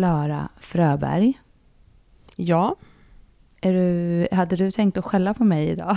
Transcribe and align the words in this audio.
Klara 0.00 0.48
Fröberg. 0.60 1.38
Ja. 2.36 2.76
Är 3.60 3.72
du, 3.72 4.28
hade 4.32 4.56
du 4.56 4.70
tänkt 4.70 4.98
att 4.98 5.04
skälla 5.04 5.34
på 5.34 5.44
mig 5.44 5.68
idag? 5.68 5.96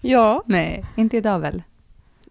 ja. 0.00 0.42
Nej, 0.46 0.84
inte 0.96 1.16
idag 1.16 1.38
väl? 1.38 1.62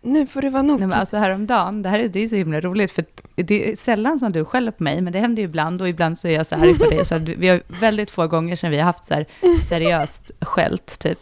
Nu 0.01 0.27
får 0.27 0.41
det 0.41 0.49
vara 0.49 0.63
nog. 0.63 0.79
Nej, 0.79 0.87
men 0.87 0.99
alltså 0.99 1.17
häromdagen, 1.17 1.81
det 1.81 1.89
här 1.89 1.99
är, 1.99 2.07
det 2.07 2.23
är 2.23 2.27
så 2.27 2.35
himla 2.35 2.61
roligt, 2.61 2.91
för 2.91 3.05
det 3.35 3.71
är 3.71 3.75
sällan 3.75 4.19
som 4.19 4.31
du 4.31 4.45
skäller 4.45 4.71
på 4.71 4.83
mig, 4.83 5.01
men 5.01 5.13
det 5.13 5.19
händer 5.19 5.41
ju 5.41 5.47
ibland, 5.47 5.81
och 5.81 5.89
ibland 5.89 6.17
så 6.17 6.27
är 6.27 6.35
jag 6.35 6.47
så 6.47 6.55
arg 6.55 6.77
på 6.77 6.85
dig. 6.85 7.05
Så 7.05 7.17
vi 7.17 7.47
har 7.47 7.61
väldigt 7.81 8.11
få 8.11 8.27
gånger 8.27 8.55
sedan 8.55 8.71
vi 8.71 8.77
har 8.77 8.85
haft 8.85 9.05
så 9.05 9.13
här 9.13 9.25
seriöst 9.69 10.31
skällt, 10.41 10.99
typ. 10.99 11.19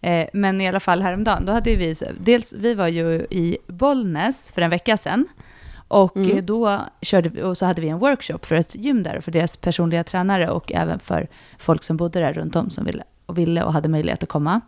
Eh, 0.00 0.26
men 0.32 0.60
i 0.60 0.68
alla 0.68 0.80
fall 0.80 1.02
häromdagen, 1.02 1.44
då 1.46 1.52
hade 1.52 1.76
vi, 1.76 1.96
dels, 2.20 2.52
vi 2.52 2.74
var 2.74 2.88
ju 2.88 3.26
i 3.30 3.58
Bollnäs 3.66 4.52
för 4.52 4.62
en 4.62 4.70
vecka 4.70 4.96
sedan, 4.96 5.26
och 5.88 6.16
mm. 6.16 6.46
då 6.46 6.80
körde 7.02 7.28
vi, 7.28 7.42
och 7.42 7.58
så 7.58 7.66
hade 7.66 7.80
vi 7.80 7.88
en 7.88 7.98
workshop 7.98 8.38
för 8.42 8.54
ett 8.54 8.74
gym 8.74 9.02
där, 9.02 9.20
för 9.20 9.32
deras 9.32 9.56
personliga 9.56 10.04
tränare 10.04 10.50
och 10.50 10.72
även 10.72 10.98
för 10.98 11.28
folk 11.58 11.84
som 11.84 11.96
bodde 11.96 12.20
där 12.20 12.32
runt 12.32 12.56
om 12.56 12.70
som 12.70 12.84
ville 12.84 13.02
och, 13.26 13.38
ville 13.38 13.62
och 13.62 13.72
hade 13.72 13.88
möjlighet 13.88 14.22
att 14.22 14.28
komma. 14.28 14.60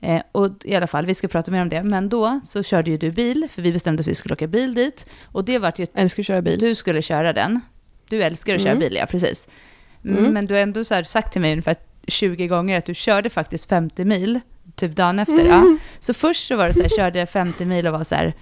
Eh, 0.00 0.22
och 0.32 0.50
i 0.64 0.74
alla 0.74 0.86
fall, 0.86 1.06
vi 1.06 1.14
ska 1.14 1.28
prata 1.28 1.50
mer 1.50 1.62
om 1.62 1.68
det, 1.68 1.82
men 1.82 2.08
då 2.08 2.40
så 2.44 2.62
körde 2.62 2.90
ju 2.90 2.98
du 2.98 3.10
bil, 3.10 3.48
för 3.50 3.62
vi 3.62 3.72
bestämde 3.72 4.00
att 4.00 4.06
vi 4.06 4.14
skulle 4.14 4.32
åka 4.32 4.46
bil 4.46 4.74
dit. 4.74 5.06
Och 5.24 5.44
det 5.44 5.58
var 5.58 5.72
ju... 5.76 5.86
Älskar 5.94 6.22
att 6.22 6.26
köra 6.26 6.42
bil. 6.42 6.58
Du 6.58 6.74
skulle 6.74 7.02
köra 7.02 7.32
den. 7.32 7.60
Du 8.08 8.22
älskar 8.22 8.54
att 8.54 8.60
köra 8.60 8.72
mm. 8.72 8.80
bil, 8.80 8.96
ja 8.96 9.06
precis. 9.06 9.48
Mm. 10.04 10.32
Men 10.32 10.46
du 10.46 10.54
har 10.54 10.60
ändå 10.60 10.84
så 10.84 11.04
sagt 11.04 11.32
till 11.32 11.40
mig 11.40 11.52
ungefär 11.52 11.76
20 12.08 12.46
gånger 12.46 12.78
att 12.78 12.84
du 12.84 12.94
körde 12.94 13.30
faktiskt 13.30 13.68
50 13.68 14.04
mil, 14.04 14.40
typ 14.74 14.96
dagen 14.96 15.18
efter. 15.18 15.40
Mm. 15.40 15.48
Ja. 15.48 15.76
Så 15.98 16.14
först 16.14 16.46
så 16.46 16.56
var 16.56 16.66
det 16.66 16.74
så 16.74 16.82
här, 16.82 16.88
körde 16.88 17.26
50 17.26 17.64
mil 17.64 17.86
och 17.86 17.92
var 17.92 18.04
så 18.04 18.14
här, 18.14 18.34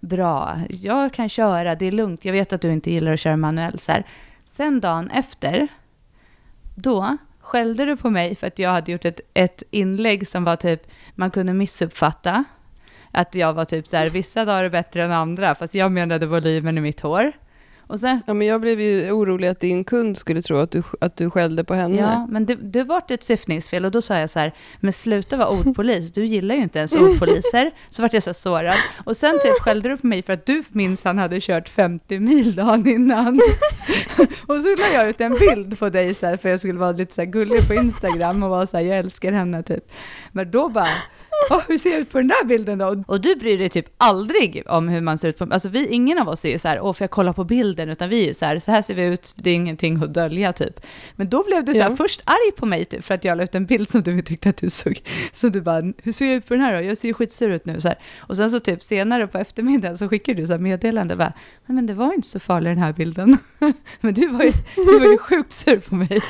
bra, 0.00 0.58
jag 0.68 1.12
kan 1.12 1.28
köra, 1.28 1.74
det 1.74 1.86
är 1.86 1.92
lugnt, 1.92 2.24
jag 2.24 2.32
vet 2.32 2.52
att 2.52 2.60
du 2.60 2.72
inte 2.72 2.90
gillar 2.90 3.12
att 3.12 3.20
köra 3.20 3.36
manuell. 3.36 3.78
Så 3.78 3.92
här. 3.92 4.04
Sen 4.44 4.80
dagen 4.80 5.10
efter, 5.10 5.68
då 6.74 7.16
skällde 7.40 7.84
du 7.84 7.96
på 7.96 8.10
mig 8.10 8.36
för 8.36 8.46
att 8.46 8.58
jag 8.58 8.70
hade 8.70 8.92
gjort 8.92 9.04
ett, 9.04 9.20
ett 9.34 9.62
inlägg 9.70 10.28
som 10.28 10.44
var 10.44 10.56
typ, 10.56 10.86
man 11.14 11.30
kunde 11.30 11.52
missuppfatta. 11.52 12.44
Att 13.10 13.34
jag 13.34 13.52
var 13.52 13.64
typ 13.64 13.88
så 13.88 13.96
här, 13.96 14.10
vissa 14.10 14.44
dagar 14.44 14.64
är 14.64 14.70
bättre 14.70 15.04
än 15.04 15.12
andra, 15.12 15.54
fast 15.54 15.74
jag 15.74 15.92
menade 15.92 16.26
volymen 16.26 16.78
i 16.78 16.80
mitt 16.80 17.00
hår. 17.00 17.32
Och 17.86 18.00
sen, 18.00 18.22
ja, 18.26 18.34
men 18.34 18.46
jag 18.46 18.60
blev 18.60 18.80
ju 18.80 19.10
orolig 19.10 19.48
att 19.48 19.60
din 19.60 19.84
kund 19.84 20.16
skulle 20.16 20.42
tro 20.42 20.56
att 20.56 20.70
du, 20.70 20.82
att 21.00 21.16
du 21.16 21.30
skällde 21.30 21.64
på 21.64 21.74
henne. 21.74 21.96
Ja, 21.96 22.26
men 22.30 22.46
det, 22.46 22.54
det 22.54 22.84
var 22.84 23.02
ett 23.08 23.24
syftningsfel 23.24 23.84
och 23.84 23.90
då 23.90 24.02
sa 24.02 24.18
jag 24.18 24.30
så 24.30 24.38
här, 24.38 24.54
men 24.80 24.92
sluta 24.92 25.36
vara 25.36 25.48
ordpolis, 25.48 26.12
du 26.12 26.24
gillar 26.24 26.54
ju 26.54 26.62
inte 26.62 26.78
ens 26.78 26.92
ordpoliser. 26.92 27.70
Så 27.90 28.02
vart 28.02 28.12
jag 28.12 28.22
så 28.22 28.34
sårad. 28.34 28.74
Och 29.04 29.16
sen 29.16 29.38
typ 29.42 29.60
skällde 29.60 29.88
du 29.88 29.96
på 29.96 30.06
mig 30.06 30.22
för 30.22 30.32
att 30.32 30.46
du 30.46 30.62
minsann 30.68 31.18
hade 31.18 31.40
kört 31.40 31.68
50 31.68 32.18
mil 32.18 32.54
dagen 32.54 32.88
innan. 32.88 33.40
och 34.46 34.56
så 34.62 34.76
la 34.76 34.86
jag 34.94 35.08
ut 35.08 35.20
en 35.20 35.38
bild 35.38 35.78
på 35.78 35.88
dig 35.90 36.14
så 36.14 36.26
här, 36.26 36.36
för 36.36 36.48
jag 36.48 36.60
skulle 36.60 36.78
vara 36.78 36.92
lite 36.92 37.14
så 37.14 37.20
här 37.20 37.26
gullig 37.26 37.68
på 37.68 37.74
Instagram 37.74 38.42
och 38.42 38.50
vara 38.50 38.66
så 38.66 38.76
här, 38.76 38.84
jag 38.84 38.98
älskar 38.98 39.32
henne 39.32 39.62
typ. 39.62 39.92
Men 40.32 40.50
då 40.50 40.68
bara, 40.68 40.88
oh, 41.50 41.60
hur 41.68 41.78
ser 41.78 41.90
jag 41.90 42.00
ut 42.00 42.10
på 42.10 42.18
den 42.18 42.28
där 42.28 42.44
bilden 42.44 42.78
då? 42.78 43.04
Och 43.06 43.20
du 43.20 43.36
bryr 43.36 43.58
dig 43.58 43.68
typ 43.68 43.86
aldrig 43.96 44.62
om 44.66 44.88
hur 44.88 45.00
man 45.00 45.18
ser 45.18 45.28
ut 45.28 45.38
på, 45.38 45.48
alltså 45.50 45.68
vi, 45.68 45.86
ingen 45.86 46.18
av 46.18 46.28
oss 46.28 46.44
är 46.44 46.48
ju 46.48 46.58
så 46.58 46.68
här, 46.68 46.80
åh, 46.80 46.92
får 46.92 47.04
jag 47.04 47.10
kolla 47.10 47.32
på 47.32 47.44
bilden, 47.44 47.73
utan 47.80 48.08
vi 48.08 48.22
är 48.22 48.26
ju 48.26 48.34
så 48.34 48.46
här, 48.46 48.58
så 48.58 48.72
här 48.72 48.82
ser 48.82 48.94
vi 48.94 49.04
ut, 49.04 49.32
det 49.36 49.50
är 49.50 49.54
ingenting 49.54 50.02
att 50.02 50.14
dölja 50.14 50.52
typ. 50.52 50.80
Men 51.16 51.28
då 51.28 51.44
blev 51.44 51.64
du 51.64 51.74
så 51.74 51.82
här, 51.82 51.90
ja. 51.90 51.96
först 51.96 52.22
arg 52.24 52.52
på 52.56 52.66
mig 52.66 52.84
typ, 52.84 53.04
för 53.04 53.14
att 53.14 53.24
jag 53.24 53.38
la 53.38 53.44
ut 53.44 53.54
en 53.54 53.66
bild 53.66 53.88
som 53.88 54.02
du 54.02 54.22
tyckte 54.22 54.48
att 54.48 54.56
du 54.56 54.70
såg, 54.70 55.00
så 55.32 55.48
du 55.48 55.60
bara, 55.60 55.92
hur 56.02 56.12
ser 56.12 56.26
jag 56.26 56.34
ut 56.34 56.46
på 56.48 56.54
den 56.54 56.62
här 56.62 56.74
då? 56.74 56.88
Jag 56.88 56.98
ser 56.98 57.08
ju 57.08 57.14
skitsur 57.14 57.50
ut 57.50 57.64
nu 57.64 57.80
så 57.80 57.88
här. 57.88 57.98
Och 58.18 58.36
sen 58.36 58.50
så 58.50 58.60
typ 58.60 58.82
senare 58.82 59.26
på 59.26 59.38
eftermiddagen 59.38 59.98
så 59.98 60.08
skickade 60.08 60.40
du 60.40 60.46
så 60.46 60.52
här 60.52 60.60
meddelande, 60.60 61.16
bara, 61.16 61.32
nej 61.66 61.74
men 61.74 61.86
det 61.86 61.94
var 61.94 62.12
inte 62.12 62.28
så 62.28 62.40
farlig 62.40 62.70
den 62.70 62.78
här 62.78 62.92
bilden. 62.92 63.38
men 64.00 64.14
du 64.14 64.28
var 64.28 64.44
ju, 64.44 64.52
du 64.76 64.98
var 64.98 65.06
ju 65.06 65.18
sjukt 65.28 65.52
sur 65.52 65.78
på 65.78 65.94
mig. 65.94 66.20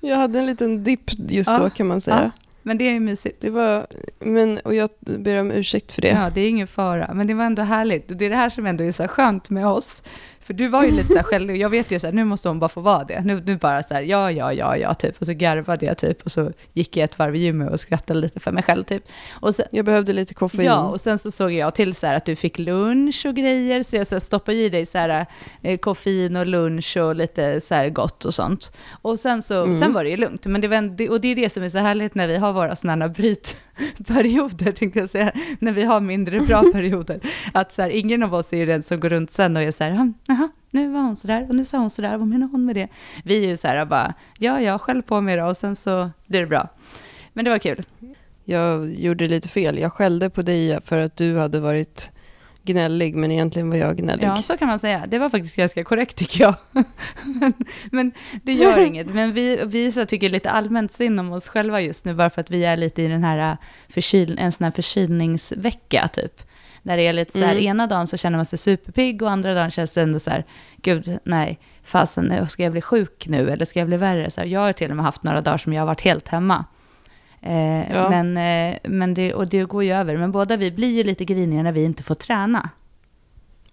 Jag 0.00 0.16
hade 0.16 0.38
en 0.38 0.46
liten 0.46 0.84
dipp 0.84 1.10
just 1.28 1.50
ja. 1.50 1.58
då 1.58 1.70
kan 1.70 1.86
man 1.86 2.00
säga. 2.00 2.32
Ja. 2.34 2.44
Men 2.66 2.78
det 2.78 2.84
är 2.84 2.92
ju 2.92 3.00
mysigt. 3.00 3.40
Det 3.40 3.50
var, 3.50 3.86
men, 4.18 4.58
och 4.58 4.74
jag 4.74 4.90
ber 5.00 5.38
om 5.38 5.50
ursäkt 5.50 5.92
för 5.92 6.02
det. 6.02 6.08
Ja, 6.08 6.30
det 6.34 6.40
är 6.40 6.48
ingen 6.48 6.66
fara. 6.66 7.14
Men 7.14 7.26
det 7.26 7.34
var 7.34 7.44
ändå 7.44 7.62
härligt. 7.62 8.10
Och 8.10 8.16
det 8.16 8.26
är 8.26 8.30
det 8.30 8.36
här 8.36 8.50
som 8.50 8.66
ändå 8.66 8.84
är 8.84 8.92
så 8.92 9.08
skönt 9.08 9.50
med 9.50 9.66
oss. 9.66 10.02
För 10.44 10.54
du 10.54 10.68
var 10.68 10.84
ju 10.84 10.90
lite 10.90 11.08
så 11.08 11.16
här 11.16 11.22
själv, 11.30 11.56
jag 11.56 11.70
vet 11.70 11.90
ju 11.90 11.98
så 11.98 12.06
här, 12.06 12.14
nu 12.14 12.24
måste 12.24 12.48
hon 12.48 12.58
bara 12.58 12.68
få 12.68 12.80
vara 12.80 13.04
det. 13.04 13.20
Nu, 13.20 13.42
nu 13.46 13.56
bara 13.56 13.82
så 13.82 13.94
här, 13.94 14.02
ja, 14.02 14.30
ja, 14.30 14.52
ja, 14.52 14.76
ja, 14.76 14.94
typ. 14.94 15.20
Och 15.20 15.26
så 15.26 15.32
garvade 15.32 15.86
jag 15.86 15.98
typ, 15.98 16.22
och 16.22 16.32
så 16.32 16.52
gick 16.72 16.96
jag 16.96 17.04
ett 17.04 17.18
varv 17.18 17.36
i 17.36 17.38
gymmet 17.38 17.70
och 17.72 17.80
skrattade 17.80 18.20
lite 18.20 18.40
för 18.40 18.52
mig 18.52 18.62
själv 18.62 18.84
typ. 18.84 19.04
Och 19.32 19.54
sen, 19.54 19.66
jag 19.70 19.84
behövde 19.84 20.12
lite 20.12 20.34
koffein. 20.34 20.66
Ja, 20.66 20.80
och 20.80 21.00
sen 21.00 21.18
så 21.18 21.30
såg 21.30 21.52
jag 21.52 21.74
till 21.74 21.94
så 21.94 22.06
här 22.06 22.14
att 22.14 22.24
du 22.24 22.36
fick 22.36 22.58
lunch 22.58 23.26
och 23.26 23.34
grejer, 23.34 23.82
så 23.82 23.96
jag 23.96 24.06
så 24.06 24.14
här, 24.14 24.20
stoppade 24.20 24.58
i 24.58 24.68
dig 24.68 24.86
så 24.86 24.98
här, 24.98 25.26
eh, 25.62 25.78
koffein 25.78 26.36
och 26.36 26.46
lunch 26.46 26.96
och 26.96 27.16
lite 27.16 27.60
så 27.60 27.74
här 27.74 27.88
gott 27.88 28.24
och 28.24 28.34
sånt. 28.34 28.72
Och 29.02 29.20
sen 29.20 29.42
så, 29.42 29.62
mm. 29.62 29.74
sen 29.74 29.92
var 29.92 30.04
det 30.04 30.10
ju 30.10 30.16
lugnt. 30.16 30.46
Men 30.46 30.60
det 30.60 30.68
var, 30.68 31.10
och 31.10 31.20
det 31.20 31.28
är 31.28 31.36
det 31.36 31.50
som 31.50 31.62
är 31.62 31.68
så 31.68 31.78
härligt 31.78 32.14
när 32.14 32.28
vi 32.28 32.36
har 32.36 32.52
våra 32.52 32.76
sådana 32.76 33.08
brytperioder, 33.98 34.72
tänkte 34.72 34.98
jag 34.98 35.10
säga, 35.10 35.32
när 35.58 35.72
vi 35.72 35.82
har 35.82 36.00
mindre 36.00 36.40
bra 36.40 36.62
perioder. 36.72 37.20
Att 37.54 37.72
så 37.72 37.82
här, 37.82 37.90
ingen 37.90 38.22
av 38.22 38.34
oss 38.34 38.52
är 38.52 38.66
den 38.66 38.82
som 38.82 39.00
går 39.00 39.08
runt 39.08 39.30
sen 39.30 39.56
och 39.56 39.62
är 39.62 39.72
så 39.72 39.84
här, 39.84 40.12
jaha, 40.26 40.48
nu 40.70 40.92
var 40.92 41.00
hon 41.00 41.16
sådär 41.16 41.46
och 41.48 41.54
nu 41.54 41.64
sa 41.64 41.78
hon 41.78 41.90
sådär, 41.90 42.16
vad 42.16 42.28
menar 42.28 42.48
hon 42.48 42.64
med 42.64 42.76
det? 42.76 42.88
Vi 43.24 43.44
är 43.44 43.48
ju 43.48 43.56
så 43.56 43.68
här 43.68 43.84
bara, 43.84 44.14
ja, 44.38 44.60
ja, 44.60 44.78
skäll 44.78 45.02
på 45.02 45.20
mig 45.20 45.36
då 45.36 45.46
och 45.46 45.56
sen 45.56 45.76
så 45.76 46.10
blir 46.26 46.40
det 46.40 46.46
bra. 46.46 46.68
Men 47.32 47.44
det 47.44 47.50
var 47.50 47.58
kul. 47.58 47.84
Jag 48.44 48.94
gjorde 48.94 49.28
lite 49.28 49.48
fel, 49.48 49.78
jag 49.78 49.92
skällde 49.92 50.30
på 50.30 50.42
dig 50.42 50.80
för 50.84 51.00
att 51.00 51.16
du 51.16 51.38
hade 51.38 51.60
varit 51.60 52.12
gnällig, 52.64 53.14
men 53.14 53.30
egentligen 53.30 53.70
var 53.70 53.76
jag 53.76 53.96
gnällig. 53.96 54.26
Ja, 54.26 54.36
så 54.36 54.56
kan 54.56 54.68
man 54.68 54.78
säga. 54.78 55.04
Det 55.08 55.18
var 55.18 55.28
faktiskt 55.28 55.56
ganska 55.56 55.84
korrekt 55.84 56.16
tycker 56.16 56.44
jag. 56.44 56.54
men, 57.24 57.52
men, 57.90 58.12
det 58.42 58.52
gör 58.52 58.78
inget. 58.86 59.06
Men 59.06 59.32
vi, 59.32 59.60
vi 59.64 59.92
så 59.92 60.06
tycker 60.06 60.30
lite 60.30 60.50
allmänt 60.50 60.92
synd 60.92 61.20
om 61.20 61.32
oss 61.32 61.48
själva 61.48 61.80
just 61.80 62.04
nu, 62.04 62.14
bara 62.14 62.30
för 62.30 62.40
att 62.40 62.50
vi 62.50 62.64
är 62.64 62.76
lite 62.76 63.02
i 63.02 63.08
den 63.08 63.24
här 63.24 63.50
äh, 63.50 63.56
förkyl, 63.88 64.38
en 64.38 64.52
sån 64.52 64.64
här 64.64 64.70
förkylningsvecka 64.70 66.08
typ. 66.12 66.42
När 66.82 66.96
det 66.96 67.06
är 67.06 67.12
lite 67.12 67.32
så 67.32 67.44
här, 67.44 67.52
mm. 67.52 67.64
ena 67.64 67.86
dagen 67.86 68.06
så 68.06 68.16
känner 68.16 68.38
man 68.38 68.46
sig 68.46 68.58
superpigg 68.58 69.22
och 69.22 69.30
andra 69.30 69.54
dagen 69.54 69.70
känns 69.70 69.92
det 69.92 70.02
ändå 70.02 70.18
så 70.18 70.30
här, 70.30 70.44
gud, 70.76 71.18
nej, 71.24 71.58
fasen, 71.84 72.48
ska 72.48 72.62
jag 72.62 72.72
bli 72.72 72.80
sjuk 72.80 73.26
nu 73.28 73.50
eller 73.50 73.64
ska 73.64 73.78
jag 73.78 73.88
bli 73.88 73.96
värre? 73.96 74.30
Så 74.30 74.40
här, 74.40 74.48
jag 74.48 74.60
har 74.60 74.72
till 74.72 74.90
och 74.90 74.96
med 74.96 75.04
haft 75.04 75.22
några 75.22 75.40
dagar 75.40 75.58
som 75.58 75.72
jag 75.72 75.80
har 75.80 75.86
varit 75.86 76.00
helt 76.00 76.28
hemma. 76.28 76.64
Eh, 77.46 77.92
ja. 77.92 78.10
Men, 78.10 78.36
eh, 78.36 78.78
men 78.82 79.14
det, 79.14 79.34
och 79.34 79.48
det 79.48 79.64
går 79.64 79.84
ju 79.84 79.92
över. 79.92 80.16
Men 80.16 80.32
båda 80.32 80.56
vi 80.56 80.70
blir 80.70 80.96
ju 80.96 81.04
lite 81.04 81.24
griniga 81.24 81.62
när 81.62 81.72
vi 81.72 81.84
inte 81.84 82.02
får 82.02 82.14
träna. 82.14 82.70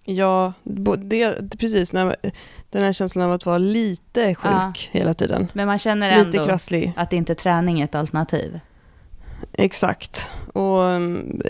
Ja, 0.04 0.52
det, 0.96 1.34
precis. 1.58 1.92
När, 1.92 2.16
den 2.70 2.82
här 2.82 2.92
känslan 2.92 3.24
av 3.24 3.32
att 3.32 3.46
vara 3.46 3.58
lite 3.58 4.34
sjuk 4.34 4.52
ja. 4.52 4.72
hela 4.90 5.14
tiden. 5.14 5.48
Men 5.52 5.66
man 5.66 5.78
känner 5.78 6.10
ändå 6.10 6.58
att 6.96 7.12
inte 7.12 7.34
träning 7.34 7.80
är 7.80 7.84
ett 7.84 7.94
alternativ. 7.94 8.60
Exakt. 9.52 10.30
Och 10.52 10.92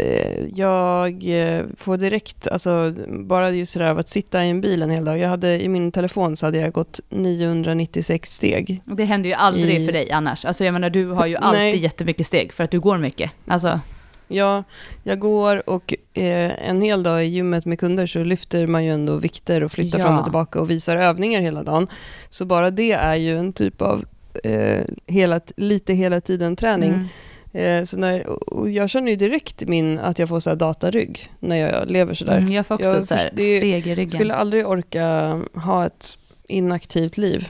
eh, 0.01 0.47
jag 0.55 1.25
eh, 1.25 1.65
får 1.77 1.97
direkt, 1.97 2.49
alltså 2.49 2.95
bara 3.09 3.51
just 3.51 3.75
det 3.75 3.81
där 3.81 3.91
av 3.91 3.99
att 3.99 4.09
sitta 4.09 4.45
i 4.45 4.51
en 4.51 4.61
bil 4.61 4.83
en 4.83 4.91
hel 4.91 5.05
dag. 5.05 5.19
Jag 5.19 5.29
hade, 5.29 5.63
I 5.63 5.69
min 5.69 5.93
telefon 5.93 6.37
så 6.37 6.47
hade 6.47 6.59
jag 6.59 6.73
gått 6.73 7.01
996 7.09 8.35
steg. 8.35 8.81
Det 8.85 9.05
händer 9.05 9.29
ju 9.29 9.35
aldrig 9.35 9.83
i... 9.83 9.87
för 9.87 9.93
dig 9.93 10.11
annars. 10.11 10.45
Alltså 10.45 10.65
jag 10.65 10.73
menar, 10.73 10.91
du 10.91 11.07
har 11.07 11.27
ju 11.27 11.37
alltid 11.37 11.61
Nej. 11.61 11.79
jättemycket 11.79 12.27
steg 12.27 12.53
för 12.53 12.65
att 12.65 12.71
du 12.71 12.81
går 12.81 12.99
mycket. 12.99 13.31
Alltså... 13.47 13.81
Ja, 14.29 14.65
jag 15.03 15.19
går 15.19 15.71
och 15.71 15.95
eh, 16.15 16.69
en 16.69 16.83
hel 16.83 17.03
dag 17.03 17.25
i 17.25 17.29
gymmet 17.29 17.65
med 17.65 17.81
kunder 17.81 18.07
så 18.07 18.25
lyfter 18.25 18.67
man 18.67 18.85
ju 18.85 18.91
ändå 18.91 19.17
vikter 19.17 19.63
och 19.63 19.73
flyttar 19.73 19.99
ja. 19.99 20.05
fram 20.05 20.19
och 20.19 20.25
tillbaka 20.25 20.61
och 20.61 20.71
visar 20.71 20.97
övningar 20.97 21.41
hela 21.41 21.63
dagen. 21.63 21.87
Så 22.31 22.45
bara 22.45 22.71
det 22.71 22.93
är 22.93 23.15
ju 23.15 23.39
en 23.39 23.53
typ 23.53 23.83
av 23.83 24.05
eh, 24.45 24.81
hela, 25.07 25.41
lite 25.57 25.93
hela 25.93 26.21
tiden-träning. 26.21 26.89
Mm. 26.89 27.09
Eh, 27.53 27.85
så 27.85 27.97
när, 27.97 28.27
jag 28.69 28.91
känner 28.91 29.11
ju 29.11 29.17
direkt 29.17 29.69
min, 29.69 29.99
att 29.99 30.19
jag 30.19 30.29
får 30.29 30.41
så 30.41 30.51
här 30.51 30.57
datarygg 30.57 31.31
när 31.41 31.57
jag 31.57 31.91
lever 31.91 32.15
sådär. 32.15 32.39
Mm, 32.39 32.53
jag 32.53 32.67
får 32.67 32.75
också 32.75 32.95
jag, 32.95 33.05
så 33.05 33.15
här 33.15 33.31
seg 33.37 33.87
i 33.87 33.95
ryggen. 33.95 34.11
skulle 34.11 34.35
aldrig 34.35 34.67
orka 34.67 35.41
ha 35.55 35.87
ett 35.87 36.19
inaktivt 36.49 37.17
liv. 37.17 37.49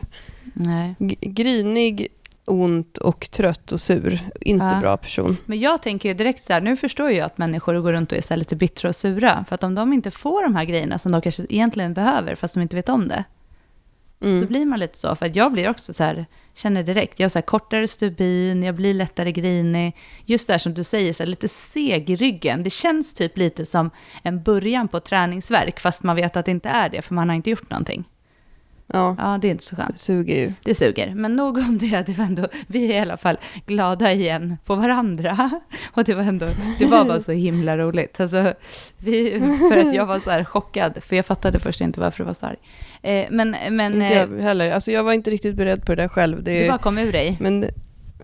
Nej. 0.55 0.95
Grinig, 1.21 2.09
ont 2.45 2.99
och 2.99 3.31
trött 3.31 3.73
och 3.73 3.81
sur. 3.81 4.21
Inte 4.41 4.65
ja. 4.65 4.81
bra 4.81 4.97
person. 4.97 5.37
Men 5.45 5.59
jag 5.59 5.83
tänker 5.83 6.09
ju 6.09 6.15
direkt 6.15 6.45
så 6.45 6.53
här, 6.53 6.61
nu 6.61 6.77
förstår 6.77 7.11
jag 7.11 7.27
att 7.27 7.39
människor 7.39 7.75
går 7.75 7.93
runt 7.93 8.13
och 8.13 8.19
är 8.19 8.23
så 8.23 8.37
lite 8.37 8.57
bittra 8.57 8.89
och 8.89 8.97
sura. 8.97 9.45
För 9.49 9.55
att 9.55 9.63
om 9.63 9.75
de 9.75 9.93
inte 9.93 10.11
får 10.11 10.43
de 10.43 10.57
här 10.57 10.65
grejerna 10.65 10.99
som 10.99 11.13
de 11.13 11.21
kanske 11.21 11.43
egentligen 11.49 11.95
behöver, 11.95 12.35
fast 12.35 12.55
de 12.55 12.61
inte 12.61 12.77
vet 12.77 12.89
om 12.89 13.09
det, 13.09 13.25
mm. 14.23 14.41
så 14.41 14.47
blir 14.47 14.67
man 14.67 14.79
lite 14.79 14.99
så. 14.99 15.17
För 15.17 15.27
att 15.27 15.37
jag 15.37 15.53
blir 15.53 15.71
också 15.71 15.95
så 15.95 16.05
här, 16.05 16.27
känner 16.55 16.83
direkt, 16.83 17.21
jag 17.21 17.25
har 17.25 17.31
så 17.31 17.39
här 17.39 17.47
kortare 17.47 17.89
stubin, 17.89 18.63
jag 18.63 18.75
blir 18.75 18.95
lättare 18.95 19.33
grinig. 19.33 19.97
Just 20.25 20.47
det 20.47 20.55
här 20.55 20.59
som 20.59 20.75
du 20.75 20.85
säger, 20.85 21.13
så 21.13 21.23
här, 21.23 21.31
lite 21.31 21.49
seg 21.49 22.11
i 22.11 22.17
ryggen. 22.17 22.63
Det 22.63 22.71
känns 22.71 23.15
typ 23.15 23.39
lite 23.39 23.67
som 23.67 23.91
en 24.23 24.43
början 24.43 24.89
på 24.89 25.01
träningsverk, 25.01 25.81
fast 25.81 26.03
man 26.03 26.17
vet 26.17 26.37
att 26.37 26.45
det 26.45 26.51
inte 26.51 26.69
är 26.69 26.89
det, 26.89 27.03
för 27.03 27.15
man 27.15 27.29
har 27.29 27.37
inte 27.37 27.51
gjort 27.51 27.71
någonting. 27.71 28.05
Ja. 28.93 29.17
ja, 29.19 29.39
det 29.41 29.49
är 29.49 29.51
inte 29.51 29.65
så 29.65 29.77
skönt. 29.77 29.93
Det 29.93 29.99
suger 29.99 30.37
ju. 30.37 30.53
Det 30.65 30.75
suger. 30.75 31.15
Men 31.15 31.37
nog 31.37 31.59
om 31.59 31.79
det, 31.79 32.07
det 32.07 32.19
var 32.19 32.25
ändå, 32.25 32.47
vi 32.67 32.93
är 32.93 32.97
i 32.97 32.99
alla 32.99 33.17
fall 33.17 33.39
glada 33.67 34.13
igen 34.13 34.57
på 34.65 34.75
varandra. 34.75 35.51
Och 35.93 36.05
det 36.05 36.15
var 36.15 36.23
ändå, 36.23 36.47
det 36.79 36.87
var 36.87 37.05
bara 37.05 37.21
så 37.21 37.33
himla 37.33 37.79
roligt. 37.79 38.21
Alltså, 38.21 38.55
vi, 38.99 39.41
för 39.71 39.77
att 39.77 39.95
jag 39.95 40.07
var 40.07 40.19
så 40.19 40.31
här 40.31 40.45
chockad, 40.45 41.03
för 41.03 41.17
jag 41.17 41.27
fattade 41.27 41.59
först 41.59 41.81
inte 41.81 42.01
varför 42.01 42.19
du 42.19 42.25
var 42.25 42.35
så 42.35 42.47
arg. 42.47 42.59
Eh, 43.03 43.27
men, 43.31 43.57
men, 43.71 44.03
inte 44.03 44.15
jag 44.15 44.39
eh, 44.39 44.45
heller. 44.45 44.73
Alltså 44.73 44.93
jag 44.93 45.05
var 45.05 45.13
inte 45.13 45.31
riktigt 45.31 45.57
beredd 45.57 45.87
på 45.87 45.95
det 45.95 46.03
där 46.03 46.09
själv. 46.09 46.43
Det, 46.43 46.61
det 46.61 46.69
bara 46.69 46.79
kom 46.79 46.99
ur 46.99 47.13
dig. 47.13 47.37
Men, 47.41 47.65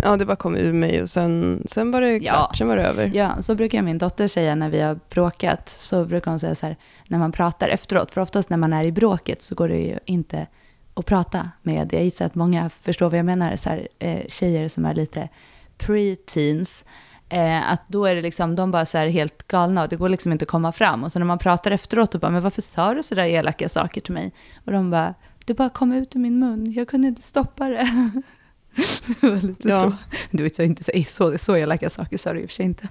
ja, 0.03 0.17
det 0.17 0.25
bara 0.25 0.37
kom 0.37 0.57
ur 0.57 0.73
mig 0.73 1.03
och 1.03 1.11
sen, 1.11 1.63
sen 1.67 1.91
var 1.91 2.01
det 2.01 2.21
klart, 2.21 2.49
ja. 2.53 2.59
sen 2.59 2.69
var 2.69 2.77
det 2.77 2.83
över. 2.83 3.11
Ja, 3.15 3.43
så 3.43 3.55
brukar 3.55 3.83
min 3.83 3.99
dotter 3.99 4.29
säga 4.29 4.55
när 4.55 4.69
vi 4.69 4.81
har 4.81 4.99
bråkat, 5.11 5.69
så 5.69 6.05
brukar 6.05 6.31
hon 6.31 6.41
säga 6.41 6.55
så 6.55 6.67
här, 6.67 6.77
när 7.09 7.19
man 7.19 7.33
pratar 7.33 7.69
efteråt, 7.69 8.11
för 8.11 8.21
oftast 8.21 8.51
när 8.51 8.57
man 8.57 8.73
är 8.73 8.85
i 8.85 8.93
bråket 8.93 9.43
så 9.43 9.55
går 9.55 9.69
det 9.69 9.79
ju 9.79 9.99
inte 10.05 10.47
att 10.99 11.07
prata 11.07 11.51
med, 11.63 11.93
jag 11.93 12.05
gissar 12.05 12.27
att 12.27 12.35
många 12.35 12.71
förstår 12.71 13.11
vad 13.11 13.19
jag 13.19 13.27
menar, 13.27 13.57
så 13.57 13.69
här, 13.69 13.89
eh, 13.99 14.27
tjejer 14.29 14.69
som 14.69 14.85
är 14.85 14.95
lite 14.95 15.29
pre-teens, 15.79 16.85
eh, 17.29 17.73
att 17.73 17.89
då 17.89 18.07
är 18.07 18.15
det 18.15 18.23
liksom, 18.23 18.57
de 18.57 18.71
bara 18.71 18.87
så 18.87 18.99
här 18.99 19.07
helt 19.07 19.49
galna 19.49 19.83
och 19.83 19.89
det 19.89 19.97
går 19.97 20.09
liksom 20.09 20.33
inte 20.33 20.43
att 20.43 20.49
komma 20.49 20.73
fram. 20.73 21.05
Och 21.05 21.13
så 21.13 21.19
när 21.19 21.27
man 21.27 21.39
pratar 21.39 21.71
efteråt 21.71 22.15
och 22.15 22.21
bara, 22.21 22.31
men 22.31 22.43
varför 22.43 22.63
sa 22.63 22.95
du 22.95 23.03
så 23.03 23.15
där 23.15 23.25
elaka 23.25 23.69
saker 23.69 24.01
till 24.01 24.15
mig? 24.15 24.33
Och 24.65 24.73
de 24.73 24.91
bara, 24.91 25.15
det 25.45 25.55
bara 25.55 25.69
kom 25.69 25.93
ut 25.93 26.17
ur 26.17 26.21
min 26.21 26.39
mun, 26.39 26.73
jag 26.73 26.89
kunde 26.89 27.09
inte 27.09 27.23
stoppa 27.23 27.69
det. 27.69 27.89
det 29.21 29.29
var 29.29 29.41
lite 29.41 29.69
ja. 29.69 29.81
så. 29.81 29.93
Du 30.31 30.51
så 30.51 30.63
inte 30.63 30.85
så, 30.85 30.93
så, 31.07 31.39
så 31.39 31.57
elaka 31.57 31.91
saker 31.91 32.17
sa 32.17 32.33
du 32.33 32.41
i 32.41 32.45
och 32.45 32.51
för 32.51 32.55
sig 32.55 32.67
inte. 32.67 32.89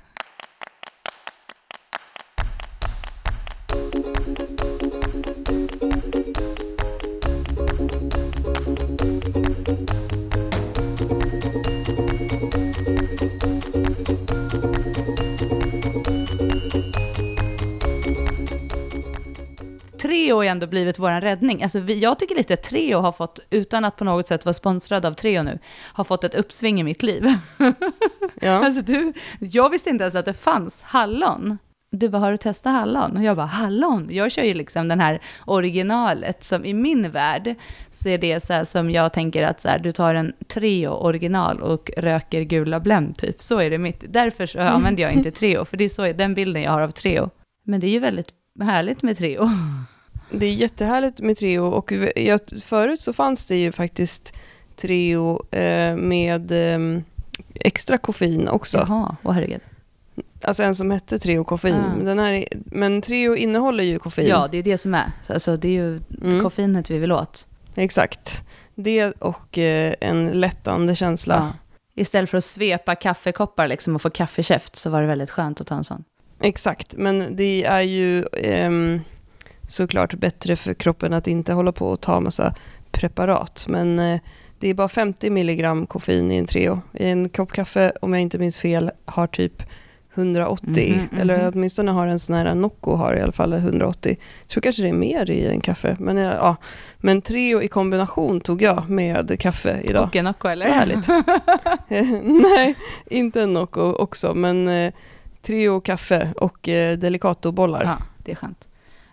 Treo 20.28 20.36
har 20.36 20.44
ändå 20.44 20.68
blivit 20.68 21.00
vår 21.00 21.22
räddning. 21.22 21.64
Alltså 21.64 21.80
vi, 21.80 22.00
jag 22.00 22.20
tycker 22.20 22.36
lite 22.36 22.54
att 22.54 22.64
Treo 22.64 23.00
har 23.00 23.12
fått, 23.12 23.40
utan 23.50 23.86
att 23.86 23.96
på 23.96 24.04
något 24.04 24.28
sätt 24.28 24.46
vara 24.46 24.54
sponsrad 24.54 25.06
av 25.06 25.14
Treo 25.14 25.44
nu, 25.44 25.60
har 25.94 26.04
fått 26.04 26.24
ett 26.24 26.36
uppsving 26.36 26.80
i 26.80 26.84
mitt 26.84 27.04
liv. 27.04 27.34
Ja. 28.42 28.66
alltså 28.66 28.82
du, 28.82 29.14
jag 29.40 29.70
visste 29.70 29.90
inte 29.90 30.04
ens 30.04 30.16
att 30.16 30.26
det 30.26 30.34
fanns 30.34 30.84
hallon. 30.84 31.58
Du 31.92 32.10
bara, 32.10 32.18
har 32.18 32.32
du 32.32 32.38
testat 32.38 32.74
hallon? 32.74 33.18
Och 33.18 33.24
jag 33.24 33.36
bara, 33.36 33.46
hallon? 33.46 34.08
Jag 34.12 34.32
kör 34.32 34.44
ju 34.44 34.54
liksom 34.54 34.88
den 34.88 35.00
här 35.00 35.22
originalet 35.46 36.44
som 36.44 36.66
i 36.66 36.74
min 36.74 37.12
värld 37.12 37.56
så 37.90 38.10
är 38.10 38.18
det 38.18 38.40
så 38.40 38.54
här 38.54 38.64
som 38.64 38.92
jag 38.92 39.14
tänker 39.14 39.44
att 39.44 39.62
så 39.62 39.70
här, 39.70 39.80
du 39.80 39.92
tar 39.92 40.16
en 40.16 40.34
Treo 40.48 40.92
original 40.92 41.62
och 41.62 41.92
röker 41.98 42.42
gula 42.42 42.80
Blend 42.80 43.18
typ. 43.18 43.42
Så 43.42 43.60
är 43.60 43.70
det 43.70 43.78
mitt. 43.78 44.04
Därför 44.08 44.46
så 44.46 44.60
använder 44.60 45.04
jag 45.04 45.14
inte 45.14 45.32
Treo, 45.40 45.66
för 45.66 45.78
det 45.78 45.84
är 45.84 45.90
så, 45.90 46.14
den 46.14 46.34
bilden 46.34 46.62
jag 46.62 46.72
har 46.72 46.82
av 46.82 46.92
Treo. 46.92 47.30
Men 47.64 47.80
det 47.80 47.88
är 47.88 47.92
ju 47.92 48.00
väldigt 48.00 48.30
härligt 48.62 49.02
med 49.02 49.18
Treo. 49.18 49.50
Det 50.32 50.46
är 50.46 50.54
jättehärligt 50.54 51.20
med 51.20 51.38
Treo 51.38 51.66
och 51.66 51.92
jag, 52.16 52.40
förut 52.64 53.02
så 53.02 53.14
fanns 53.14 53.46
det 53.46 53.56
ju 53.56 53.72
faktiskt 53.72 54.34
Treo 54.76 55.56
eh, 55.56 55.96
med 55.96 56.52
eh, 56.52 57.02
extra 57.56 57.98
koffein 57.98 58.48
också. 58.48 58.78
Jaha, 58.78 59.16
åh 59.24 59.32
herregud. 59.32 59.62
Alltså 60.42 60.64
en 60.64 60.76
som 60.76 60.92
hette 60.92 61.20
Treo 61.20 61.44
koffein. 61.44 61.76
Ah. 61.76 62.04
Den 62.04 62.20
här, 62.20 62.46
men 62.66 63.02
Treo 63.02 63.36
innehåller 63.36 63.84
ju 63.84 64.00
koffein. 64.00 64.28
Ja, 64.28 64.48
det 64.52 64.58
är 64.58 64.64
det 64.64 64.78
som 64.78 64.94
är. 64.94 65.12
Alltså, 65.28 65.58
det 65.58 65.68
är 65.68 65.72
ju 65.72 66.02
mm. 66.22 66.44
koffeinet 66.44 66.92
vi 66.92 66.98
vill 66.98 67.12
åt. 67.12 67.48
Exakt. 67.76 68.44
Det 68.76 69.12
och 69.12 69.58
eh, 69.58 69.94
en 70.02 70.28
lättande 70.28 70.96
känsla. 70.96 71.36
Ja. 71.36 71.54
Istället 72.02 72.30
för 72.30 72.38
att 72.38 72.44
svepa 72.44 72.96
kaffekoppar 72.96 73.68
liksom 73.68 73.96
och 73.96 74.02
få 74.02 74.10
kaffekäft 74.10 74.76
så 74.76 74.90
var 74.90 75.02
det 75.02 75.08
väldigt 75.08 75.32
skönt 75.32 75.62
att 75.62 75.68
ta 75.68 75.76
en 75.76 75.84
sån. 75.84 76.04
Exakt, 76.42 76.94
men 76.98 77.36
det 77.36 77.64
är 77.64 77.82
ju... 77.82 78.24
Eh, 78.24 78.72
såklart 79.68 80.14
bättre 80.14 80.56
för 80.56 80.74
kroppen 80.74 81.14
att 81.14 81.28
inte 81.28 81.54
hålla 81.54 81.72
på 81.72 81.90
och 81.90 82.02
ta 82.02 82.20
massa 82.20 82.54
preparat. 82.92 83.66
Men 83.70 84.00
eh, 84.00 84.20
det 84.60 84.70
är 84.70 84.74
bara 84.74 84.88
50 84.88 85.30
milligram 85.30 85.86
koffein 85.86 86.32
i 86.32 86.38
en 86.38 86.46
Treo. 86.46 86.82
I 86.94 87.06
en 87.06 87.30
kopp 87.30 87.52
kaffe, 87.52 87.92
om 88.02 88.14
jag 88.14 88.22
inte 88.22 88.38
minns 88.38 88.58
fel, 88.58 88.92
har 89.06 89.28
typ 89.28 89.64
180. 90.18 90.88
Mm, 90.88 91.08
mm, 91.12 91.22
eller 91.22 91.52
åtminstone 91.54 91.92
har 91.92 92.08
en 92.08 92.20
sån 92.20 92.36
här 92.36 92.56
Nocco 92.56 92.96
har 92.96 93.14
i 93.14 93.22
alla 93.22 93.32
fall 93.32 93.54
180. 93.54 94.18
Jag 94.42 94.48
tror 94.48 94.62
kanske 94.62 94.82
det 94.82 94.90
är 94.90 94.94
mer 94.94 95.32
i 95.32 95.48
en 95.48 95.62
kaffe. 95.62 95.96
Men, 96.00 96.18
ja, 96.18 96.56
men 96.98 97.22
Treo 97.22 97.62
i 97.62 97.68
kombination 97.68 98.42
tog 98.42 98.62
jag 98.62 98.90
med 98.90 99.40
kaffe 99.40 99.82
idag. 99.84 100.04
Och 100.04 100.16
en 100.16 100.26
Nocco 100.26 100.48
eller? 100.48 100.70
Härligt. 100.70 101.08
Nej, 102.58 102.76
inte 103.06 103.42
en 103.42 103.54
Nocco 103.54 103.82
också. 103.82 104.34
Men 104.34 104.68
eh, 104.68 104.94
Treo 105.42 105.82
kaffe 105.82 106.34
och 106.38 106.70
eh, 106.70 106.98
Delicato-bollar. 106.98 107.84
Ja, 107.84 107.98
det 108.18 108.32
är 108.32 108.36
skönt. 108.36 108.68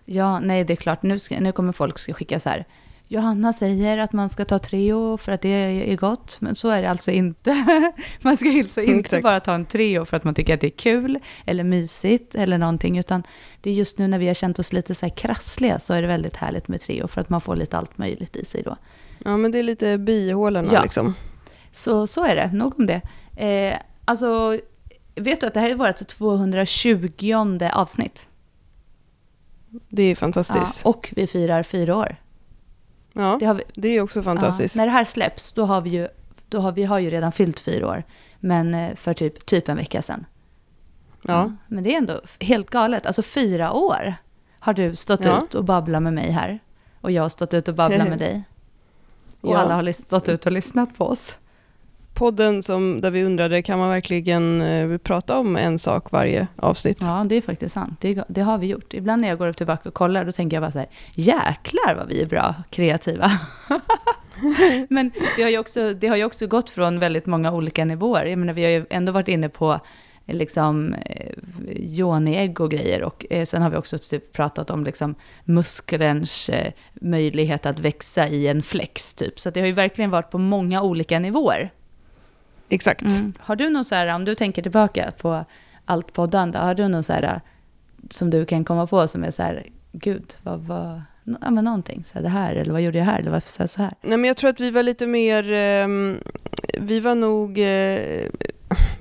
Ja, 0.05 0.39
nej 0.39 0.63
det 0.63 0.73
är 0.73 0.77
klart, 0.77 1.03
nu, 1.03 1.19
ska, 1.19 1.39
nu 1.39 1.51
kommer 1.51 1.73
folk 1.73 1.97
ska 1.97 2.13
skicka 2.13 2.39
så 2.39 2.49
här. 2.49 2.65
Johanna 3.07 3.53
säger 3.53 3.97
att 3.97 4.13
man 4.13 4.29
ska 4.29 4.45
ta 4.45 4.59
Treo 4.59 5.17
för 5.17 5.31
att 5.31 5.41
det 5.41 5.49
är 5.91 5.95
gott, 5.95 6.37
men 6.39 6.55
så 6.55 6.69
är 6.69 6.81
det 6.81 6.89
alltså 6.89 7.11
inte. 7.11 7.51
man 8.21 8.37
ska 8.37 8.49
alltså 8.49 8.81
inte 8.81 8.99
Exakt. 8.99 9.23
bara 9.23 9.39
ta 9.39 9.53
en 9.53 9.65
Treo 9.65 10.05
för 10.05 10.17
att 10.17 10.23
man 10.23 10.33
tycker 10.33 10.53
att 10.53 10.61
det 10.61 10.67
är 10.67 10.77
kul 10.77 11.19
eller 11.45 11.63
mysigt 11.63 12.35
eller 12.35 12.57
någonting, 12.57 12.97
utan 12.97 13.23
det 13.61 13.69
är 13.69 13.73
just 13.73 13.97
nu 13.97 14.07
när 14.07 14.19
vi 14.19 14.27
har 14.27 14.33
känt 14.33 14.59
oss 14.59 14.73
lite 14.73 14.95
så 14.95 15.05
här 15.05 15.15
krassliga 15.15 15.79
så 15.79 15.93
är 15.93 16.01
det 16.01 16.07
väldigt 16.07 16.35
härligt 16.35 16.67
med 16.67 16.81
Treo 16.81 17.07
för 17.07 17.21
att 17.21 17.29
man 17.29 17.41
får 17.41 17.55
lite 17.55 17.77
allt 17.77 17.97
möjligt 17.97 18.35
i 18.35 18.45
sig 18.45 18.63
då. 18.63 18.77
Ja, 19.25 19.37
men 19.37 19.51
det 19.51 19.59
är 19.59 19.63
lite 19.63 19.97
bihålorna 19.97 20.69
ja. 20.73 20.83
liksom. 20.83 21.13
Så, 21.71 22.07
så 22.07 22.25
är 22.25 22.35
det, 22.35 22.51
nog 22.53 22.79
om 22.79 22.85
det. 22.85 23.01
Eh, 23.35 23.77
alltså, 24.05 24.59
vet 25.15 25.41
du 25.41 25.47
att 25.47 25.53
det 25.53 25.59
här 25.59 25.69
är 25.69 25.75
vårt 25.75 26.07
220 26.07 27.69
avsnitt? 27.73 28.27
Det 29.89 30.03
är 30.03 30.15
fantastiskt. 30.15 30.81
Ja, 30.83 30.89
och 30.89 31.13
vi 31.15 31.27
firar 31.27 31.63
fyra 31.63 31.95
år. 31.95 32.15
Ja, 33.13 33.37
det, 33.39 33.53
vi, 33.53 33.63
det 33.81 33.87
är 33.89 34.01
också 34.01 34.23
fantastiskt. 34.23 34.75
Ja, 34.75 34.81
när 34.81 34.85
det 34.85 34.91
här 34.91 35.05
släpps, 35.05 35.51
då 35.51 35.65
har 35.65 35.81
vi 35.81 35.89
ju, 35.89 36.07
då 36.49 36.59
har, 36.59 36.71
vi 36.71 36.83
har 36.83 36.99
ju 36.99 37.09
redan 37.09 37.31
fyllt 37.31 37.59
fyra 37.59 37.87
år. 37.87 38.03
Men 38.39 38.75
eh, 38.75 38.95
för 38.95 39.13
typ, 39.13 39.45
typ 39.45 39.69
en 39.69 39.77
vecka 39.77 40.01
sedan. 40.01 40.25
Ja. 41.21 41.51
Men 41.67 41.83
det 41.83 41.93
är 41.93 41.97
ändå 41.97 42.21
helt 42.39 42.69
galet. 42.69 43.05
Alltså 43.05 43.21
fyra 43.21 43.73
år 43.73 44.15
har 44.59 44.73
du 44.73 44.95
stått 44.95 45.25
ja. 45.25 45.43
ut 45.43 45.55
och 45.55 45.63
babblat 45.63 46.03
med 46.03 46.13
mig 46.13 46.31
här. 46.31 46.59
Och 47.01 47.11
jag 47.11 47.21
har 47.21 47.29
stått 47.29 47.53
ut 47.53 47.67
och 47.67 47.75
babblat 47.75 48.07
med 48.09 48.19
dig. 48.19 48.43
Och 49.41 49.53
ja. 49.53 49.57
alla 49.57 49.75
har 49.75 49.91
stått 49.91 50.29
ut 50.29 50.45
och 50.45 50.51
lyssnat 50.51 50.97
på 50.97 51.05
oss 51.05 51.37
podden 52.15 52.63
som, 52.63 53.01
där 53.01 53.11
vi 53.11 53.23
undrade, 53.23 53.61
kan 53.61 53.79
man 53.79 53.89
verkligen 53.89 54.61
eh, 54.61 54.97
prata 54.97 55.39
om 55.39 55.55
en 55.55 55.79
sak 55.79 56.11
varje 56.11 56.47
avsnitt? 56.55 56.97
Ja, 57.01 57.25
det 57.29 57.35
är 57.35 57.41
faktiskt 57.41 57.73
sant. 57.73 58.01
Det, 58.01 58.23
det, 58.27 58.41
har 58.41 58.57
vi 58.57 58.67
gjort. 58.67 58.93
Ibland 58.93 59.21
när 59.21 59.29
jag 59.29 59.37
går 59.37 59.47
upp 59.47 59.57
tillbaka 59.57 59.89
och 59.89 59.95
kollar, 59.95 60.25
då 60.25 60.31
tänker 60.31 60.55
jag 60.57 60.61
bara 60.63 60.71
så 60.71 60.79
här, 60.79 60.87
jäklar 61.13 61.95
vad 61.95 62.07
vi 62.07 62.21
är 62.21 62.25
bra 62.25 62.55
kreativa. 62.69 63.31
Men 64.89 65.11
det 65.37 65.43
har, 65.43 65.49
ju 65.49 65.57
också, 65.57 65.93
det 65.93 66.07
har 66.07 66.15
ju 66.15 66.25
också 66.25 66.47
gått 66.47 66.69
från 66.69 66.99
väldigt 66.99 67.25
många 67.25 67.51
olika 67.51 67.85
nivåer. 67.85 68.25
Jag 68.25 68.39
menar, 68.39 68.53
vi 68.53 68.63
har 68.63 68.71
ju 68.71 68.85
ändå 68.89 69.11
varit 69.11 69.27
inne 69.27 69.49
på 69.49 69.79
eh, 70.25 70.35
liksom 70.35 70.93
eh, 70.93 71.33
yoniägg 71.75 72.61
och 72.61 72.71
grejer. 72.71 73.03
Och 73.03 73.25
eh, 73.29 73.45
sen 73.45 73.61
har 73.61 73.69
vi 73.69 73.77
också 73.77 73.97
typ 73.97 74.33
pratat 74.33 74.69
om 74.69 74.83
liksom 74.83 75.15
muskelns 75.43 76.49
eh, 76.49 76.73
möjlighet 76.93 77.65
att 77.65 77.79
växa 77.79 78.27
i 78.27 78.47
en 78.47 78.63
flex 78.63 79.13
typ. 79.13 79.39
Så 79.39 79.49
det 79.49 79.59
har 79.59 79.67
ju 79.67 79.73
verkligen 79.73 80.11
varit 80.11 80.31
på 80.31 80.37
många 80.37 80.81
olika 80.81 81.19
nivåer. 81.19 81.71
Exakt. 82.69 83.01
Mm. 83.01 83.33
Har 83.39 83.55
du 83.55 83.69
någon 83.69 83.85
så 83.85 83.95
här, 83.95 84.07
om 84.07 84.25
du 84.25 84.35
tänker 84.35 84.61
tillbaka 84.61 85.11
på 85.17 85.45
allt 85.85 86.13
poddande, 86.13 86.57
har 86.57 86.75
du 86.75 86.87
någon 86.87 87.03
så 87.03 87.13
här 87.13 87.41
som 88.09 88.29
du 88.29 88.45
kan 88.45 88.65
komma 88.65 88.87
på 88.87 89.07
som 89.07 89.23
är 89.23 89.31
så 89.31 89.43
här, 89.43 89.67
gud, 89.91 90.33
vad 90.43 90.59
var, 90.59 91.01
ja 91.41 91.51
men 91.51 91.65
någonting, 91.65 92.03
så 92.03 92.13
här, 92.13 92.21
det 92.21 92.29
här, 92.29 92.55
eller 92.55 92.71
vad 92.71 92.81
gjorde 92.81 92.97
jag 92.97 93.05
här, 93.05 93.19
eller 93.19 93.31
varför 93.31 93.49
sa 93.49 93.63
jag 93.63 93.69
så 93.69 93.81
här? 93.81 93.93
Nej 94.01 94.17
men 94.17 94.27
jag 94.27 94.37
tror 94.37 94.49
att 94.49 94.59
vi 94.59 94.71
var 94.71 94.83
lite 94.83 95.07
mer, 95.07 95.51
eh, 95.51 95.87
vi 96.79 96.99
var 96.99 97.15
nog 97.15 97.59
eh, 97.59 98.29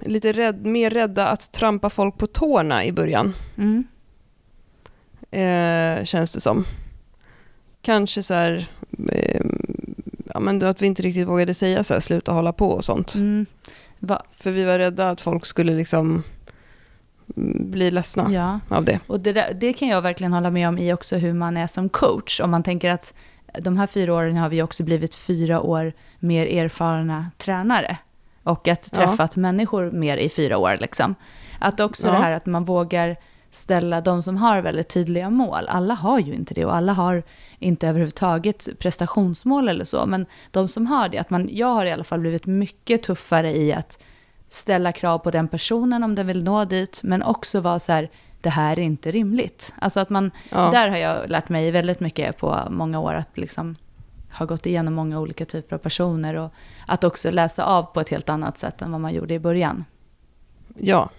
lite 0.01 0.33
rädd, 0.33 0.67
mer 0.67 0.91
rädda 0.91 1.27
att 1.27 1.53
trampa 1.53 1.91
folk 1.91 2.19
på 2.19 2.27
tårna 2.27 2.85
i 2.85 2.93
början. 2.93 3.35
Mm. 3.57 3.85
Eh, 5.31 6.05
känns 6.05 6.33
det 6.33 6.41
som. 6.41 6.65
Kanske 7.83 8.23
så 8.23 8.35
här, 8.35 8.69
ehm, 9.13 9.95
ja, 10.35 10.41
men 10.41 10.63
att 10.63 10.83
vi 10.83 10.87
inte 10.87 11.03
riktigt 11.03 11.29
vågade 11.29 11.55
säga 11.55 11.85
så 11.85 11.95
här, 11.95 12.01
sluta 12.01 12.33
hålla 12.33 12.53
på 12.53 12.71
och 12.71 12.85
sånt. 12.85 13.15
Mm. 13.15 13.47
För 14.37 14.51
vi 14.51 14.65
var 14.65 14.79
rädda 14.79 15.11
att 15.11 15.21
folk 15.21 15.47
skulle 15.47 15.75
liksom 15.75 16.23
bli 17.59 17.91
ledsna 17.91 18.33
ja. 18.33 18.61
av 18.77 18.85
det. 18.85 19.01
Och 19.07 19.21
det, 19.21 19.33
där, 19.33 19.55
det 19.55 19.73
kan 19.73 19.89
jag 19.89 20.03
verkligen 20.03 20.33
hålla 20.33 20.51
med 20.51 20.69
om 20.69 20.79
i 20.79 20.93
också 20.93 21.17
hur 21.17 21.33
man 21.33 21.57
är 21.57 21.67
som 21.67 21.89
coach. 21.89 22.41
Om 22.41 22.51
man 22.51 22.63
tänker 22.63 22.91
att 22.91 23.15
de 23.61 23.77
här 23.77 23.87
fyra 23.87 24.15
åren 24.15 24.37
har 24.37 24.49
vi 24.49 24.63
också 24.63 24.83
blivit 24.83 25.15
fyra 25.15 25.61
år 25.61 25.93
mer 26.19 26.47
erfarna 26.47 27.31
tränare. 27.39 27.99
Och 28.43 28.69
att 28.69 28.93
träffat 28.93 29.33
ja. 29.35 29.41
människor 29.41 29.91
mer 29.91 30.17
i 30.17 30.29
fyra 30.29 30.59
år. 30.59 30.77
Liksom. 30.81 31.15
Att 31.61 31.81
också 31.81 32.07
ja. 32.07 32.13
det 32.13 32.19
här 32.19 32.33
att 32.33 32.47
man 32.47 32.65
vågar 32.65 33.17
ställa 33.55 34.01
de 34.01 34.23
som 34.23 34.37
har 34.37 34.61
väldigt 34.61 34.89
tydliga 34.89 35.31
mål. 35.31 35.69
Alla 35.69 35.95
har 35.95 36.19
ju 36.19 36.35
inte 36.35 36.55
det 36.55 36.65
och 36.65 36.77
alla 36.77 36.93
har 36.93 37.23
inte 37.59 37.89
överhuvudtaget 37.89 38.69
prestationsmål 38.79 39.69
eller 39.69 39.85
så. 39.85 40.07
Men 40.07 40.27
de 40.51 40.69
som 40.69 40.87
har 40.87 41.09
det, 41.09 41.19
att 41.19 41.31
man, 41.31 41.49
jag 41.53 41.67
har 41.67 41.87
i 41.87 41.93
alla 41.93 42.05
fall 42.05 42.21
blivit 42.21 42.47
mycket 42.47 43.03
tuffare 43.03 43.57
i 43.57 43.73
att 43.73 43.99
ställa 44.49 44.93
krav 44.93 45.19
på 45.19 45.31
den 45.31 45.49
personen 45.49 46.05
om 46.05 46.15
den 46.15 46.27
vill 46.27 46.45
nå 46.45 46.65
dit, 46.65 47.01
men 47.03 47.23
också 47.23 47.61
vara 47.61 47.79
så 47.79 47.93
här, 47.93 48.11
det 48.41 48.51
här 48.51 48.79
är 48.79 48.83
inte 48.83 49.11
rimligt. 49.11 49.73
Alltså 49.79 50.01
att 50.01 50.11
man, 50.11 50.31
ja. 50.51 50.71
där 50.71 50.89
har 50.89 50.97
jag 50.97 51.31
lärt 51.31 51.49
mig 51.49 51.71
väldigt 51.71 52.01
mycket 52.01 52.39
på 52.39 52.63
många 52.71 53.01
år, 53.01 53.15
att 53.15 53.39
liksom 53.39 53.77
ha 54.33 54.47
gått 54.47 54.67
igenom 54.67 54.95
många 54.95 55.21
olika 55.21 55.45
typer 55.45 55.75
av 55.75 55.79
personer 55.79 56.35
och 56.35 56.53
att 56.87 57.05
också 57.05 57.31
läsa 57.31 57.65
av 57.65 57.83
på 57.83 58.01
ett 58.01 58.09
helt 58.09 58.29
annat 58.29 58.59
sätt 58.59 58.83
än 58.83 58.93
vad 58.93 59.01
man 59.01 59.15
gjorde 59.15 59.35
i 59.35 59.39
början. 59.39 59.85
Ja, 60.77 61.11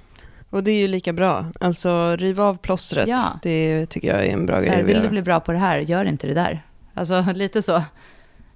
och 0.49 0.63
det 0.63 0.71
är 0.71 0.81
ju 0.81 0.87
lika 0.87 1.13
bra. 1.13 1.45
Alltså 1.59 2.15
riva 2.15 2.43
av 2.43 2.57
plåstret, 2.57 3.07
ja. 3.07 3.39
det 3.41 3.85
tycker 3.85 4.07
jag 4.07 4.25
är 4.25 4.33
en 4.33 4.45
bra 4.45 4.59
så 4.59 4.65
grej 4.65 4.81
att 4.81 4.85
Vill 4.85 5.01
du 5.01 5.09
bli 5.09 5.21
bra 5.21 5.39
på 5.39 5.51
det 5.51 5.57
här, 5.57 5.79
gör 5.79 6.05
inte 6.05 6.27
det 6.27 6.33
där. 6.33 6.65
Alltså 6.93 7.25
lite 7.33 7.61
så. 7.61 7.83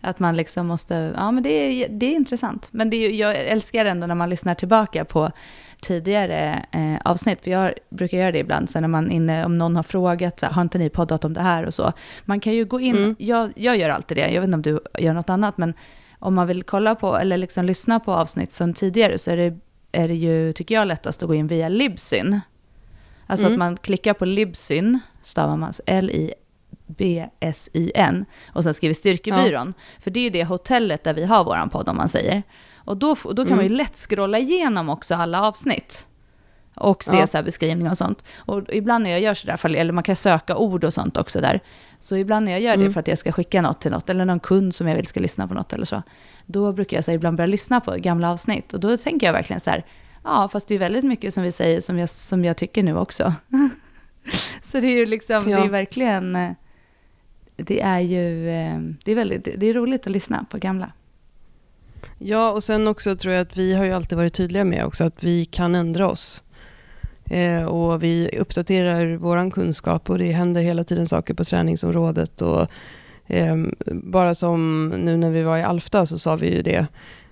Att 0.01 0.19
man 0.19 0.35
liksom 0.35 0.67
måste, 0.67 1.13
ja 1.15 1.31
men 1.31 1.43
det 1.43 1.49
är, 1.49 1.89
det 1.89 2.05
är 2.05 2.15
intressant. 2.15 2.69
Men 2.71 2.89
det 2.89 2.97
är, 2.97 3.09
jag 3.09 3.35
älskar 3.35 3.85
ändå 3.85 4.07
när 4.07 4.15
man 4.15 4.29
lyssnar 4.29 4.55
tillbaka 4.55 5.05
på 5.05 5.31
tidigare 5.81 6.65
eh, 6.71 7.01
avsnitt, 7.05 7.43
för 7.43 7.51
jag 7.51 7.73
brukar 7.89 8.17
göra 8.17 8.31
det 8.31 8.39
ibland, 8.39 8.69
så 8.69 8.79
när 8.79 8.87
man 8.87 9.11
inne, 9.11 9.45
om 9.45 9.57
någon 9.57 9.75
har 9.75 9.83
frågat, 9.83 10.39
så 10.39 10.45
här, 10.45 10.53
har 10.53 10.61
inte 10.61 10.77
ni 10.77 10.89
poddat 10.89 11.25
om 11.25 11.33
det 11.33 11.41
här 11.41 11.65
och 11.65 11.73
så. 11.73 11.93
Man 12.25 12.39
kan 12.39 12.53
ju 12.53 12.65
gå 12.65 12.79
in, 12.79 12.97
mm. 12.97 13.15
jag, 13.19 13.51
jag 13.55 13.77
gör 13.77 13.89
alltid 13.89 14.17
det, 14.17 14.31
jag 14.31 14.41
vet 14.41 14.47
inte 14.47 14.55
om 14.55 14.61
du 14.61 15.03
gör 15.03 15.13
något 15.13 15.29
annat, 15.29 15.57
men 15.57 15.73
om 16.19 16.35
man 16.35 16.47
vill 16.47 16.63
kolla 16.63 16.95
på, 16.95 17.17
eller 17.17 17.37
liksom 17.37 17.65
lyssna 17.65 17.99
på 17.99 18.13
avsnitt 18.13 18.53
som 18.53 18.73
tidigare, 18.73 19.17
så 19.17 19.31
är 19.31 19.37
det, 19.37 19.59
är 19.91 20.07
det 20.07 20.15
ju, 20.15 20.53
tycker 20.53 20.75
jag, 20.75 20.87
lättast 20.87 21.23
att 21.23 21.27
gå 21.27 21.35
in 21.35 21.47
via 21.47 21.69
Libsyn. 21.69 22.39
Alltså 23.27 23.45
mm. 23.45 23.53
att 23.53 23.59
man 23.59 23.77
klickar 23.77 24.13
på 24.13 24.25
Libsyn, 24.25 24.99
stavar 25.23 25.57
man 25.57 25.73
L-I 25.85 26.33
BSYN 26.87 28.25
och 28.47 28.63
sen 28.63 28.73
skriver 28.73 28.93
Styrkebyrån. 28.93 29.73
Ja. 29.77 29.83
För 29.99 30.11
det 30.11 30.19
är 30.19 30.23
ju 30.23 30.29
det 30.29 30.43
hotellet 30.43 31.03
där 31.03 31.13
vi 31.13 31.25
har 31.25 31.43
våran 31.43 31.69
podd 31.69 31.89
om 31.89 31.97
man 31.97 32.09
säger. 32.09 32.43
Och 32.75 32.97
då, 32.97 33.15
då 33.23 33.35
kan 33.35 33.45
mm. 33.45 33.55
man 33.55 33.65
ju 33.65 33.69
lätt 33.69 33.97
scrolla 33.97 34.39
igenom 34.39 34.89
också 34.89 35.15
alla 35.15 35.41
avsnitt. 35.41 36.05
Och 36.79 37.03
se 37.03 37.17
ja. 37.17 37.27
så 37.27 37.43
beskrivningar 37.43 37.91
och 37.91 37.97
sånt. 37.97 38.23
Och 38.37 38.63
ibland 38.69 39.03
när 39.03 39.11
jag 39.11 39.19
gör 39.19 39.33
sådär, 39.33 39.75
eller 39.75 39.93
man 39.93 40.03
kan 40.03 40.15
söka 40.15 40.55
ord 40.55 40.83
och 40.83 40.93
sånt 40.93 41.17
också 41.17 41.41
där. 41.41 41.59
Så 41.99 42.15
ibland 42.15 42.45
när 42.45 42.51
jag 42.51 42.61
gör 42.61 42.75
det 42.75 42.81
mm. 42.81 42.93
för 42.93 42.99
att 42.99 43.07
jag 43.07 43.17
ska 43.17 43.31
skicka 43.31 43.61
något 43.61 43.81
till 43.81 43.91
något, 43.91 44.09
eller 44.09 44.25
någon 44.25 44.39
kund 44.39 44.75
som 44.75 44.87
jag 44.87 44.95
vill 44.95 45.07
ska 45.07 45.19
lyssna 45.19 45.47
på 45.47 45.53
något 45.53 45.73
eller 45.73 45.85
så. 45.85 46.03
Då 46.45 46.73
brukar 46.73 46.97
jag 46.97 47.05
så 47.05 47.11
ibland 47.11 47.37
börja 47.37 47.47
lyssna 47.47 47.79
på 47.79 47.91
gamla 47.91 48.31
avsnitt. 48.31 48.73
Och 48.73 48.79
då 48.79 48.97
tänker 48.97 49.25
jag 49.25 49.33
verkligen 49.33 49.59
så 49.59 49.69
här, 49.69 49.85
ja 50.23 50.49
fast 50.51 50.67
det 50.67 50.75
är 50.75 50.79
väldigt 50.79 51.05
mycket 51.05 51.33
som 51.33 51.43
vi 51.43 51.51
säger 51.51 51.79
som 51.79 51.99
jag, 51.99 52.09
som 52.09 52.45
jag 52.45 52.57
tycker 52.57 52.83
nu 52.83 52.97
också. 52.97 53.33
så 54.71 54.79
det 54.79 54.87
är 54.87 54.97
ju 54.97 55.05
liksom, 55.05 55.49
ja. 55.49 55.59
det 55.59 55.65
är 55.65 55.69
verkligen 55.69 56.35
eh, 56.35 56.51
det 57.55 57.81
är 57.81 57.99
ju 57.99 58.49
eh, 58.49 58.79
det 59.03 59.11
är 59.11 59.15
väldigt, 59.15 59.47
det 59.57 59.65
är 59.65 59.73
roligt 59.73 60.07
att 60.07 60.11
lyssna 60.11 60.45
på 60.49 60.57
gamla. 60.57 60.91
Ja, 62.17 62.51
och 62.51 62.63
sen 62.63 62.87
också 62.87 63.15
tror 63.15 63.33
jag 63.33 63.41
att 63.41 63.57
vi 63.57 63.73
har 63.73 63.85
ju 63.85 63.93
alltid 63.93 64.17
varit 64.17 64.33
tydliga 64.33 64.63
med 64.63 64.85
också 64.85 65.03
att 65.03 65.23
vi 65.23 65.45
kan 65.45 65.75
ändra 65.75 66.09
oss. 66.09 66.43
Eh, 67.29 67.63
och 67.63 68.03
vi 68.03 68.29
uppdaterar 68.39 69.15
vår 69.15 69.51
kunskap 69.51 70.09
och 70.09 70.17
det 70.17 70.31
händer 70.31 70.61
hela 70.61 70.83
tiden 70.83 71.07
saker 71.07 71.33
på 71.33 71.43
träningsområdet. 71.43 72.41
Och, 72.41 72.67
eh, 73.27 73.55
bara 73.87 74.35
som 74.35 74.87
nu 74.89 75.17
när 75.17 75.29
vi 75.29 75.43
var 75.43 75.57
i 75.57 75.63
Alfta 75.63 76.05
så 76.05 76.19
sa 76.19 76.35
vi 76.35 76.55
ju 76.55 76.61
det. 76.61 76.87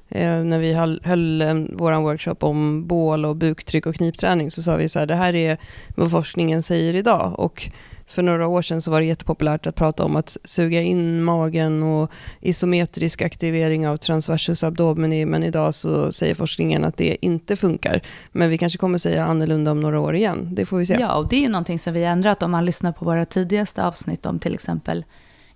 Eh, 0.10 0.44
när 0.44 0.60
vi 0.60 0.74
höll, 0.74 1.01
höll 1.04 1.44
vår 1.74 2.01
workshop 2.01 2.36
om 2.39 2.88
bål 2.88 3.25
och 3.25 3.36
buktryck 3.36 3.86
och 3.86 3.96
knipträning 3.96 4.51
så 4.51 4.63
sa 4.63 4.75
vi 4.75 4.89
så 4.89 5.00
här, 5.00 5.06
det 5.06 5.16
här 5.16 5.36
är 5.36 5.58
vad 5.96 6.12
forskningen 6.12 6.63
säger 6.63 6.96
idag. 6.96 7.39
Och 7.39 7.70
för 8.07 8.23
några 8.23 8.47
år 8.47 8.61
sedan 8.61 8.81
så 8.81 8.91
var 8.91 8.99
det 8.99 9.05
jättepopulärt 9.05 9.67
att 9.67 9.75
prata 9.75 10.03
om 10.03 10.15
att 10.15 10.37
suga 10.43 10.81
in 10.81 11.23
magen 11.23 11.83
och 11.83 12.11
isometrisk 12.41 13.21
aktivering 13.21 13.87
av 13.87 13.97
transversus 13.97 14.63
abdomini, 14.63 15.25
men 15.25 15.43
idag 15.43 15.73
så 15.73 16.11
säger 16.11 16.35
forskningen 16.35 16.83
att 16.83 16.97
det 16.97 17.25
inte 17.25 17.55
funkar. 17.55 18.01
Men 18.31 18.49
vi 18.49 18.57
kanske 18.57 18.77
kommer 18.77 18.97
säga 18.97 19.25
annorlunda 19.25 19.71
om 19.71 19.79
några 19.79 19.99
år 19.99 20.15
igen, 20.15 20.49
det 20.51 20.65
får 20.65 20.77
vi 20.77 20.85
se. 20.85 20.97
Ja, 20.99 21.17
och 21.17 21.29
det 21.29 21.35
är 21.35 21.41
ju 21.41 21.49
någonting 21.49 21.79
som 21.79 21.93
vi 21.93 22.03
har 22.03 22.11
ändrat 22.11 22.43
om 22.43 22.51
man 22.51 22.65
lyssnar 22.65 22.91
på 22.91 23.05
våra 23.05 23.25
tidigaste 23.25 23.85
avsnitt 23.85 24.25
om 24.25 24.39
till 24.39 24.53
exempel 24.53 25.05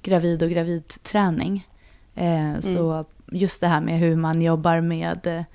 gravid 0.01 0.43
och 0.43 0.49
gravidträning. 0.49 1.67
Eh, 2.15 2.49
mm. 2.49 2.61
Så 2.61 3.05
just 3.31 3.61
det 3.61 3.67
här 3.67 3.81
med 3.81 3.99
hur 3.99 4.15
man 4.15 4.41
jobbar 4.41 4.81
med 4.81 5.45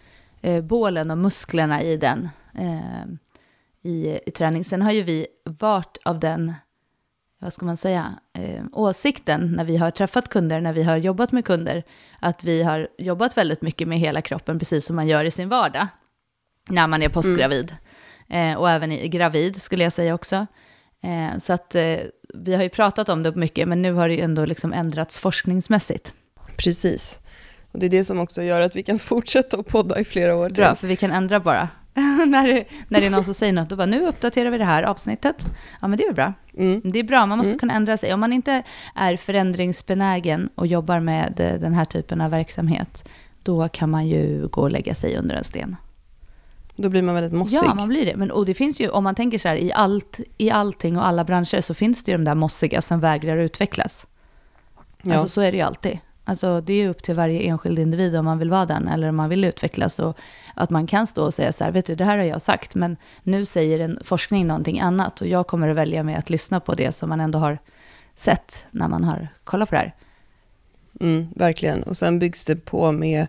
eh, 0.43 0.63
bålen 0.63 1.11
och 1.11 1.19
musklerna 1.19 1.83
i 1.83 1.97
den 1.97 2.29
eh, 2.59 3.07
i, 3.83 4.19
i 4.27 4.31
träning. 4.31 4.65
Sen 4.65 4.83
har 4.83 4.93
ju 4.93 5.03
vi 5.03 5.27
varit 5.45 5.99
av 6.05 6.21
den 6.21 6.53
vad 7.39 7.53
ska 7.53 7.67
man 7.67 7.77
säga, 7.77 8.19
eh, 8.33 8.65
åsikten 8.73 9.53
när 9.57 9.65
vi 9.65 9.77
har 9.77 9.91
träffat 9.91 10.29
kunder, 10.29 10.61
när 10.61 10.73
vi 10.73 10.83
har 10.83 10.97
jobbat 10.97 11.33
med 11.33 11.45
kunder, 11.45 11.83
att 12.21 12.45
vi 12.45 12.63
har 12.63 12.89
jobbat 12.99 13.37
väldigt 13.37 13.63
mycket 13.63 13.89
med 13.89 13.99
hela 13.99 14.23
kroppen, 14.23 14.59
precis 14.59 14.87
som 14.87 14.97
man 14.97 15.09
gör 15.09 15.25
i 15.25 15.31
sin 15.31 15.49
vardag, 15.49 15.87
när 16.69 16.87
man 16.87 17.03
är 17.03 17.09
postgravid. 17.09 17.77
Mm. 18.29 18.53
Eh, 18.53 18.59
och 18.59 18.71
även 18.71 18.93
i 18.93 19.09
gravid, 19.09 19.63
skulle 19.63 19.85
jag 19.85 19.93
säga 19.93 20.15
också. 20.15 20.47
Eh, 21.03 21.39
så 21.39 21.53
att 21.53 21.75
eh, 21.75 21.99
vi 22.35 22.55
har 22.55 22.63
ju 22.63 22.69
pratat 22.69 23.09
om 23.09 23.23
det 23.23 23.35
mycket, 23.35 23.69
men 23.69 23.83
nu 23.83 23.93
har 23.93 24.09
det 24.09 24.21
ändå 24.21 24.45
liksom 24.45 24.73
ändrats 24.73 25.19
forskningsmässigt. 25.19 26.13
Precis. 26.57 27.21
Och 27.73 27.79
det 27.79 27.87
är 27.87 27.91
det 27.91 28.05
som 28.05 28.21
också 28.21 28.43
gör 28.43 28.61
att 28.61 28.77
vi 28.77 28.83
kan 28.83 28.99
fortsätta 29.13 29.59
att 29.59 29.67
podda 29.67 30.01
i 30.01 30.05
flera 30.05 30.37
år. 30.37 30.51
Bra, 30.51 30.75
för 30.75 30.87
vi 30.87 30.97
kan 30.97 31.13
ändra 31.13 31.41
bara 31.41 31.69
när, 32.27 32.47
det, 32.47 32.65
när 32.89 33.01
det 33.01 33.07
är 33.07 33.11
någon 33.11 33.25
som 33.25 33.35
säger 33.35 33.53
något, 33.53 33.69
då 33.69 33.77
bara 33.77 33.87
nu 33.87 34.07
uppdaterar 34.07 34.51
vi 34.51 34.59
det 34.59 34.65
här 34.65 34.83
avsnittet. 34.83 35.47
Ja, 35.81 35.89
men 35.89 35.99
det 35.99 36.05
är 36.05 36.13
bra. 36.13 36.33
Mm. 36.57 36.81
Det 36.85 36.99
är 36.99 37.03
bra, 37.03 37.27
man 37.27 37.39
måste 37.39 37.51
mm. 37.51 37.59
kunna 37.59 37.75
ändra 37.75 37.97
sig. 37.97 38.15
Om 38.15 38.21
man 38.21 38.33
inte 38.33 38.63
är 38.95 39.17
förändringsbenägen 39.17 40.51
och 40.55 40.67
jobbar 40.67 41.01
med 41.01 41.41
eh, 41.41 41.61
den 41.61 41.75
här 41.75 41.85
typen 41.85 42.21
av 42.21 42.31
verksamhet, 42.31 43.09
då 43.43 43.69
kan 43.69 43.91
man 43.91 44.07
ju 44.07 44.49
gå 44.49 44.61
och 44.61 44.71
lägga 44.71 44.95
sig 44.95 45.17
under 45.17 45.35
en 45.35 45.45
sten. 45.45 45.77
Då 46.77 46.89
blir 46.89 47.03
man 47.03 47.15
väldigt 47.15 47.33
mossig. 47.33 47.59
Ja, 47.63 47.75
man 47.75 47.89
blir 47.89 48.07
det. 48.07 48.17
Men, 48.17 48.31
och 48.31 48.47
det 48.47 48.55
finns 48.55 48.81
ju, 48.81 48.89
om 48.89 49.05
man 49.05 49.15
tänker 49.15 49.39
så 49.39 49.49
här, 49.49 49.57
i, 49.57 49.73
allt, 49.73 50.21
i 50.39 50.51
allting 50.51 50.99
och 50.99 51.07
alla 51.07 51.25
branscher 51.25 51.61
så 51.61 51.75
finns 51.75 52.05
det 52.05 52.13
ju 52.13 52.19
de 52.19 52.25
där 52.25 52.35
mossiga 52.35 52.83
som 52.83 53.01
vägrar 53.01 53.37
utvecklas. 53.37 54.07
Ja. 55.03 55.13
Alltså 55.13 55.29
så 55.29 55.41
är 55.41 55.53
det 55.53 55.59
ju 55.59 55.65
alltid. 55.65 55.99
Alltså 56.29 56.61
det 56.61 56.73
är 56.73 56.89
upp 56.89 57.03
till 57.03 57.15
varje 57.15 57.41
enskild 57.41 57.79
individ 57.79 58.17
om 58.17 58.25
man 58.25 58.39
vill 58.39 58.51
vara 58.51 58.67
den 58.67 58.89
eller 58.89 59.09
om 59.09 59.17
man 59.17 59.29
vill 59.29 59.45
utvecklas. 59.45 59.99
Och 59.99 60.19
att 60.55 60.71
man 60.71 60.87
kan 60.87 61.07
stå 61.07 61.25
och 61.25 61.35
säga 61.35 61.53
så 61.53 61.65
här, 61.65 61.71
vet 61.71 61.87
du, 61.87 61.95
det 61.95 62.05
här 62.05 62.19
har 62.19 62.25
jag 62.25 62.43
sagt, 62.43 62.75
men 62.75 62.97
nu 63.23 63.47
säger 63.47 63.81
en 63.81 63.99
forskning 64.05 64.47
någonting 64.47 64.81
annat 64.81 65.21
och 65.21 65.27
jag 65.27 65.47
kommer 65.47 65.69
att 65.69 65.77
välja 65.77 66.03
med 66.03 66.19
att 66.19 66.31
lyssna 66.31 66.61
på 66.61 66.75
det 66.75 66.93
som 66.93 67.09
man 67.09 67.21
ändå 67.21 67.39
har 67.39 67.59
sett 68.15 68.67
när 68.71 68.89
man 68.89 69.05
har 69.05 69.29
kollat 69.45 69.69
på 69.69 69.75
det 69.75 69.79
här. 69.79 69.95
Mm, 71.01 71.29
verkligen, 71.37 71.83
och 71.83 71.97
sen 71.97 72.19
byggs 72.19 72.45
det 72.45 72.57
på 72.57 72.93
med 72.93 73.27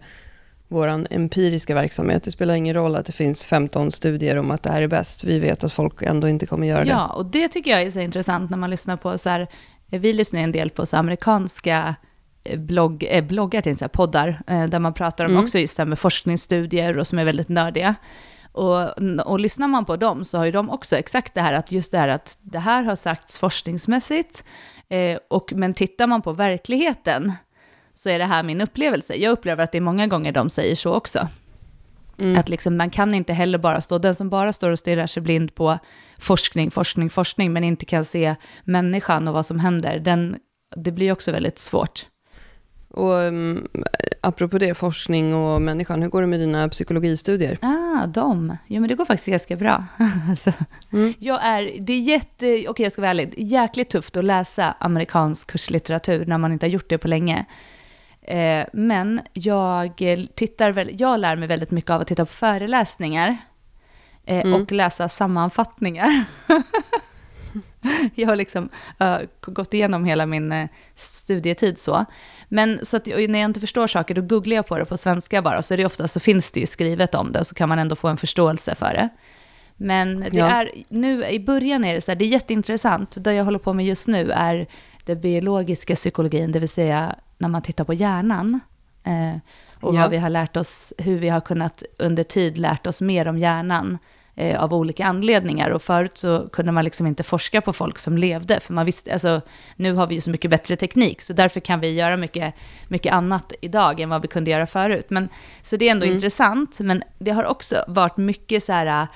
vår 0.67 1.05
empiriska 1.09 1.75
verksamhet. 1.75 2.23
Det 2.23 2.31
spelar 2.31 2.53
ingen 2.53 2.73
roll 2.73 2.95
att 2.95 3.05
det 3.05 3.11
finns 3.11 3.45
15 3.45 3.91
studier 3.91 4.37
om 4.37 4.51
att 4.51 4.63
det 4.63 4.69
här 4.69 4.81
är 4.81 4.87
bäst. 4.87 5.23
Vi 5.23 5.39
vet 5.39 5.63
att 5.63 5.73
folk 5.73 6.01
ändå 6.01 6.29
inte 6.29 6.45
kommer 6.45 6.67
göra 6.67 6.83
det. 6.83 6.89
Ja, 6.89 7.07
och 7.07 7.25
det 7.25 7.47
tycker 7.47 7.71
jag 7.71 7.81
är 7.81 7.91
så 7.91 7.99
intressant 7.99 8.49
när 8.49 8.57
man 8.57 8.69
lyssnar 8.69 8.97
på 8.97 9.17
så 9.17 9.29
här, 9.29 9.47
vi 9.87 10.13
lyssnar 10.13 10.39
en 10.39 10.51
del 10.51 10.69
på 10.69 10.85
så 10.85 10.97
amerikanska 10.97 11.95
blogg, 12.55 13.05
eh, 13.09 13.23
bloggar, 13.23 13.61
till 13.61 13.77
så 13.77 13.87
poddar, 13.87 14.41
eh, 14.47 14.63
där 14.63 14.79
man 14.79 14.93
pratar 14.93 15.25
om 15.25 15.31
mm. 15.31 15.43
också 15.43 15.59
just 15.59 15.77
det 15.77 15.83
här 15.83 15.87
med 15.87 15.99
forskningsstudier 15.99 16.97
och 16.97 17.07
som 17.07 17.19
är 17.19 17.25
väldigt 17.25 17.49
nördiga. 17.49 17.95
Och, 18.51 19.01
och 19.25 19.39
lyssnar 19.39 19.67
man 19.67 19.85
på 19.85 19.95
dem 19.95 20.25
så 20.25 20.37
har 20.37 20.45
ju 20.45 20.51
de 20.51 20.69
också 20.69 20.97
exakt 20.97 21.33
det 21.33 21.41
här 21.41 21.53
att 21.53 21.71
just 21.71 21.91
det 21.91 21.97
här 21.97 22.07
att 22.07 22.37
det 22.41 22.59
här 22.59 22.83
har 22.83 22.95
sagts 22.95 23.39
forskningsmässigt, 23.39 24.43
eh, 24.89 25.19
och, 25.27 25.53
men 25.55 25.73
tittar 25.73 26.07
man 26.07 26.21
på 26.21 26.33
verkligheten 26.33 27.33
så 27.93 28.09
är 28.09 28.19
det 28.19 28.25
här 28.25 28.43
min 28.43 28.61
upplevelse. 28.61 29.15
Jag 29.15 29.31
upplever 29.31 29.63
att 29.63 29.71
det 29.71 29.77
är 29.77 29.81
många 29.81 30.07
gånger 30.07 30.31
de 30.31 30.49
säger 30.49 30.75
så 30.75 30.93
också. 30.93 31.27
Mm. 32.19 32.39
Att 32.39 32.49
liksom, 32.49 32.77
man 32.77 32.89
kan 32.89 33.13
inte 33.13 33.33
heller 33.33 33.57
bara 33.57 33.81
stå, 33.81 33.97
den 33.97 34.15
som 34.15 34.29
bara 34.29 34.53
står 34.53 34.71
och 34.71 34.79
stirrar 34.79 35.07
sig 35.07 35.23
blind 35.23 35.55
på 35.55 35.77
forskning, 36.19 36.71
forskning, 36.71 37.09
forskning, 37.09 37.53
men 37.53 37.63
inte 37.63 37.85
kan 37.85 38.05
se 38.05 38.35
människan 38.63 39.27
och 39.27 39.33
vad 39.33 39.45
som 39.45 39.59
händer, 39.59 39.99
den, 39.99 40.37
det 40.75 40.91
blir 40.91 41.11
också 41.11 41.31
väldigt 41.31 41.59
svårt. 41.59 42.07
Och 42.89 43.13
um, 43.13 43.67
apropå 44.21 44.57
det, 44.57 44.73
forskning 44.73 45.35
och 45.35 45.61
människan, 45.61 46.01
hur 46.01 46.09
går 46.09 46.21
det 46.21 46.27
med 46.27 46.39
dina 46.39 46.69
psykologistudier? 46.69 47.57
Ah, 47.61 48.07
de. 48.07 48.57
Jo, 48.67 48.81
men 48.81 48.89
det 48.89 48.95
går 48.95 49.05
faktiskt 49.05 49.27
ganska 49.27 49.55
bra. 49.55 49.85
alltså, 50.29 50.53
mm. 50.93 51.13
Jag 51.19 51.45
är, 51.45 51.71
det 51.79 51.93
är 51.93 51.99
jätte, 51.99 52.45
okej 52.45 52.69
okay, 52.69 52.83
jag 52.83 52.91
ska 52.91 53.01
vara 53.01 53.11
ärlig, 53.11 53.33
jäkligt 53.37 53.89
tufft 53.89 54.17
att 54.17 54.25
läsa 54.25 54.75
amerikansk 54.79 55.51
kurslitteratur 55.51 56.25
när 56.25 56.37
man 56.37 56.51
inte 56.51 56.65
har 56.65 56.71
gjort 56.71 56.89
det 56.89 56.97
på 56.97 57.07
länge. 57.07 57.45
Eh, 58.21 58.65
men 58.73 59.21
jag 59.33 60.01
tittar 60.35 60.71
väl, 60.71 60.99
jag 60.99 61.19
lär 61.19 61.35
mig 61.35 61.47
väldigt 61.47 61.71
mycket 61.71 61.91
av 61.91 62.01
att 62.01 62.07
titta 62.07 62.25
på 62.25 62.31
föreläsningar 62.31 63.37
eh, 64.25 64.41
mm. 64.41 64.61
och 64.61 64.71
läsa 64.71 65.09
sammanfattningar. 65.09 66.23
jag 68.15 68.27
har 68.27 68.35
liksom 68.35 68.69
uh, 69.01 69.17
gått 69.41 69.73
igenom 69.73 70.05
hela 70.05 70.25
min 70.25 70.51
uh, 70.51 70.67
studietid 70.95 71.79
så. 71.79 72.05
Men 72.47 72.79
så 72.85 72.97
att 72.97 73.05
när 73.05 73.39
jag 73.39 73.45
inte 73.49 73.59
förstår 73.59 73.87
saker, 73.87 74.15
då 74.15 74.21
googlar 74.21 74.55
jag 74.55 74.67
på 74.67 74.77
det 74.77 74.85
på 74.85 74.97
svenska 74.97 75.41
bara, 75.41 75.61
så 75.61 75.73
är 75.73 75.77
det 75.77 75.85
ofta 75.85 76.07
så 76.07 76.19
finns 76.19 76.51
det 76.51 76.59
ju 76.59 76.65
skrivet 76.65 77.15
om 77.15 77.31
det, 77.31 77.39
och 77.39 77.47
så 77.47 77.55
kan 77.55 77.69
man 77.69 77.79
ändå 77.79 77.95
få 77.95 78.07
en 78.07 78.17
förståelse 78.17 78.75
för 78.75 78.93
det. 78.93 79.09
Men 79.77 80.19
det 80.19 80.29
Ja. 80.33 80.45
är, 80.45 80.71
nu 80.89 81.25
i 81.25 81.39
början 81.39 81.83
är 81.85 81.93
det 81.93 82.01
så 82.01 82.11
här, 82.11 82.15
det 82.15 82.25
är 82.25 82.29
jätteintressant. 82.29 83.15
Det 83.23 83.33
jag 83.33 83.45
håller 83.45 83.59
på 83.59 83.73
med 83.73 83.85
just 83.85 84.07
nu 84.07 84.31
är 84.31 84.67
den 85.05 85.21
biologiska 85.21 85.95
psykologin, 85.95 86.51
det 86.51 86.59
vill 86.59 86.69
säga 86.69 87.15
när 87.37 87.49
man 87.49 87.61
tittar 87.61 87.83
på 87.83 87.93
hjärnan. 87.93 88.59
Eh, 89.03 89.39
och 89.81 89.95
Ja. 89.95 90.01
vad 90.01 90.09
vi 90.11 90.17
har 90.17 90.29
lärt 90.29 90.57
oss, 90.57 90.93
hur 90.97 91.19
vi 91.19 91.29
har 91.29 91.41
kunnat 91.41 91.83
under 91.97 92.23
tid 92.23 92.57
lärt 92.57 92.87
oss 92.87 93.01
mer 93.01 93.27
om 93.27 93.37
hjärnan 93.37 93.97
eh, 94.37 94.63
av 94.63 94.73
olika 94.73 95.05
anledningar. 95.05 95.69
Och 95.69 95.81
förut 95.81 96.17
så 96.17 96.49
kunde 96.49 96.71
man 96.71 96.83
liksom 96.83 97.07
inte 97.07 97.23
forska 97.23 97.61
på 97.61 97.73
folk 97.73 97.97
som 97.97 98.17
levde, 98.17 98.59
för 98.59 98.73
man 98.73 98.85
visste, 98.85 99.13
alltså 99.13 99.41
nu 99.75 99.93
har 99.93 100.07
vi 100.07 100.15
ju 100.15 100.21
så 100.21 100.29
mycket 100.29 100.51
bättre 100.51 100.75
teknik, 100.75 101.21
så 101.21 101.33
därför 101.33 101.59
kan 101.59 101.79
vi 101.79 101.93
göra 101.93 102.17
mycket, 102.17 102.53
mycket 102.87 103.13
annat 103.13 103.53
idag 103.61 103.99
än 103.99 104.09
vad 104.09 104.21
vi 104.21 104.27
kunde 104.27 104.51
göra 104.51 104.67
förut. 104.67 105.05
Men, 105.09 105.29
så 105.61 105.77
det 105.77 105.87
är 105.87 105.91
ändå 105.91 106.05
Mm. 106.05 106.15
intressant, 106.15 106.79
men 106.79 107.03
det 107.19 107.31
har 107.31 107.43
också 107.45 107.83
varit 107.87 108.17
mycket 108.17 108.63
så 108.63 108.71
här, 108.73 109.07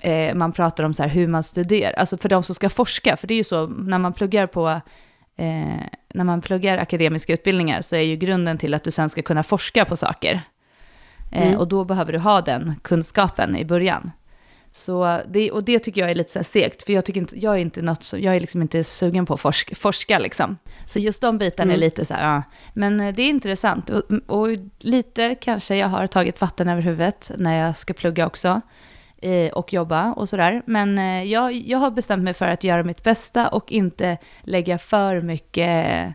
eh, 0.00 0.34
man 0.34 0.52
pratar 0.52 0.84
om 0.84 0.94
så 0.94 1.02
här 1.02 1.10
hur 1.10 1.26
man 1.28 1.42
studerar, 1.42 1.92
alltså 1.92 2.16
för 2.16 2.28
de 2.28 2.42
som 2.44 2.54
ska 2.54 2.68
forska, 2.68 3.16
för 3.16 3.26
det 3.26 3.34
är 3.34 3.38
ju 3.38 3.44
så 3.44 3.66
när 3.66 3.98
man 3.98 4.12
pluggar 4.12 4.46
på 4.46 4.68
eh, 5.36 5.82
när 6.14 6.24
man 6.24 6.40
pluggar 6.40 6.78
akademiska 6.78 7.32
utbildningar 7.32 7.80
så 7.80 7.96
är 7.96 8.00
ju 8.00 8.16
grunden 8.16 8.58
till 8.58 8.74
att 8.74 8.84
du 8.84 8.90
sen 8.90 9.08
ska 9.08 9.22
kunna 9.22 9.42
forska 9.42 9.84
på 9.84 9.96
saker. 9.96 10.32
Eh, 11.32 11.42
Mm. 11.46 11.58
Och 11.58 11.68
då 11.68 11.84
behöver 11.84 12.12
du 12.12 12.18
ha 12.18 12.40
den 12.40 12.74
kunskapen 12.82 13.56
i 13.56 13.64
början. 13.64 14.10
Så 14.74 15.20
det, 15.28 15.50
och 15.50 15.64
det 15.64 15.78
tycker 15.78 16.00
jag 16.00 16.10
är 16.10 16.14
lite 16.14 16.32
så 16.32 16.38
här 16.38 16.44
segt, 16.44 16.82
för 16.82 16.92
jag, 16.92 17.04
tycker 17.04 17.20
inte, 17.20 17.38
jag 17.38 17.54
är 17.54 17.58
inte 17.58 17.82
något 17.82 18.02
så, 18.02 18.18
jag 18.18 18.36
är 18.36 18.40
liksom 18.40 18.62
inte 18.62 18.84
sugen 18.84 19.26
på 19.26 19.34
att 19.34 19.40
forska, 19.40 19.74
forska 19.74 20.18
liksom. 20.18 20.58
Så 20.86 20.98
just 20.98 21.22
de 21.22 21.38
bitarna 21.38 21.72
är 21.72 21.76
Mm. 21.76 21.80
lite 21.84 22.04
så 22.04 22.14
här, 22.14 22.34
ja. 22.34 22.42
Men 22.74 23.00
eh, 23.00 23.14
det 23.14 23.22
är 23.22 23.28
intressant. 23.28 23.90
Och, 23.90 24.02
och 24.26 24.48
lite 24.78 25.34
kanske 25.34 25.76
jag 25.76 25.88
har 25.88 26.06
tagit 26.06 26.40
vatten 26.40 26.68
över 26.68 26.82
huvudet 26.82 27.30
när 27.38 27.66
jag 27.66 27.76
ska 27.76 27.92
plugga 27.92 28.26
också 28.26 28.60
eh, 29.22 29.52
och 29.52 29.72
jobba 29.72 30.12
och 30.12 30.28
sådär. 30.28 30.62
Men 30.66 30.98
eh, 30.98 31.22
jag, 31.22 31.52
jag 31.52 31.78
har 31.78 31.90
bestämt 31.90 32.22
mig 32.22 32.34
för 32.34 32.48
att 32.48 32.64
göra 32.64 32.82
mitt 32.84 33.02
bästa 33.02 33.48
och 33.48 33.72
inte 33.72 34.18
lägga 34.42 34.78
för 34.78 35.20
mycket, 35.20 36.14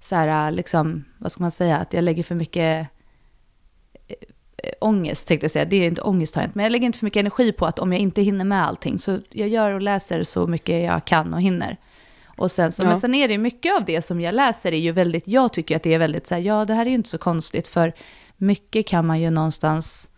så 0.00 0.16
här, 0.16 0.50
liksom, 0.50 1.04
vad 1.18 1.32
ska 1.32 1.42
man 1.42 1.50
säga, 1.50 1.76
att 1.76 1.92
jag 1.92 2.04
lägger 2.04 2.22
för 2.22 2.34
mycket 2.34 2.88
ångest, 4.80 5.28
tänkte 5.28 5.44
jag 5.44 5.50
säga. 5.50 5.64
Det 5.64 5.76
är 5.76 5.86
inte 5.86 6.00
ångest 6.02 6.34
har 6.34 6.42
jag 6.42 6.46
inte, 6.46 6.58
men 6.58 6.64
jag 6.64 6.70
lägger 6.72 6.86
inte 6.86 6.98
för 6.98 7.06
mycket 7.06 7.20
energi 7.20 7.52
på 7.52 7.66
att 7.66 7.78
om 7.78 7.92
jag 7.92 8.00
inte 8.00 8.22
hinner 8.22 8.44
med 8.44 8.66
allting, 8.66 8.98
så 8.98 9.18
jag 9.30 9.48
gör 9.48 9.70
och 9.72 9.80
läser 9.80 10.22
så 10.22 10.46
mycket 10.46 10.84
jag 10.84 11.04
kan 11.04 11.34
och 11.34 11.42
hinner. 11.42 11.76
Och 12.36 12.50
sen 12.50 12.72
så, 12.72 12.82
Ja. 12.82 12.86
men 12.86 12.96
sen 12.96 13.14
är 13.14 13.28
det 13.28 13.38
mycket 13.38 13.74
av 13.74 13.84
det 13.84 14.02
som 14.02 14.20
jag 14.20 14.34
läser 14.34 14.72
är 14.72 14.78
ju 14.78 14.92
väldigt, 14.92 15.28
jag 15.28 15.52
tycker 15.52 15.76
att 15.76 15.82
det 15.82 15.94
är 15.94 15.98
väldigt 15.98 16.26
så 16.26 16.34
här, 16.34 16.42
ja 16.42 16.64
det 16.64 16.74
här 16.74 16.86
är 16.86 16.90
ju 16.90 16.94
inte 16.94 17.08
så 17.08 17.18
konstigt, 17.18 17.68
för 17.68 17.92
mycket 18.36 18.86
kan 18.86 19.06
man 19.06 19.20
ju 19.20 19.30
någonstans 19.30 20.10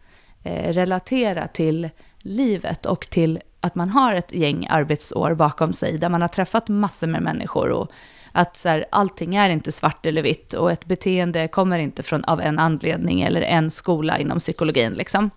eh, 0.42 0.72
relatera 0.72 1.48
till 1.48 1.90
livet 2.18 2.86
och 2.86 3.10
till 3.10 3.40
att 3.60 3.74
man 3.74 3.90
har 3.90 4.14
ett 4.14 4.32
gäng 4.32 4.66
arbetsår 4.70 5.34
bakom 5.34 5.72
sig 5.72 5.98
där 5.98 6.08
man 6.08 6.20
har 6.22 6.28
träffat 6.28 6.68
massor 6.68 7.06
med 7.06 7.22
människor 7.22 7.70
och 7.70 7.90
att 8.36 8.56
så 8.56 8.68
här, 8.68 8.84
allting 8.90 9.34
är 9.34 9.50
inte 9.50 9.72
svart 9.72 10.06
eller 10.06 10.22
vitt 10.22 10.54
och 10.54 10.72
ett 10.72 10.84
beteende 10.84 11.48
kommer 11.48 11.78
inte 11.78 12.02
från 12.02 12.24
av 12.24 12.40
en 12.40 12.58
anledning 12.58 13.22
eller 13.22 13.40
en 13.40 13.70
skola 13.70 14.18
inom 14.18 14.38
psykologin 14.38 14.92
liksom. 14.92 15.30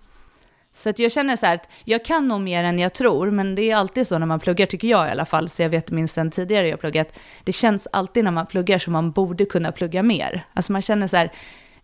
Så 0.72 0.90
att 0.90 0.98
jag 0.98 1.12
känner 1.12 1.36
så 1.36 1.46
här 1.46 1.54
att 1.54 1.68
jag 1.84 2.04
kan 2.04 2.28
nog 2.28 2.40
mer 2.40 2.64
än 2.64 2.78
jag 2.78 2.94
tror, 2.94 3.30
men 3.30 3.54
det 3.54 3.70
är 3.70 3.76
alltid 3.76 4.06
så 4.06 4.18
när 4.18 4.26
man 4.26 4.40
pluggar, 4.40 4.66
tycker 4.66 4.88
jag 4.88 5.08
i 5.08 5.10
alla 5.10 5.24
fall, 5.24 5.48
så 5.48 5.62
jag 5.62 5.68
vet 5.68 5.90
minst 5.90 6.14
sen 6.14 6.30
tidigare 6.30 6.68
jag 6.68 6.80
pluggat, 6.80 7.18
det 7.44 7.52
känns 7.52 7.88
alltid 7.92 8.24
när 8.24 8.30
man 8.30 8.46
pluggar 8.46 8.78
som 8.78 8.92
man 8.92 9.10
borde 9.10 9.44
kunna 9.44 9.72
plugga 9.72 10.02
mer. 10.02 10.44
Alltså 10.52 10.72
man 10.72 10.82
känner 10.82 11.06
så 11.06 11.16
här, 11.16 11.32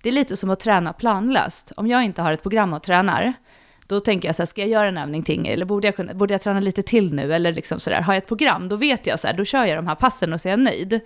det 0.02 0.08
är 0.08 0.12
lite 0.12 0.36
som 0.36 0.50
att 0.50 0.60
träna 0.60 0.92
planlöst. 0.92 1.72
Om 1.76 1.86
jag 1.86 2.04
inte 2.04 2.22
har 2.22 2.32
ett 2.32 2.42
program 2.42 2.72
och 2.72 2.82
tränar, 2.82 3.34
då 3.86 4.00
tänker 4.00 4.28
jag 4.28 4.36
så 4.36 4.42
här, 4.42 4.46
ska 4.46 4.60
jag 4.60 4.70
göra 4.70 4.88
en 4.88 4.98
övning 4.98 5.22
till, 5.22 5.46
eller 5.46 5.64
borde 5.64 5.86
jag, 5.86 5.96
kunna, 5.96 6.14
borde 6.14 6.34
jag 6.34 6.40
träna 6.40 6.60
lite 6.60 6.82
till 6.82 7.14
nu, 7.14 7.34
eller 7.34 7.52
liksom 7.52 7.80
så 7.80 7.90
där, 7.90 8.00
har 8.00 8.14
jag 8.14 8.18
ett 8.18 8.28
program, 8.28 8.68
då 8.68 8.76
vet 8.76 9.06
jag 9.06 9.20
så 9.20 9.26
här, 9.26 9.34
då 9.34 9.44
kör 9.44 9.64
jag 9.64 9.78
de 9.78 9.86
här 9.86 9.94
passen 9.94 10.32
och 10.32 10.40
så 10.40 10.48
är 10.48 10.50
jag 10.50 10.60
nöjd. 10.60 11.00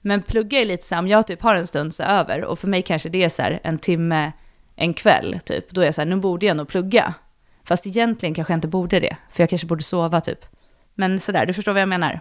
Men 0.00 0.22
plugga 0.22 0.60
är 0.60 0.64
lite 0.64 0.86
så 0.86 0.94
här, 0.94 1.02
om 1.02 1.08
jag 1.08 1.26
typ 1.26 1.42
har 1.42 1.54
en 1.54 1.66
stund 1.66 1.94
så 1.94 2.02
över, 2.02 2.44
och 2.44 2.58
för 2.58 2.68
mig 2.68 2.82
kanske 2.82 3.08
det 3.08 3.24
är 3.24 3.28
så 3.28 3.42
här 3.42 3.60
en 3.62 3.78
timme, 3.78 4.32
en 4.76 4.94
kväll 4.94 5.40
typ, 5.44 5.70
då 5.70 5.80
är 5.80 5.84
jag 5.84 5.94
så 5.94 6.00
här, 6.00 6.06
nu 6.06 6.16
borde 6.16 6.46
jag 6.46 6.56
nog 6.56 6.68
plugga. 6.68 7.14
Fast 7.64 7.86
egentligen 7.86 8.34
kanske 8.34 8.52
jag 8.52 8.56
inte 8.56 8.68
borde 8.68 9.00
det, 9.00 9.16
för 9.32 9.42
jag 9.42 9.50
kanske 9.50 9.66
borde 9.66 9.82
sova 9.82 10.20
typ. 10.20 10.46
Men 10.94 11.20
sådär, 11.20 11.46
du 11.46 11.52
förstår 11.52 11.72
vad 11.72 11.82
jag 11.82 11.88
menar. 11.88 12.20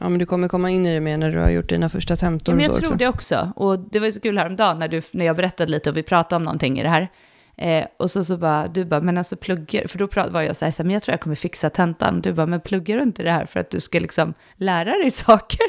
Ja, 0.00 0.08
men 0.08 0.18
du 0.18 0.26
kommer 0.26 0.48
komma 0.48 0.70
in 0.70 0.86
i 0.86 0.94
det 0.94 1.00
mer 1.00 1.16
när 1.16 1.30
du 1.30 1.38
har 1.38 1.50
gjort 1.50 1.68
dina 1.68 1.88
första 1.88 2.16
tentor 2.16 2.52
Ja, 2.52 2.56
men 2.56 2.64
jag 2.64 2.74
så 2.74 2.80
tror 2.80 2.88
också. 2.88 2.98
det 2.98 3.08
också. 3.08 3.52
Och 3.56 3.78
det 3.78 3.98
var 3.98 4.06
ju 4.06 4.12
så 4.12 4.20
kul 4.20 4.38
häromdagen 4.38 4.78
när, 4.78 4.88
du, 4.88 5.02
när 5.10 5.26
jag 5.26 5.36
berättade 5.36 5.72
lite 5.72 5.90
och 5.90 5.96
vi 5.96 6.02
pratade 6.02 6.36
om 6.36 6.42
någonting 6.42 6.80
i 6.80 6.82
det 6.82 6.88
här. 6.88 7.08
Eh, 7.56 7.86
och 7.96 8.10
så, 8.10 8.24
så 8.24 8.36
bara, 8.36 8.68
du 8.68 8.84
bara, 8.84 9.00
men 9.00 9.18
alltså 9.18 9.36
pluggar, 9.36 9.88
för 9.88 9.98
då 9.98 10.30
var 10.30 10.42
jag 10.42 10.56
så 10.56 10.64
här, 10.64 10.72
så 10.72 10.82
här, 10.82 10.84
men 10.84 10.94
jag 10.94 11.02
tror 11.02 11.12
jag 11.12 11.20
kommer 11.20 11.36
fixa 11.36 11.70
tentan. 11.70 12.20
Du 12.20 12.32
bara, 12.32 12.46
men 12.46 12.60
pluggar 12.60 12.96
du 12.96 13.02
inte 13.02 13.22
det 13.22 13.30
här 13.30 13.46
för 13.46 13.60
att 13.60 13.70
du 13.70 13.80
ska 13.80 13.98
liksom 13.98 14.34
lära 14.56 14.90
dig 14.90 15.10
saker? 15.10 15.60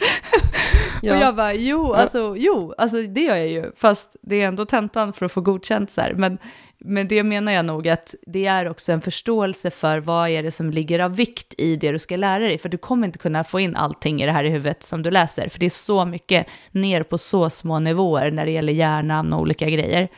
Ja. 1.02 1.16
Och 1.16 1.22
jag 1.22 1.36
bara, 1.36 1.54
jo, 1.54 1.92
alltså, 1.92 2.34
jo, 2.38 2.74
alltså 2.78 3.02
det 3.02 3.20
gör 3.20 3.36
jag 3.36 3.48
ju, 3.48 3.72
fast 3.76 4.16
det 4.22 4.42
är 4.42 4.48
ändå 4.48 4.66
tentan 4.66 5.12
för 5.12 5.26
att 5.26 5.32
få 5.32 5.40
godkänt 5.40 5.90
så 5.90 6.00
här. 6.00 6.14
Men, 6.14 6.38
men 6.78 7.08
det 7.08 7.22
menar 7.22 7.52
jag 7.52 7.64
nog 7.64 7.88
att 7.88 8.14
det 8.26 8.46
är 8.46 8.68
också 8.68 8.92
en 8.92 9.00
förståelse 9.00 9.70
för 9.70 9.98
vad 9.98 10.28
är 10.28 10.42
det 10.42 10.50
som 10.50 10.70
ligger 10.70 10.98
av 10.98 11.16
vikt 11.16 11.54
i 11.58 11.76
det 11.76 11.92
du 11.92 11.98
ska 11.98 12.16
lära 12.16 12.44
dig, 12.44 12.58
för 12.58 12.68
du 12.68 12.78
kommer 12.78 13.06
inte 13.06 13.18
kunna 13.18 13.44
få 13.44 13.60
in 13.60 13.76
allting 13.76 14.22
i 14.22 14.26
det 14.26 14.32
här 14.32 14.44
i 14.44 14.50
huvudet 14.50 14.82
som 14.82 15.02
du 15.02 15.10
läser, 15.10 15.48
för 15.48 15.58
det 15.58 15.66
är 15.66 15.70
så 15.70 16.04
mycket 16.04 16.46
ner 16.70 17.02
på 17.02 17.18
så 17.18 17.50
små 17.50 17.78
nivåer 17.78 18.30
när 18.30 18.44
det 18.44 18.50
gäller 18.50 18.72
hjärnan 18.72 19.32
och 19.32 19.40
olika 19.40 19.70
grejer. 19.70 20.08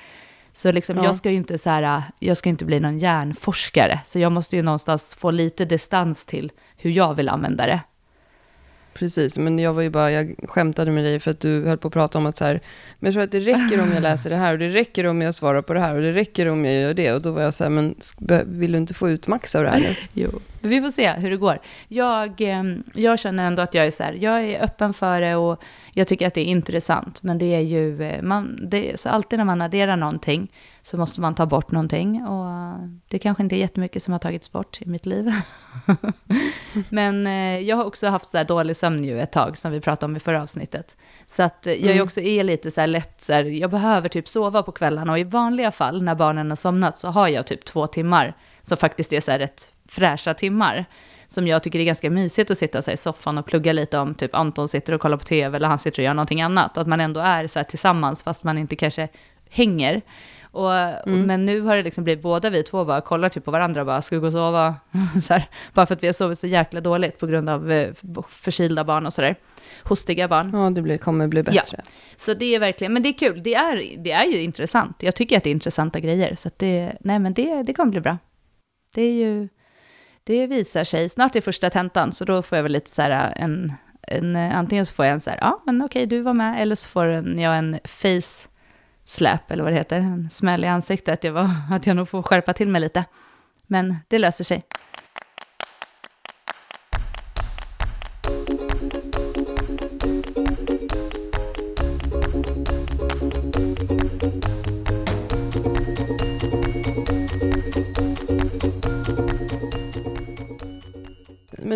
Så 0.53 0.73
liksom, 0.73 0.97
Ja. 0.97 1.05
jag 1.05 1.17
ska 1.17 1.31
ju 1.31 1.37
inte 1.37 1.59
så 1.59 1.71
här, 1.71 2.03
jag 2.19 2.37
ska 2.37 2.49
inte 2.49 2.65
bli 2.65 2.81
någon 2.81 2.99
hjärnforskare, 2.99 4.01
så 4.05 4.19
jag 4.19 4.33
måste 4.33 4.57
ju 4.57 4.63
någonstans 4.63 5.15
få 5.15 5.31
lite 5.31 5.65
distans 5.65 6.25
till 6.25 6.53
hur 6.77 6.91
jag 6.91 7.15
vill 7.15 7.29
använda 7.29 7.67
det. 7.67 7.81
Precis, 8.95 9.39
men 9.39 9.59
jag 9.59 9.73
var 9.73 9.83
ju 9.83 9.91
bara, 9.91 10.11
jag 10.13 10.35
skämtade 10.49 10.91
med 10.91 11.05
dig 11.05 11.21
för 11.21 11.31
att 11.31 11.41
du 11.41 11.65
höll 11.67 11.79
på 11.79 11.89
att 11.89 11.95
prata 11.95 12.19
om 12.19 12.27
att 12.27 12.37
så 12.37 12.45
här, 12.45 12.61
men 12.99 13.07
jag 13.07 13.15
tror 13.15 13.23
att 13.25 13.31
det 13.31 13.41
räcker 13.41 13.81
om 13.83 13.93
jag 13.93 14.03
läser 14.03 14.31
det 14.31 14.37
här 14.37 14.53
och 14.53 14.59
det 14.59 14.69
räcker 14.69 15.07
om 15.07 15.23
jag 15.23 15.35
svarar 15.35 15.63
på 15.63 15.75
det 15.75 15.81
här 15.81 15.95
och 15.95 16.03
det 16.03 16.13
räcker 16.13 16.49
om 16.49 16.65
jag 16.65 16.75
gör 16.75 16.95
det. 16.95 17.13
Och 17.13 17.23
då 17.23 17.31
var 17.31 17.43
jag 17.43 17.55
så 17.55 17.65
här, 17.65 17.71
men 17.71 17.95
vill 18.47 18.73
du 18.73 18.79
inte 18.79 18.95
få 18.95 19.11
ut 19.11 19.27
max 19.27 19.55
av 19.55 19.63
det 19.63 19.71
här 19.71 19.79
nu? 19.81 19.95
Jo, 20.13 20.31
men 20.63 20.71
vi 20.71 20.81
får 20.81 20.91
se 20.91 21.13
hur 21.13 21.31
det 21.31 21.37
går. 21.37 21.61
Jag, 21.89 22.41
eh, 22.41 22.63
jag 22.95 23.19
känner 23.19 23.45
ändå 23.47 23.63
att 23.63 23.75
jag 23.75 23.87
är 23.87 23.91
så 23.91 24.05
här, 24.05 24.13
jag 24.13 24.45
är 24.45 24.63
öppen 24.65 24.95
för 24.95 25.21
det 25.21 25.37
och 25.37 25.63
jag 25.95 26.09
tycker 26.09 26.27
att 26.27 26.35
det 26.35 26.41
är 26.41 26.45
intressant. 26.45 27.23
Men 27.23 27.39
det 27.39 27.55
är 27.55 27.61
ju, 27.61 28.03
eh, 28.03 28.23
man, 28.23 28.59
det 28.63 29.01
så 29.01 29.09
alltid 29.09 29.39
när 29.39 29.45
man 29.45 29.63
adderar 29.63 29.97
någonting 29.97 30.53
så 30.83 30.97
måste 30.97 31.21
man 31.21 31.35
ta 31.35 31.47
bort 31.47 31.71
någonting. 31.71 32.23
Och 32.27 32.79
det 33.09 33.19
kanske 33.19 33.43
inte 33.43 33.57
är 33.57 33.59
jättemycket 33.59 34.03
som 34.03 34.13
har 34.13 34.19
tagits 34.19 34.53
bort 34.53 34.83
i 34.83 34.89
mitt 34.89 35.07
liv. 35.07 35.31
men 36.89 37.27
eh, 37.27 37.59
jag 37.61 37.77
har 37.77 37.85
också 37.85 38.09
haft 38.09 38.29
så 38.29 38.39
här 38.39 38.45
dålig 38.45 38.77
sömn 38.77 39.05
ju 39.05 39.21
ett 39.21 39.33
tag, 39.33 39.59
som 39.59 39.73
vi 39.73 39.81
pratade 39.81 40.11
om 40.11 40.17
i 40.17 40.21
förra 40.21 40.43
avsnittet. 40.43 40.97
Så 41.27 41.43
att 41.43 41.67
jag 41.67 41.77
är 41.77 41.93
Mm. 41.93 42.05
också 42.05 42.21
är 42.21 42.45
lite 42.45 42.71
så 42.71 42.81
här 42.81 42.87
lätt, 42.87 43.23
så 43.23 43.33
här, 43.33 43.45
jag 43.45 43.71
behöver 43.71 44.09
typ 44.09 44.29
sova 44.29 44.63
på 44.63 44.73
kvällarna 44.73 45.13
och 45.13 45.19
i 45.19 45.25
vanliga 45.25 45.71
fall 45.71 46.03
när 46.03 46.15
barnen 46.15 46.51
har 46.51 46.57
somnat 46.57 46.99
så 46.99 47.09
har 47.09 47.29
jag 47.29 47.47
typ 47.47 47.65
två 47.65 47.87
timmar 47.87 48.35
som 48.63 48.77
faktiskt 48.77 49.13
är 49.13 49.21
så 49.21 49.31
här 49.31 49.39
rätt 49.39 49.73
fräscha 49.95 50.35
timmar. 50.35 50.85
Som 51.27 51.47
jag 51.47 51.63
tycker 51.63 51.79
är 51.79 51.85
ganska 51.85 52.11
mysigt 52.11 52.51
att 52.51 52.59
sitta 52.59 52.83
så 52.83 52.91
i 52.91 52.97
soffan 52.97 53.39
och 53.39 53.47
plugga 53.47 53.73
lite 53.73 53.99
om 53.99 54.15
typ 54.15 54.35
Anton 54.35 54.69
sitter 54.69 54.93
och 54.93 55.01
kollar 55.01 55.17
på 55.17 55.25
tv 55.25 55.57
eller 55.57 55.69
han 55.69 55.79
sitter 55.79 55.99
och 56.03 56.05
gör 56.05 56.15
någonting 56.15 56.43
annat. 56.43 56.79
Att 56.79 56.87
man 56.87 57.01
ändå 57.01 57.21
är 57.21 57.47
så 57.47 57.59
här 57.59 57.65
tillsammans 57.65 58.23
fast 58.23 58.45
man 58.45 58.59
inte 58.59 58.77
kanske 58.77 59.09
hänger. 59.51 60.03
Och, 60.43 60.73
Mm. 60.75 61.23
men 61.23 61.45
nu 61.45 61.61
har 61.61 61.77
det 61.77 61.83
liksom 61.83 62.05
blivit 62.05 62.23
båda 62.23 62.51
vi 62.51 62.63
två 62.63 62.85
bara 62.85 63.01
kollar 63.01 63.29
typ 63.29 63.45
på 63.45 63.51
varandra 63.51 63.81
och 63.81 63.87
bara 63.87 64.03
ska 64.03 64.17
vi 64.17 64.21
gå 64.21 64.27
och 64.27 64.33
sova? 64.33 64.75
så 65.27 65.33
här, 65.33 65.45
bara 65.75 65.87
för 65.87 65.95
att 65.95 66.03
vi 66.03 66.07
har 66.07 66.13
sovit 66.13 66.39
så 66.39 66.47
jäkla 66.47 66.81
dåligt 66.81 67.19
på 67.19 67.27
grund 67.27 67.49
av 67.49 67.73
eh, 67.73 67.91
förkylda 68.29 68.85
barn 68.85 69.07
och 69.07 69.13
sådär. 69.13 69.37
Hostiga 69.83 70.29
barn. 70.29 70.51
Ja, 70.55 70.71
det 70.71 70.83
blir, 70.83 70.99
kommer 70.99 71.29
bli 71.29 71.43
bättre. 71.43 71.83
Så 72.17 72.35
det 72.35 72.55
är 72.55 72.59
verkligen, 72.61 72.93
men 72.93 73.03
det 73.03 73.09
är 73.09 73.13
kul. 73.19 73.43
Det 73.43 73.55
är, 73.55 74.03
det 74.05 74.13
är 74.13 74.25
ju 74.25 74.43
intressant. 74.43 75.03
Jag 75.03 75.15
tycker 75.15 75.37
att 75.37 75.45
det 75.45 75.51
är 75.51 75.53
intressanta 75.53 76.01
grejer. 76.01 76.35
Så 76.37 76.49
att 76.49 76.59
det, 76.59 76.93
nej 77.01 77.19
men 77.19 77.33
det, 77.33 77.63
det 77.63 77.75
kommer 77.75 77.91
bli 77.91 78.01
bra. 78.01 78.19
Det 78.95 79.03
är 79.03 79.13
ju, 79.13 79.49
det 80.25 80.47
visar 80.47 80.85
sig. 80.85 81.09
Snart 81.09 81.37
är 81.37 81.41
första 81.41 81.71
tentan, 81.71 82.13
så 82.13 82.25
då 82.25 82.43
får 82.43 82.57
jag 82.59 82.63
väl 82.63 82.73
lite 82.73 82.91
så 82.91 83.03
här 83.03 83.11
äh, 83.11 83.45
en, 83.45 83.73
en 84.03 84.37
äh, 84.37 84.59
antingen 84.59 84.87
så 84.87 84.95
får 84.95 85.05
jag 85.05 85.13
en 85.13 85.21
så 85.21 85.31
här, 85.31 85.39
ja 85.41 85.63
men 85.67 85.83
okej 85.83 86.07
du 86.07 86.21
var 86.21 86.33
med, 86.33 86.63
eller 86.63 86.75
så 86.75 86.89
får 86.89 87.07
en, 87.07 87.39
jag 87.39 87.59
en 87.59 87.79
face 87.85 88.49
slap, 89.05 89.51
eller 89.51 89.65
vad 89.65 89.73
det 89.73 89.77
heter, 89.77 89.97
en 89.97 90.31
smäll 90.31 90.65
i 90.65 90.67
ansiktet, 90.67 91.13
att 91.13 91.25
jag, 91.25 91.33
var, 91.33 91.51
att 91.71 91.87
jag 91.87 91.97
nog 91.97 92.09
får 92.09 92.23
skärpa 92.23 92.53
till 92.53 92.69
mig 92.69 92.81
lite. 92.81 93.05
Men 93.67 93.97
det 94.09 94.19
löser 94.19 94.45
sig. 94.45 94.63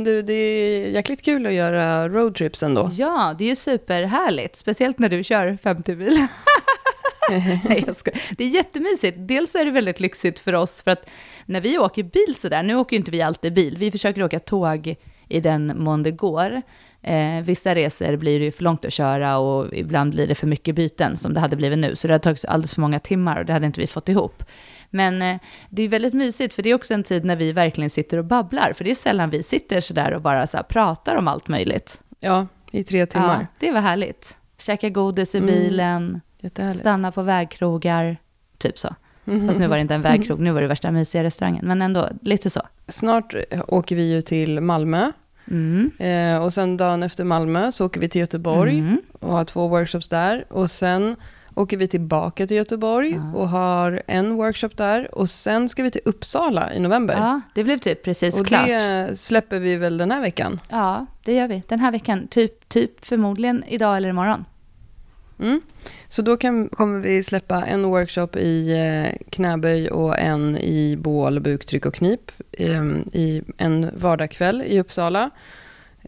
Du, 0.06 0.22
det 0.22 0.32
är 0.32 0.88
jäkligt 0.88 1.24
kul 1.24 1.46
att 1.46 1.52
göra 1.52 2.08
roadtrips 2.08 2.62
ändå. 2.62 2.90
Ja, 2.92 3.34
det 3.38 3.44
är 3.44 3.48
ju 3.48 3.56
superhärligt, 3.56 4.56
speciellt 4.56 4.98
när 4.98 5.08
du 5.08 5.24
kör 5.24 5.58
50 5.62 5.94
mil. 5.94 6.26
Nej, 7.68 7.84
jag 7.86 7.96
ska. 7.96 8.10
Det 8.36 8.44
är 8.44 8.48
jättemysigt. 8.48 9.16
Dels 9.20 9.54
är 9.54 9.64
det 9.64 9.70
väldigt 9.70 10.00
lyxigt 10.00 10.38
för 10.38 10.52
oss, 10.52 10.82
för 10.82 10.90
att 10.90 11.06
när 11.46 11.60
vi 11.60 11.78
åker 11.78 12.02
bil 12.02 12.34
sådär, 12.34 12.62
nu 12.62 12.76
åker 12.76 12.96
ju 12.96 12.98
inte 12.98 13.10
vi 13.10 13.22
alltid 13.22 13.54
bil, 13.54 13.76
vi 13.78 13.90
försöker 13.90 14.22
åka 14.22 14.40
tåg 14.40 14.96
i 15.28 15.40
den 15.40 15.72
mån 15.76 16.02
det 16.02 16.10
går. 16.10 16.62
Eh, 17.02 17.40
vissa 17.42 17.74
resor 17.74 18.16
blir 18.16 18.38
det 18.38 18.44
ju 18.44 18.52
för 18.52 18.64
långt 18.64 18.84
att 18.84 18.92
köra 18.92 19.38
och 19.38 19.74
ibland 19.74 20.10
blir 20.10 20.26
det 20.26 20.34
för 20.34 20.46
mycket 20.46 20.74
byten 20.74 21.16
som 21.16 21.34
det 21.34 21.40
hade 21.40 21.56
blivit 21.56 21.78
nu, 21.78 21.96
så 21.96 22.06
det 22.06 22.14
har 22.14 22.18
tagit 22.18 22.44
alldeles 22.44 22.74
för 22.74 22.80
många 22.80 22.98
timmar 22.98 23.38
och 23.38 23.46
det 23.46 23.52
hade 23.52 23.66
inte 23.66 23.80
vi 23.80 23.86
fått 23.86 24.08
ihop. 24.08 24.42
Men 24.90 25.22
eh, 25.22 25.38
det 25.68 25.82
är 25.82 25.88
väldigt 25.88 26.14
mysigt, 26.14 26.54
för 26.54 26.62
det 26.62 26.70
är 26.70 26.74
också 26.74 26.94
en 26.94 27.02
tid 27.02 27.24
när 27.24 27.36
vi 27.36 27.52
verkligen 27.52 27.90
sitter 27.90 28.18
och 28.18 28.24
babblar, 28.24 28.72
för 28.72 28.84
det 28.84 28.90
är 28.90 28.94
sällan 28.94 29.30
vi 29.30 29.42
sitter 29.42 29.80
sådär 29.80 30.12
och 30.12 30.22
bara 30.22 30.46
så 30.46 30.62
pratar 30.68 31.16
om 31.16 31.28
allt 31.28 31.48
möjligt. 31.48 32.00
Ja, 32.20 32.46
i 32.70 32.84
tre 32.84 33.06
timmar. 33.06 33.40
Ja, 33.40 33.46
det 33.58 33.72
var 33.72 33.80
härligt. 33.80 34.36
Käka 34.58 34.88
godis 34.88 35.34
i 35.34 35.38
mm. 35.38 35.50
bilen, 35.50 36.20
mm, 36.56 36.74
stanna 36.74 37.12
på 37.12 37.22
vägkrogar, 37.22 38.16
typ 38.58 38.78
så. 38.78 38.94
Mm. 39.26 39.46
Fast 39.46 39.58
nu 39.58 39.66
var 39.66 39.76
det 39.76 39.82
inte 39.82 39.94
en 39.94 40.02
vägkrog, 40.12 40.40
nu 40.40 40.52
var 40.52 40.62
det 40.62 40.68
värsta 40.68 40.90
mysiga 40.90 41.24
restaurangen, 41.24 41.66
men 41.66 41.82
ändå 41.82 42.08
lite 42.22 42.50
så. 42.50 42.60
Snart 42.88 43.34
åker 43.68 43.96
vi 43.96 44.12
ju 44.12 44.22
till 44.22 44.60
Malmö. 44.60 45.12
Mm. 45.50 45.90
Eh, 45.98 46.44
och 46.44 46.52
sen 46.52 46.76
dagen 46.76 47.02
efter 47.02 47.24
Malmö 47.24 47.72
så 47.72 47.86
åker 47.86 48.00
vi 48.00 48.08
till 48.08 48.20
Göteborg 48.20 48.78
mm. 48.78 49.00
och 49.12 49.32
har 49.32 49.44
två 49.44 49.68
workshops 49.68 50.08
där. 50.08 50.44
Och 50.48 50.70
sen 50.70 51.16
åker 51.56 51.76
vi 51.76 51.88
tillbaka 51.88 52.46
till 52.46 52.56
Göteborg 52.56 53.10
ja. 53.10 53.38
och 53.38 53.48
har 53.48 54.02
en 54.06 54.34
workshop 54.34 54.70
där. 54.76 55.14
Och 55.14 55.28
sen 55.28 55.68
ska 55.68 55.82
vi 55.82 55.90
till 55.90 56.00
Uppsala 56.04 56.74
i 56.74 56.80
november. 56.80 57.14
Ja, 57.14 57.40
det 57.54 57.64
blev 57.64 57.78
typ 57.78 58.04
precis 58.04 58.40
och 58.40 58.46
klart. 58.46 58.62
Och 58.62 58.68
det 58.68 59.18
släpper 59.18 59.60
vi 59.60 59.76
väl 59.76 59.98
den 59.98 60.10
här 60.10 60.20
veckan? 60.20 60.60
Ja, 60.68 61.06
det 61.24 61.34
gör 61.34 61.48
vi. 61.48 61.62
Den 61.68 61.80
här 61.80 61.92
veckan. 61.92 62.28
Typ, 62.28 62.68
typ 62.68 63.06
förmodligen 63.06 63.64
idag 63.68 63.96
eller 63.96 64.08
imorgon. 64.08 64.44
Mm. 65.38 65.60
Så 66.08 66.22
då 66.22 66.36
kan, 66.36 66.68
kommer 66.68 67.00
vi 67.00 67.22
släppa 67.22 67.64
en 67.64 67.82
workshop 67.82 68.28
i 68.36 68.72
eh, 68.72 69.28
knäböj 69.30 69.90
och 69.90 70.18
en 70.18 70.58
i 70.58 70.96
bål, 70.98 71.40
buktryck 71.40 71.86
och 71.86 71.94
knip 71.94 72.32
eh, 72.52 72.84
i 73.12 73.42
en 73.56 73.90
vardagskväll 73.96 74.62
i 74.62 74.80
Uppsala. 74.80 75.30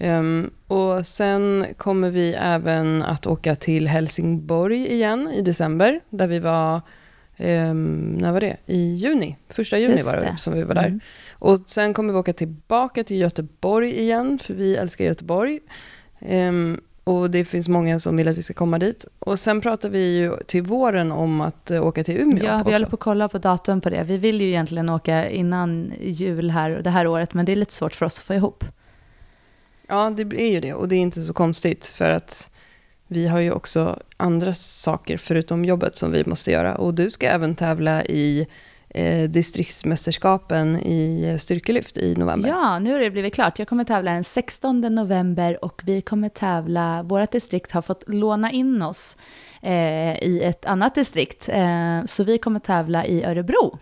Um, 0.01 0.51
och 0.67 1.07
sen 1.07 1.67
kommer 1.77 2.11
vi 2.11 2.35
även 2.35 3.03
att 3.03 3.27
åka 3.27 3.55
till 3.55 3.89
Helsingborg 3.89 4.87
igen 4.93 5.31
i 5.35 5.43
december, 5.43 6.01
där 6.11 6.27
vi 6.27 6.39
var, 6.39 6.81
um, 7.39 8.15
när 8.15 8.33
var 8.33 8.41
det? 8.41 8.57
I 8.67 8.93
juni, 8.93 9.37
första 9.49 9.79
juni 9.79 10.03
var 10.03 10.17
det 10.17 10.35
som 10.37 10.55
vi 10.55 10.63
var 10.63 10.75
där. 10.75 10.87
Mm. 10.87 11.01
Och 11.33 11.59
sen 11.67 11.95
kommer 11.95 12.13
vi 12.13 12.19
åka 12.19 12.33
tillbaka 12.33 13.05
till 13.05 13.17
Göteborg 13.17 14.01
igen, 14.01 14.39
för 14.39 14.55
vi 14.55 14.77
älskar 14.77 15.05
Göteborg. 15.05 15.61
Um, 16.21 16.81
och 17.05 17.31
det 17.31 17.45
finns 17.45 17.69
många 17.69 17.99
som 17.99 18.17
vill 18.17 18.29
att 18.29 18.39
vi 18.39 18.43
ska 18.43 18.55
komma 18.55 18.79
dit. 18.79 19.07
Och 19.19 19.39
sen 19.39 19.61
pratar 19.61 19.89
vi 19.89 20.19
ju 20.19 20.37
till 20.47 20.63
våren 20.63 21.13
om 21.13 21.41
att 21.41 21.71
uh, 21.71 21.87
åka 21.87 22.05
till 22.05 22.17
Umeå 22.17 22.45
Ja, 22.45 22.57
vi 22.57 22.63
också. 22.63 22.73
håller 22.73 22.87
på 22.87 22.97
att 22.97 23.01
kolla 23.01 23.29
på 23.29 23.39
datum 23.39 23.81
på 23.81 23.91
det. 23.91 24.03
Vi 24.03 24.17
vill 24.17 24.41
ju 24.41 24.49
egentligen 24.49 24.89
åka 24.91 25.31
innan 25.31 25.93
jul 26.01 26.51
här, 26.51 26.71
det 26.71 26.91
här 26.91 27.07
året, 27.07 27.35
men 27.35 27.45
det 27.45 27.53
är 27.53 27.57
lite 27.57 27.75
svårt 27.75 27.95
för 27.95 28.07
oss 28.07 28.19
att 28.19 28.25
få 28.25 28.35
ihop. 28.35 28.65
Ja, 29.89 30.11
det 30.11 30.23
är 30.23 30.51
ju 30.51 30.61
det. 30.61 30.75
Och 30.75 30.89
det 30.89 30.97
är 30.97 31.01
inte 31.01 31.23
så 31.23 31.33
konstigt, 31.33 31.87
för 31.87 32.11
att 32.11 32.51
vi 33.07 33.27
har 33.27 33.41
ju 33.41 33.53
också 33.53 33.99
andra 34.17 34.53
saker 34.53 35.17
förutom 35.17 35.65
jobbet 35.65 35.97
som 35.97 36.13
vi 36.13 36.25
måste 36.27 36.51
göra. 36.51 36.75
Och 36.75 36.95
du 36.95 37.11
ska 37.11 37.27
även 37.27 37.55
tävla 37.55 38.05
i 38.05 38.47
eh, 38.89 39.31
distriktsmästerskapen 39.31 40.77
i 40.77 41.37
styrkelyft 41.41 41.99
i 41.99 42.15
november. 42.17 42.49
Ja, 42.49 42.79
nu 42.79 42.93
har 42.93 42.99
det 42.99 43.11
blivit 43.11 43.35
klart. 43.35 43.59
Jag 43.59 43.69
kommer 43.69 43.85
tävla 43.85 44.13
den 44.13 44.25
16 44.25 44.81
november 44.81 45.65
och 45.65 45.83
vi 45.85 46.01
kommer 46.01 46.29
tävla, 46.29 47.03
vårt 47.03 47.33
distrikt 47.33 47.73
har 47.73 47.83
fått 47.83 48.05
låna 48.07 48.53
in 48.53 48.83
oss 48.83 49.17
eh, 49.63 50.23
i 50.23 50.41
ett 50.45 50.67
annat 50.67 50.95
distrikt. 50.95 51.49
Eh, 51.49 52.05
så 52.07 52.25
vi 52.25 52.39
kommer 52.39 52.61
tävla 52.61 53.07
i 53.07 53.25
Örebro. 53.25 53.79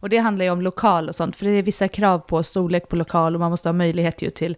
Och 0.00 0.08
det 0.08 0.18
handlar 0.18 0.44
ju 0.44 0.50
om 0.50 0.60
lokal 0.60 1.08
och 1.08 1.14
sånt, 1.14 1.36
för 1.36 1.46
det 1.46 1.52
är 1.52 1.62
vissa 1.62 1.88
krav 1.88 2.18
på 2.18 2.42
storlek 2.42 2.88
på 2.88 2.96
lokal 2.96 3.34
och 3.34 3.40
man 3.40 3.50
måste 3.50 3.68
ha 3.68 3.72
möjlighet 3.72 4.22
ju 4.22 4.30
till, 4.30 4.56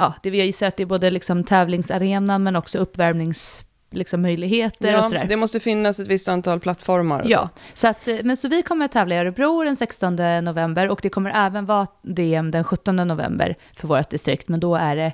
ja, 0.00 0.14
det 0.22 0.30
vi 0.30 0.44
gissar 0.44 0.66
att 0.66 0.76
det 0.76 0.82
är 0.82 0.86
både 0.86 1.10
liksom 1.10 1.44
tävlingsarenan 1.44 2.42
men 2.42 2.56
också 2.56 2.78
uppvärmnings 2.78 3.64
liksom, 3.90 4.22
möjligheter 4.22 4.92
ja, 4.92 4.98
och 4.98 5.04
sådär. 5.04 5.26
det 5.28 5.36
måste 5.36 5.60
finnas 5.60 6.00
ett 6.00 6.08
visst 6.08 6.28
antal 6.28 6.60
plattformar. 6.60 7.22
ja, 7.26 7.48
så. 7.74 7.80
Så, 7.80 7.88
att, 7.88 8.08
eh, 8.08 8.16
men 8.22 8.36
så 8.36 8.48
vi 8.48 8.62
kommer 8.62 8.84
att 8.84 8.92
tävla 8.92 9.14
i 9.14 9.18
Örebro 9.18 9.64
den 9.64 9.76
16 9.76 10.16
november 10.42 10.88
och 10.88 11.00
det 11.02 11.08
kommer 11.08 11.46
även 11.46 11.66
vara 11.66 11.86
DM 12.02 12.50
den 12.50 12.64
17 12.64 12.96
november 12.96 13.56
för 13.76 13.88
vårt 13.88 14.10
distrikt, 14.10 14.48
men 14.48 14.60
då 14.60 14.76
är 14.76 14.96
det 14.96 15.12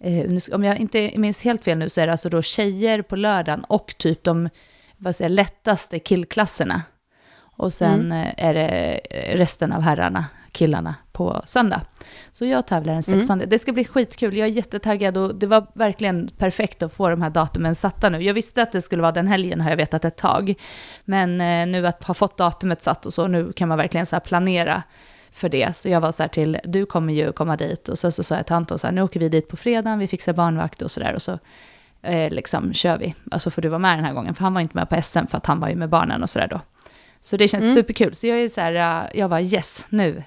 eh, 0.00 0.54
om 0.54 0.64
jag 0.64 0.78
inte 0.78 1.12
minns 1.16 1.42
helt 1.42 1.64
fel 1.64 1.78
nu 1.78 1.88
så 1.88 2.00
är 2.00 2.06
det 2.06 2.12
alltså 2.12 2.28
då 2.28 2.42
tjejer 2.42 3.02
på 3.02 3.16
lördagen 3.16 3.64
och 3.64 3.94
typ 3.98 4.24
de 4.24 4.48
vad 4.96 5.16
säger, 5.16 5.28
lättaste 5.28 5.98
killklasserna. 5.98 6.82
Och 7.62 7.72
sen 7.72 8.12
mm. 8.12 8.26
Eh, 8.26 8.46
är 8.46 8.54
det 8.54 9.00
resten 9.34 9.72
av 9.72 9.82
herrarna, 9.82 10.26
killarna, 10.52 10.94
på 11.12 11.42
söndag. 11.44 11.80
Så 12.30 12.44
jag 12.44 12.66
tävlar 12.66 12.94
den 12.94 13.02
16. 13.02 13.38
Mm. 13.38 13.48
Det 13.48 13.58
ska 13.58 13.72
bli 13.72 13.84
skitkul, 13.84 14.36
jag 14.36 14.48
är 14.48 14.52
jättetaggad 14.52 15.16
och 15.16 15.34
det 15.34 15.46
var 15.46 15.66
verkligen 15.74 16.28
perfekt 16.38 16.82
att 16.82 16.92
få 16.92 17.08
de 17.08 17.22
här 17.22 17.30
datumen 17.30 17.74
satta 17.74 18.08
nu. 18.08 18.22
Jag 18.22 18.34
visste 18.34 18.62
att 18.62 18.72
det 18.72 18.82
skulle 18.82 19.02
vara 19.02 19.12
den 19.12 19.26
helgen 19.26 19.60
har 19.60 19.70
jag 19.70 19.76
vetat 19.76 20.04
ett 20.04 20.16
tag. 20.16 20.54
Men 21.04 21.40
eh, 21.40 21.66
nu 21.66 21.86
att 21.86 22.04
ha 22.04 22.14
fått 22.14 22.36
datumet 22.36 22.82
satt 22.82 23.06
och 23.06 23.14
så, 23.14 23.26
nu 23.26 23.52
kan 23.52 23.68
man 23.68 23.78
verkligen 23.78 24.06
så 24.06 24.20
planera 24.20 24.82
för 25.32 25.48
det. 25.48 25.76
Så 25.76 25.88
jag 25.88 26.00
var 26.00 26.12
så 26.12 26.22
här 26.22 26.28
till, 26.28 26.58
du 26.64 26.86
kommer 26.86 27.12
ju 27.12 27.32
komma 27.32 27.56
dit 27.56 27.88
och 27.88 27.98
så, 27.98 28.10
så 28.10 28.22
sa 28.22 28.36
jag 28.36 28.46
till 28.46 28.56
Anton 28.56 28.78
så 28.78 28.86
här, 28.86 28.94
nu 28.94 29.02
åker 29.02 29.20
vi 29.20 29.28
dit 29.28 29.48
på 29.48 29.56
fredagen, 29.56 29.98
vi 29.98 30.08
fixar 30.08 30.32
barnvakt 30.32 30.82
och 30.82 30.90
så 30.90 31.00
där 31.00 31.14
och 31.14 31.22
så 31.22 31.38
eh, 32.02 32.30
liksom 32.30 32.72
kör 32.72 32.98
vi. 32.98 33.14
Alltså 33.30 33.50
får 33.50 33.62
du 33.62 33.68
vara 33.68 33.78
med 33.78 33.98
den 33.98 34.04
här 34.04 34.14
gången, 34.14 34.34
för 34.34 34.44
han 34.44 34.54
var 34.54 34.60
inte 34.60 34.76
med 34.76 34.88
på 34.88 35.02
SM 35.02 35.26
för 35.26 35.38
att 35.38 35.46
han 35.46 35.60
var 35.60 35.68
ju 35.68 35.74
med 35.74 35.88
barnen 35.88 36.22
och 36.22 36.30
så 36.30 36.38
där 36.38 36.48
då. 36.48 36.60
Så 37.22 37.36
det 37.36 37.48
känns 37.48 37.62
mm. 37.62 37.74
superkul. 37.74 38.14
Så 38.14 38.26
jag 38.26 38.40
är 38.40 38.48
så 38.48 38.60
här, 38.60 39.10
jag 39.14 39.28
var 39.28 39.40
yes, 39.40 39.86
nu, 39.88 40.22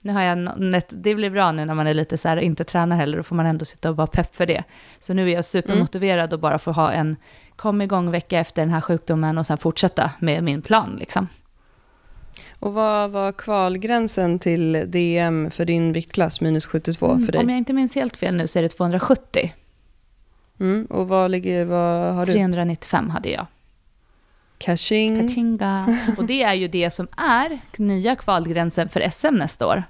nu 0.00 0.12
har 0.12 0.22
jag 0.22 0.48
det 0.88 1.14
blir 1.14 1.30
bra 1.30 1.52
nu 1.52 1.64
när 1.64 1.74
man 1.74 1.86
är 1.86 1.94
lite 1.94 2.18
så 2.18 2.28
här, 2.28 2.36
inte 2.36 2.64
tränar 2.64 2.96
heller, 2.96 3.16
då 3.16 3.22
får 3.22 3.36
man 3.36 3.46
ändå 3.46 3.64
sitta 3.64 3.90
och 3.90 3.96
vara 3.96 4.06
pepp 4.06 4.36
för 4.36 4.46
det. 4.46 4.64
Så 4.98 5.14
nu 5.14 5.30
är 5.30 5.34
jag 5.34 5.44
supermotiverad 5.44 6.24
mm. 6.24 6.32
och 6.32 6.40
bara 6.40 6.58
får 6.58 6.72
ha 6.72 6.92
en 6.92 7.16
kom 7.56 7.80
igång 7.82 8.10
vecka 8.10 8.38
efter 8.38 8.62
den 8.62 8.70
här 8.70 8.80
sjukdomen 8.80 9.38
och 9.38 9.46
sen 9.46 9.58
fortsätta 9.58 10.10
med 10.18 10.44
min 10.44 10.62
plan 10.62 10.96
liksom. 11.00 11.28
Och 12.58 12.72
vad 12.72 13.10
var 13.10 13.32
kvalgränsen 13.32 14.38
till 14.38 14.84
DM 14.86 15.50
för 15.50 15.64
din 15.64 15.92
viktklass, 15.92 16.40
minus 16.40 16.66
72 16.66 17.10
mm, 17.10 17.26
för 17.26 17.32
dig? 17.32 17.40
Om 17.40 17.48
jag 17.48 17.58
inte 17.58 17.72
minns 17.72 17.94
helt 17.94 18.16
fel 18.16 18.34
nu 18.34 18.48
så 18.48 18.58
är 18.58 18.62
det 18.62 18.68
270. 18.68 19.52
Mm, 20.60 20.86
och 20.90 21.08
vad, 21.08 21.30
ligger, 21.30 21.64
vad 21.64 22.14
har 22.14 22.26
du? 22.26 22.32
395 22.32 23.10
hade 23.10 23.30
jag. 23.30 23.46
Kaching. 24.60 25.28
Kachinga. 25.28 25.98
Och 26.18 26.24
det 26.24 26.42
är 26.42 26.54
ju 26.54 26.68
det 26.68 26.90
som 26.90 27.08
är 27.16 27.58
nya 27.76 28.16
kvalgränsen 28.16 28.88
för 28.88 29.10
SM 29.10 29.34
nästa 29.34 29.66
år. 29.66 29.84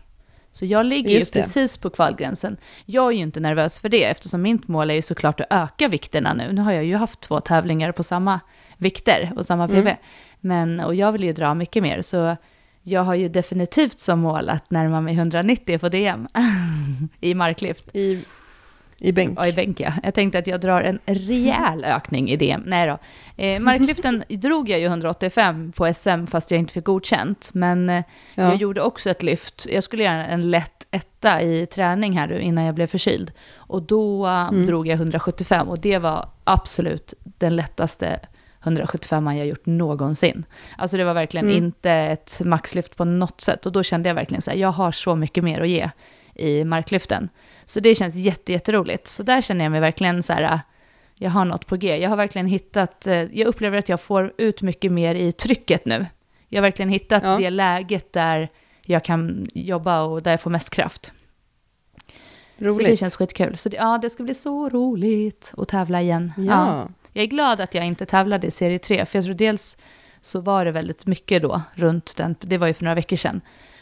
Så 0.51 0.65
jag 0.65 0.87
ligger 0.87 1.11
Just 1.11 1.37
ju 1.37 1.41
det. 1.41 1.47
precis 1.47 1.77
på 1.77 1.91
kvalgränsen. 1.91 2.57
Jag 2.85 3.07
är 3.07 3.17
ju 3.17 3.23
inte 3.23 3.41
nervös 3.41 3.79
för 3.79 3.89
det, 3.89 4.05
eftersom 4.05 4.43
mitt 4.43 4.69
mål 4.69 4.91
är 4.91 4.95
ju 4.95 5.03
såklart 5.03 5.41
att 5.41 5.47
öka 5.51 5.89
vikterna 5.89 6.35
nu. 6.35 6.53
Nu 6.53 6.63
har 6.63 6.73
jag 6.73 6.85
ju 6.85 6.97
haft 6.97 7.21
två 7.21 7.41
tävlingar 7.41 7.93
på 7.93 8.03
samma 8.03 8.41
vikter 8.77 9.33
och 9.37 9.47
samma 9.47 9.69
PV. 9.69 9.81
Mm. 9.81 9.97
Men, 10.41 10.81
och 10.81 10.95
jag 10.95 11.13
vill 11.13 11.25
ju 11.25 11.33
dra 11.33 11.55
mycket 11.55 11.83
mer, 11.83 12.03
så 12.03 12.37
jag 12.83 13.03
har 13.05 13.15
ju 13.15 13.29
definitivt 13.29 13.99
som 13.99 14.21
mål 14.21 14.49
att 14.49 14.71
närma 14.71 15.01
mig 15.01 15.15
190 15.15 15.79
på 15.79 15.89
DM 15.89 16.29
i 17.21 17.35
marklyft. 17.35 17.97
I 17.97 18.25
i 19.01 19.13
bänk? 19.13 19.39
Ja, 19.39 19.47
i 19.47 19.53
bänk 19.53 19.81
ja. 19.81 19.93
Jag 20.03 20.15
tänkte 20.15 20.39
att 20.39 20.47
jag 20.47 20.61
drar 20.61 20.83
en 20.83 20.99
rejäl 21.05 21.85
ökning 21.85 22.31
i 22.31 22.37
DM. 22.37 22.63
Nej 22.67 22.87
då. 22.87 22.99
Eh, 23.43 23.61
marklyften 23.61 24.25
drog 24.29 24.69
jag 24.69 24.81
ju 24.81 24.87
185 24.87 25.73
på 25.73 25.93
SM 25.95 26.27
fast 26.27 26.51
jag 26.51 26.61
inte 26.61 26.73
fick 26.73 26.85
godkänt. 26.85 27.51
Men 27.55 27.91
eh, 27.91 28.05
ja. 28.35 28.43
jag 28.43 28.57
gjorde 28.57 28.83
också 28.83 29.11
ett 29.11 29.23
lyft. 29.23 29.67
Jag 29.71 29.85
skulle 29.85 30.05
göra 30.05 30.27
en 30.27 30.51
lätt 30.51 30.87
etta 30.91 31.43
i 31.43 31.67
träning 31.67 32.19
här 32.19 32.39
innan 32.39 32.65
jag 32.65 32.75
blev 32.75 32.87
förkyld. 32.87 33.33
Och 33.55 33.83
då 33.83 34.27
eh, 34.27 34.49
mm. 34.49 34.67
drog 34.67 34.87
jag 34.87 34.95
175 34.95 35.69
och 35.69 35.79
det 35.79 35.99
var 35.99 36.29
absolut 36.45 37.15
den 37.23 37.57
lättaste 37.57 38.21
175 38.63 39.27
jag 39.27 39.47
gjort 39.47 39.67
någonsin. 39.67 40.45
Alltså 40.79 40.97
det 40.97 41.05
var 41.05 41.15
verkligen 41.15 41.47
mm. 41.47 41.65
inte 41.65 41.91
ett 41.93 42.41
maxlyft 42.45 42.97
på 42.97 43.05
något 43.05 43.41
sätt. 43.41 43.67
Och 43.67 43.73
då 43.73 43.83
kände 43.83 44.09
jag 44.09 44.15
verkligen 44.15 44.43
så 44.43 44.51
här, 44.51 44.59
jag 44.59 44.73
har 44.73 44.93
så 44.93 45.17
mycket 45.17 45.45
mer 45.45 45.61
att 45.61 45.69
ge 45.69 45.91
i 46.40 46.64
marklyften. 46.64 47.29
Så 47.64 47.81
det 47.81 47.94
känns 47.94 48.14
jätteroligt. 48.46 49.07
Så 49.07 49.22
där 49.22 49.40
känner 49.42 49.64
jag 49.64 49.72
mig 49.72 49.81
verkligen 49.81 50.22
så 50.22 50.33
här, 50.33 50.61
jag 51.14 51.31
har 51.31 51.44
något 51.44 51.66
på 51.66 51.76
G. 51.76 51.96
Jag 51.96 52.11
har 52.11 52.16
verkligen 52.16 52.46
hittat, 52.46 53.07
eh, 53.07 53.14
jag 53.14 53.46
upplever 53.46 53.79
att 53.79 53.88
jag 53.88 54.00
får 54.00 54.33
ut 54.38 54.62
mycket 54.62 54.92
mer 54.92 55.14
i 55.14 55.33
trycket 55.33 55.85
nu. 55.85 56.07
Jag 56.48 56.59
har 56.59 56.62
verkligen 56.62 56.88
hittat 56.88 57.22
ja. 57.22 57.37
det 57.37 57.50
läget 57.50 58.12
där 58.12 58.48
jag 58.83 59.05
kan 59.05 59.48
jobba 59.55 60.03
och 60.03 60.22
där 60.22 60.31
jag 60.31 60.40
får 60.40 60.50
mest 60.50 60.70
kraft. 60.70 61.12
Roligt. 62.59 62.74
Så 62.74 62.83
det 62.83 62.96
känns 62.96 63.16
skitkul. 63.16 63.57
Så 63.57 63.68
det, 63.68 63.76
ja, 63.76 63.98
det 64.03 64.11
ska 64.11 64.22
bli 64.22 64.35
så 64.35 64.68
roligt 64.68 65.55
att 65.57 65.68
tävla 65.68 66.03
igen. 66.03 66.33
Ja. 66.37 66.44
ja. 66.44 66.88
Jag 67.12 67.22
är 67.22 67.26
glad 67.26 67.61
att 67.61 67.74
jag 67.74 67.87
inte 67.87 68.07
tävlade 68.07 68.46
i 68.46 68.50
serie 68.50 68.79
3, 68.79 69.07
för 69.07 69.18
jag 69.18 69.24
tror 69.24 69.35
dels 69.35 69.76
så 70.20 70.40
var 70.40 70.64
det 70.64 70.70
väldigt 70.70 71.07
mycket 71.07 71.42
då 71.42 71.62
runt 71.74 72.16
den, 72.16 72.37
det 72.40 72.59
var 72.59 72.66
ju 72.66 72.74
för 72.74 72.85
några 72.85 72.94
veckor 72.94 73.16
sedan, 73.16 73.40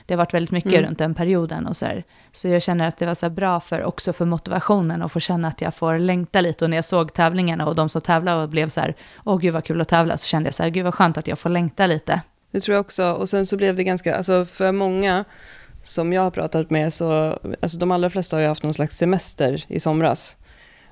det 0.08 0.14
har 0.14 0.18
varit 0.18 0.34
väldigt 0.34 0.50
mycket 0.50 0.72
mm. 0.72 0.84
runt 0.84 0.98
den 0.98 1.14
perioden 1.14 1.66
och 1.66 1.76
så 1.76 1.86
här. 1.86 2.04
Så 2.32 2.48
jag 2.48 2.62
känner 2.62 2.88
att 2.88 2.98
det 2.98 3.06
var 3.06 3.14
så 3.14 3.30
bra 3.30 3.60
för, 3.60 3.84
också 3.84 4.12
för 4.12 4.24
motivationen 4.24 5.02
och 5.02 5.12
få 5.12 5.20
känna 5.20 5.48
att 5.48 5.60
jag 5.60 5.74
får 5.74 5.98
längta 5.98 6.40
lite. 6.40 6.64
Och 6.64 6.70
när 6.70 6.76
jag 6.76 6.84
såg 6.84 7.12
tävlingarna 7.12 7.66
och 7.66 7.74
de 7.74 7.88
som 7.88 8.00
tävlade 8.00 8.42
och 8.42 8.48
blev 8.48 8.68
så 8.68 8.80
här, 8.80 8.94
åh 9.24 9.38
gud 9.38 9.52
vad 9.52 9.64
kul 9.64 9.80
att 9.80 9.88
tävla, 9.88 10.16
så 10.16 10.26
kände 10.26 10.46
jag 10.46 10.54
så 10.54 10.62
här, 10.62 10.70
gud 10.70 10.84
vad 10.84 10.94
skönt 10.94 11.18
att 11.18 11.26
jag 11.26 11.38
får 11.38 11.50
längta 11.50 11.86
lite. 11.86 12.20
Det 12.50 12.60
tror 12.60 12.74
jag 12.74 12.80
också. 12.80 13.12
Och 13.12 13.28
sen 13.28 13.46
så 13.46 13.56
blev 13.56 13.76
det 13.76 13.84
ganska, 13.84 14.16
alltså 14.16 14.44
för 14.44 14.72
många 14.72 15.24
som 15.82 16.12
jag 16.12 16.22
har 16.22 16.30
pratat 16.30 16.70
med 16.70 16.92
så, 16.92 17.38
alltså 17.62 17.78
de 17.78 17.90
allra 17.90 18.10
flesta 18.10 18.36
har 18.36 18.40
ju 18.40 18.48
haft 18.48 18.62
någon 18.62 18.74
slags 18.74 18.96
semester 18.96 19.64
i 19.68 19.80
somras. 19.80 20.36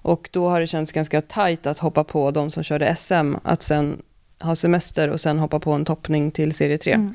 Och 0.02 0.28
då 0.32 0.48
har 0.48 0.60
det 0.60 0.66
känts 0.66 0.92
ganska 0.92 1.22
tajt 1.22 1.66
att 1.66 1.78
hoppa 1.78 2.04
på 2.04 2.30
de 2.30 2.50
som 2.50 2.62
körde 2.62 2.96
SM, 2.96 3.34
att 3.42 3.62
sen 3.62 4.02
ha 4.40 4.54
semester 4.54 5.08
och 5.08 5.20
sen 5.20 5.38
hoppa 5.38 5.60
på 5.60 5.72
en 5.72 5.84
toppning 5.84 6.30
till 6.30 6.54
serie 6.54 6.78
3. 6.78 6.92
Mm. 6.92 7.14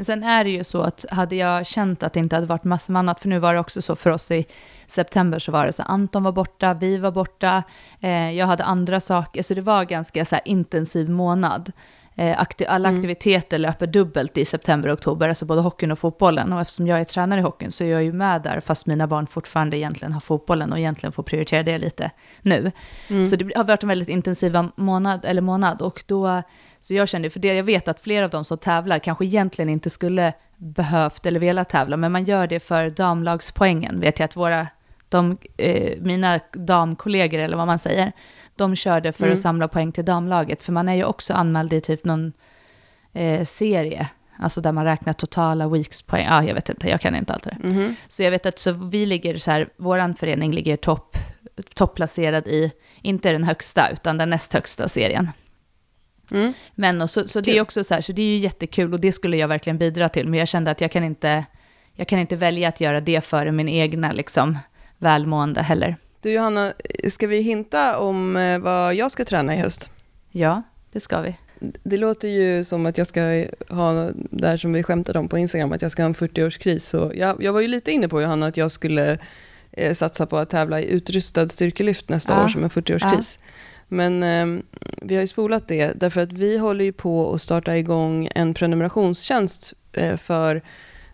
Men 0.00 0.04
sen 0.04 0.22
är 0.22 0.44
det 0.44 0.50
ju 0.50 0.64
så 0.64 0.82
att 0.82 1.04
hade 1.10 1.36
jag 1.36 1.66
känt 1.66 2.02
att 2.02 2.12
det 2.12 2.20
inte 2.20 2.36
hade 2.36 2.46
varit 2.46 2.64
massor 2.64 2.92
med 2.92 3.00
annat, 3.00 3.20
för 3.20 3.28
nu 3.28 3.38
var 3.38 3.54
det 3.54 3.60
också 3.60 3.82
så 3.82 3.96
för 3.96 4.10
oss 4.10 4.30
i 4.30 4.44
september 4.86 5.38
så 5.38 5.52
var 5.52 5.66
det 5.66 5.72
så 5.72 5.82
Anton 5.82 6.22
var 6.22 6.32
borta, 6.32 6.74
vi 6.74 6.96
var 6.96 7.10
borta, 7.10 7.62
eh, 8.00 8.30
jag 8.30 8.46
hade 8.46 8.64
andra 8.64 9.00
saker, 9.00 9.42
så 9.42 9.54
det 9.54 9.60
var 9.60 9.84
ganska 9.84 10.24
så 10.24 10.38
intensiv 10.44 11.10
månad. 11.10 11.72
Eh, 12.20 12.46
alla 12.68 12.88
mm. 12.88 12.98
aktiviteter 12.98 13.58
löper 13.58 13.86
dubbelt 13.86 14.38
i 14.38 14.44
september 14.44 14.88
och 14.88 14.98
oktober, 14.98 15.28
alltså 15.28 15.44
både 15.44 15.60
hockeyn 15.60 15.92
och 15.92 15.98
fotbollen. 15.98 16.52
Och 16.52 16.60
eftersom 16.60 16.86
jag 16.86 17.00
är 17.00 17.04
tränare 17.04 17.40
i 17.40 17.42
hockeyn 17.42 17.70
så 17.70 17.84
är 17.84 17.88
jag 17.88 18.02
ju 18.02 18.12
med 18.12 18.42
där, 18.42 18.60
fast 18.60 18.86
mina 18.86 19.06
barn 19.06 19.26
fortfarande 19.26 19.78
egentligen 19.78 20.12
har 20.12 20.20
fotbollen 20.20 20.72
och 20.72 20.78
egentligen 20.78 21.12
får 21.12 21.22
prioritera 21.22 21.62
det 21.62 21.78
lite 21.78 22.10
nu. 22.42 22.72
Mm. 23.10 23.24
Så 23.24 23.36
det 23.36 23.56
har 23.56 23.64
varit 23.64 23.82
en 23.82 23.88
väldigt 23.88 24.08
intensiv 24.08 24.56
månad, 24.76 25.24
eller 25.24 25.42
månad, 25.42 25.82
och 25.82 26.02
då, 26.06 26.42
så 26.80 26.94
jag 26.94 27.08
kände, 27.08 27.30
för 27.30 27.40
det 27.40 27.54
jag 27.54 27.64
vet 27.64 27.88
att 27.88 28.00
flera 28.00 28.24
av 28.24 28.30
de 28.30 28.44
som 28.44 28.58
tävlar 28.58 28.98
kanske 28.98 29.24
egentligen 29.24 29.68
inte 29.68 29.90
skulle 29.90 30.32
behövt 30.56 31.26
eller 31.26 31.40
velat 31.40 31.68
tävla, 31.68 31.96
men 31.96 32.12
man 32.12 32.24
gör 32.24 32.46
det 32.46 32.60
för 32.60 32.90
damlagspoängen, 32.90 34.00
vet 34.00 34.18
jag 34.18 34.24
att 34.24 34.36
våra, 34.36 34.66
de, 35.08 35.38
eh, 35.56 35.98
mina 36.00 36.40
damkollegor, 36.52 37.38
eller 37.40 37.56
vad 37.56 37.66
man 37.66 37.78
säger, 37.78 38.12
de 38.60 38.76
körde 38.76 39.12
för 39.12 39.24
mm. 39.24 39.34
att 39.34 39.40
samla 39.40 39.68
poäng 39.68 39.92
till 39.92 40.04
damlaget, 40.04 40.64
för 40.64 40.72
man 40.72 40.88
är 40.88 40.94
ju 40.94 41.04
också 41.04 41.34
anmäld 41.34 41.72
i 41.72 41.80
typ 41.80 42.04
någon 42.04 42.32
eh, 43.12 43.44
serie, 43.44 44.08
alltså 44.38 44.60
där 44.60 44.72
man 44.72 44.84
räknar 44.84 45.12
totala 45.12 45.68
weeks-poäng. 45.68 46.24
Ja, 46.24 46.38
ah, 46.38 46.42
jag 46.42 46.54
vet 46.54 46.68
inte, 46.68 46.88
jag 46.88 47.00
kan 47.00 47.16
inte 47.16 47.32
allt 47.32 47.44
det 47.44 47.56
mm. 47.64 47.94
Så 48.08 48.22
jag 48.22 48.30
vet 48.30 48.46
att 48.46 48.58
så 48.58 48.72
vi 48.72 49.06
ligger 49.06 49.38
så 49.38 49.50
här, 49.50 49.68
vår 49.76 50.14
förening 50.16 50.52
ligger 50.52 50.76
topp, 50.76 51.16
topplacerad 51.74 52.46
i, 52.46 52.72
inte 53.02 53.32
den 53.32 53.44
högsta, 53.44 53.90
utan 53.90 54.18
den 54.18 54.30
näst 54.30 54.52
högsta 54.52 54.88
serien. 54.88 55.28
Mm. 56.30 56.52
Men 56.74 57.02
och 57.02 57.10
så, 57.10 57.28
så 57.28 57.40
det 57.40 57.56
är 57.56 57.60
också 57.60 57.84
så 57.84 57.94
här, 57.94 58.00
så 58.00 58.12
det 58.12 58.22
är 58.22 58.26
ju 58.26 58.36
jättekul 58.36 58.92
och 58.92 59.00
det 59.00 59.12
skulle 59.12 59.36
jag 59.36 59.48
verkligen 59.48 59.78
bidra 59.78 60.08
till, 60.08 60.28
men 60.28 60.38
jag 60.38 60.48
kände 60.48 60.70
att 60.70 60.80
jag 60.80 60.92
kan 60.92 61.04
inte, 61.04 61.44
jag 61.94 62.08
kan 62.08 62.18
inte 62.18 62.36
välja 62.36 62.68
att 62.68 62.80
göra 62.80 63.00
det 63.00 63.24
före 63.24 63.52
min 63.52 63.68
egna 63.68 64.12
liksom, 64.12 64.58
välmående 64.98 65.62
heller. 65.62 65.96
Du 66.22 66.32
Johanna, 66.32 66.72
ska 67.08 67.26
vi 67.26 67.40
hinta 67.40 67.98
om 67.98 68.36
eh, 68.36 68.58
vad 68.58 68.94
jag 68.94 69.10
ska 69.10 69.24
träna 69.24 69.54
i 69.54 69.58
höst? 69.58 69.90
Ja, 70.30 70.62
det 70.92 71.00
ska 71.00 71.20
vi. 71.20 71.36
Det 71.60 71.96
låter 71.96 72.28
ju 72.28 72.64
som 72.64 72.86
att 72.86 72.98
jag 72.98 73.06
ska 73.06 73.20
ha, 73.68 74.10
det 74.14 74.48
här 74.48 74.56
som 74.56 74.72
vi 74.72 74.82
skämtade 74.82 75.18
om 75.18 75.28
på 75.28 75.38
Instagram, 75.38 75.72
att 75.72 75.82
jag 75.82 75.90
ska 75.90 76.02
ha 76.02 76.06
en 76.06 76.14
40-årskris. 76.14 77.12
jag, 77.14 77.42
jag 77.42 77.52
var 77.52 77.60
ju 77.60 77.68
lite 77.68 77.92
inne 77.92 78.08
på 78.08 78.22
Johanna 78.22 78.46
att 78.46 78.56
jag 78.56 78.70
skulle 78.70 79.18
eh, 79.72 79.94
satsa 79.94 80.26
på 80.26 80.38
att 80.38 80.50
tävla 80.50 80.80
i 80.80 80.90
utrustad 80.90 81.48
styrkelyft 81.48 82.08
nästa 82.08 82.32
ja. 82.32 82.44
år 82.44 82.48
som 82.48 82.64
en 82.64 82.70
40-årskris. 82.70 83.38
Ja. 83.40 83.46
Men 83.88 84.22
eh, 84.22 84.62
vi 85.02 85.14
har 85.14 85.20
ju 85.20 85.26
spolat 85.26 85.68
det, 85.68 85.92
därför 86.00 86.20
att 86.20 86.32
vi 86.32 86.58
håller 86.58 86.84
ju 86.84 86.92
på 86.92 87.32
att 87.32 87.40
starta 87.40 87.76
igång 87.76 88.28
en 88.34 88.54
prenumerationstjänst 88.54 89.74
eh, 89.92 90.16
för 90.16 90.62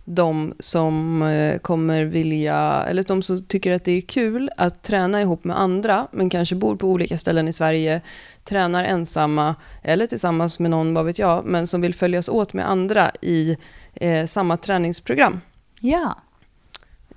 de 0.08 0.54
som 0.58 1.22
eh, 1.22 1.58
kommer 1.58 2.04
vilja, 2.04 2.84
eller 2.88 3.02
de 3.02 3.22
som 3.22 3.44
tycker 3.44 3.72
att 3.72 3.84
det 3.84 3.92
är 3.92 4.00
kul 4.00 4.50
att 4.56 4.82
träna 4.82 5.22
ihop 5.22 5.44
med 5.44 5.60
andra, 5.60 6.06
men 6.12 6.30
kanske 6.30 6.54
bor 6.54 6.76
på 6.76 6.88
olika 6.88 7.18
ställen 7.18 7.48
i 7.48 7.52
Sverige, 7.52 8.00
tränar 8.44 8.84
ensamma 8.84 9.54
eller 9.82 10.06
tillsammans 10.06 10.58
med 10.58 10.70
någon, 10.70 10.94
vad 10.94 11.04
vet 11.04 11.18
jag, 11.18 11.44
men 11.44 11.66
som 11.66 11.80
vill 11.80 11.94
följas 11.94 12.28
åt 12.28 12.52
med 12.52 12.70
andra 12.70 13.10
i 13.22 13.56
eh, 13.94 14.26
samma 14.26 14.56
träningsprogram. 14.56 15.40
Ja. 15.80 16.16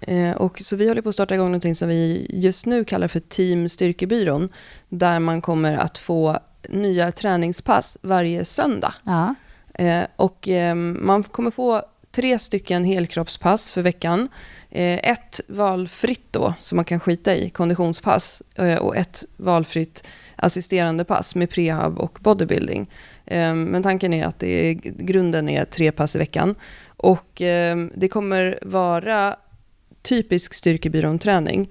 Eh, 0.02 0.32
och 0.32 0.60
så 0.60 0.76
vi 0.76 0.88
håller 0.88 1.02
på 1.02 1.10
att 1.10 1.16
starta 1.16 1.36
igång 1.36 1.48
någonting 1.48 1.76
som 1.76 1.90
vi 1.90 2.28
just 2.30 2.66
nu 2.66 2.84
kallar 2.84 3.08
för 3.08 3.20
Team 3.20 3.70
Styrkebyrån, 3.70 4.50
där 4.90 5.20
man 5.20 5.42
kommer 5.42 5.78
att 5.78 5.98
få 5.98 6.40
nya 6.70 7.12
träningspass 7.12 7.98
varje 8.02 8.46
söndag. 8.46 8.94
Ja. 9.04 9.36
Eh, 9.74 10.04
och 10.16 10.48
eh, 10.48 10.76
man 10.76 11.24
kommer 11.24 11.52
få 11.52 11.84
tre 12.12 12.40
stycken 12.40 12.84
helkroppspass 12.84 13.72
för 13.72 13.82
veckan. 13.82 14.30
Eh, 14.70 15.12
ett 15.12 15.42
valfritt 15.48 16.28
då, 16.32 16.54
som 16.60 16.76
man 16.76 16.86
kan 16.86 17.00
skita 17.00 17.36
i, 17.36 17.50
konditionspass. 17.50 18.44
Eh, 18.56 18.76
och 18.76 18.96
ett 18.96 19.26
valfritt 19.38 20.08
assisterande 20.36 21.04
pass 21.04 21.36
med 21.36 21.50
prehab 21.50 22.00
och 22.00 22.20
bodybuilding. 22.22 22.90
Eh, 23.26 23.56
men 23.56 23.84
tanken 23.84 24.14
är 24.14 24.26
att 24.26 24.40
det 24.40 24.70
är, 24.70 24.74
grunden 24.84 25.50
är 25.50 25.66
tre 25.66 25.92
pass 25.92 26.16
i 26.16 26.20
veckan. 26.20 26.56
Och 27.02 27.42
det 27.94 28.10
kommer 28.12 28.60
vara 28.62 29.36
typisk 30.02 30.54
styrkebyrån-träning. 30.54 31.70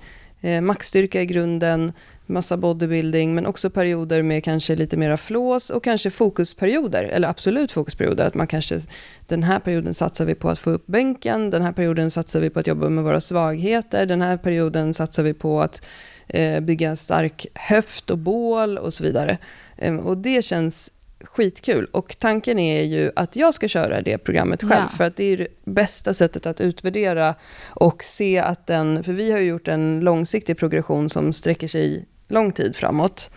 maxstyrka 0.62 1.22
i 1.22 1.26
grunden, 1.26 1.92
massa 2.28 2.56
bodybuilding, 2.56 3.34
men 3.34 3.46
också 3.46 3.70
perioder 3.70 4.22
med 4.22 4.44
kanske 4.44 4.76
lite 4.76 4.96
mera 4.96 5.16
flås 5.16 5.70
och 5.70 5.84
kanske 5.84 6.10
fokusperioder, 6.10 7.04
eller 7.04 7.28
absolut 7.28 7.72
fokusperioder. 7.72 8.26
Att 8.26 8.34
man 8.34 8.46
kanske, 8.46 8.80
den 9.26 9.42
här 9.42 9.60
perioden 9.60 9.94
satsar 9.94 10.24
vi 10.24 10.34
på 10.34 10.50
att 10.50 10.58
få 10.58 10.70
upp 10.70 10.86
bänken, 10.86 11.50
den 11.50 11.62
här 11.62 11.72
perioden 11.72 12.10
satsar 12.10 12.40
vi 12.40 12.50
på 12.50 12.60
att 12.60 12.66
jobba 12.66 12.88
med 12.88 13.04
våra 13.04 13.20
svagheter, 13.20 14.06
den 14.06 14.22
här 14.22 14.36
perioden 14.36 14.94
satsar 14.94 15.22
vi 15.22 15.34
på 15.34 15.60
att 15.60 15.82
eh, 16.28 16.60
bygga 16.60 16.88
en 16.88 16.96
stark 16.96 17.46
höft 17.54 18.10
och 18.10 18.18
bål 18.18 18.78
och 18.78 18.94
så 18.94 19.04
vidare. 19.04 19.38
Eh, 19.76 19.96
och 19.96 20.18
det 20.18 20.42
känns 20.42 20.90
skitkul. 21.20 21.84
Och 21.84 22.16
tanken 22.18 22.58
är 22.58 22.82
ju 22.82 23.10
att 23.16 23.36
jag 23.36 23.54
ska 23.54 23.68
köra 23.68 24.02
det 24.02 24.18
programmet 24.18 24.62
själv, 24.62 24.86
ja. 24.90 24.96
för 24.96 25.04
att 25.04 25.16
det 25.16 25.24
är 25.24 25.36
det 25.36 25.48
bästa 25.64 26.14
sättet 26.14 26.46
att 26.46 26.60
utvärdera 26.60 27.34
och 27.68 28.04
se 28.04 28.38
att 28.38 28.66
den, 28.66 29.02
för 29.02 29.12
vi 29.12 29.30
har 29.30 29.38
ju 29.38 29.46
gjort 29.46 29.68
en 29.68 30.00
långsiktig 30.00 30.58
progression 30.58 31.08
som 31.08 31.32
sträcker 31.32 31.68
sig 31.68 32.06
lång 32.28 32.52
tid 32.52 32.76
framåt. 32.76 33.30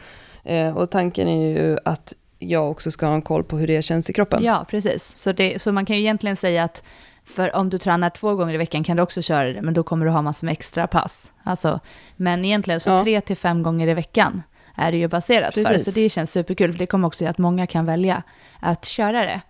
Eh, 0.44 0.78
och 0.78 0.92
tanken 0.92 1.28
är 1.28 1.60
ju 1.60 1.78
att 1.86 2.14
jag 2.40 2.72
också 2.72 2.92
ska 2.92 3.06
ha 3.06 3.14
en 3.14 3.22
koll 3.22 3.44
på 3.44 3.58
hur 3.58 3.68
det 3.68 3.82
känns 3.82 4.10
i 4.10 4.14
kroppen. 4.14 4.44
Ja, 4.44 4.66
precis. 4.70 5.18
Så, 5.18 5.32
det, 5.32 5.62
så 5.62 5.72
man 5.72 5.86
kan 5.86 5.96
ju 5.96 6.02
egentligen 6.02 6.38
säga 6.38 6.64
att 6.64 6.84
för 7.26 7.56
om 7.56 7.70
du 7.70 7.78
tränar 7.78 8.10
två 8.10 8.36
gånger 8.36 8.54
i 8.54 8.58
veckan 8.58 8.84
kan 8.84 8.98
du 8.98 9.04
också 9.04 9.22
köra 9.22 9.54
det, 9.54 9.62
men 9.62 9.74
då 9.74 9.84
kommer 9.84 10.06
du 10.06 10.12
ha 10.12 10.22
massor 10.22 10.46
med 10.46 10.52
extra 10.52 10.88
pass. 10.88 11.32
Alltså, 11.44 11.80
men 12.16 12.46
egentligen 12.46 12.80
så 12.80 12.90
ja. 12.90 13.00
tre 13.00 13.22
till 13.22 13.38
fem 13.38 13.64
gånger 13.64 13.88
i 13.88 13.94
veckan 13.94 14.44
är 14.76 14.92
det 14.92 14.98
ju 14.98 15.08
baserat 15.08 15.54
Precis. 15.54 15.86
för. 15.86 15.92
Så 15.92 16.00
det 16.00 16.10
känns 16.10 16.32
superkul. 16.32 16.78
Det 16.78 16.86
kommer 16.86 17.08
också 17.08 17.24
göra 17.24 17.32
att 17.32 17.38
många 17.38 17.68
kan 17.68 17.86
välja 17.86 18.24
att 18.60 18.86
köra 18.86 19.26
det. 19.26 19.42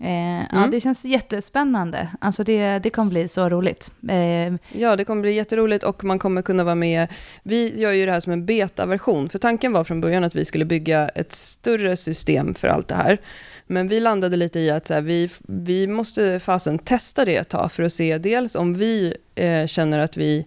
Eh, 0.00 0.06
mm. 0.08 0.46
Ja, 0.52 0.68
det 0.70 0.80
känns 0.80 1.04
jättespännande. 1.04 2.08
Alltså 2.20 2.44
det, 2.44 2.78
det 2.78 2.90
kommer 2.90 3.10
bli 3.10 3.28
så 3.28 3.48
roligt. 3.48 3.90
Eh, 4.08 4.80
ja, 4.80 4.96
det 4.96 5.04
kommer 5.04 5.22
bli 5.22 5.32
jätteroligt 5.32 5.84
och 5.84 6.04
man 6.04 6.18
kommer 6.18 6.42
kunna 6.42 6.64
vara 6.64 6.74
med. 6.74 7.08
Vi 7.42 7.80
gör 7.80 7.92
ju 7.92 8.06
det 8.06 8.12
här 8.12 8.20
som 8.20 8.32
en 8.32 8.46
beta-version, 8.46 9.28
för 9.28 9.38
tanken 9.38 9.72
var 9.72 9.84
från 9.84 10.00
början 10.00 10.24
att 10.24 10.34
vi 10.34 10.44
skulle 10.44 10.64
bygga 10.64 11.08
ett 11.08 11.32
större 11.32 11.96
system 11.96 12.54
för 12.54 12.68
allt 12.68 12.88
det 12.88 12.94
här. 12.94 13.18
Men 13.66 13.88
vi 13.88 14.00
landade 14.00 14.36
lite 14.36 14.60
i 14.60 14.70
att 14.70 14.88
här, 14.88 15.00
vi, 15.00 15.28
vi 15.48 15.86
måste 15.86 16.40
fasen 16.40 16.78
testa 16.78 17.24
det 17.24 17.36
ett 17.36 17.48
tag 17.48 17.72
för 17.72 17.82
att 17.82 17.92
se 17.92 18.18
dels 18.18 18.54
om 18.54 18.74
vi 18.74 19.16
eh, 19.34 19.66
känner 19.66 19.98
att 19.98 20.16
vi 20.16 20.46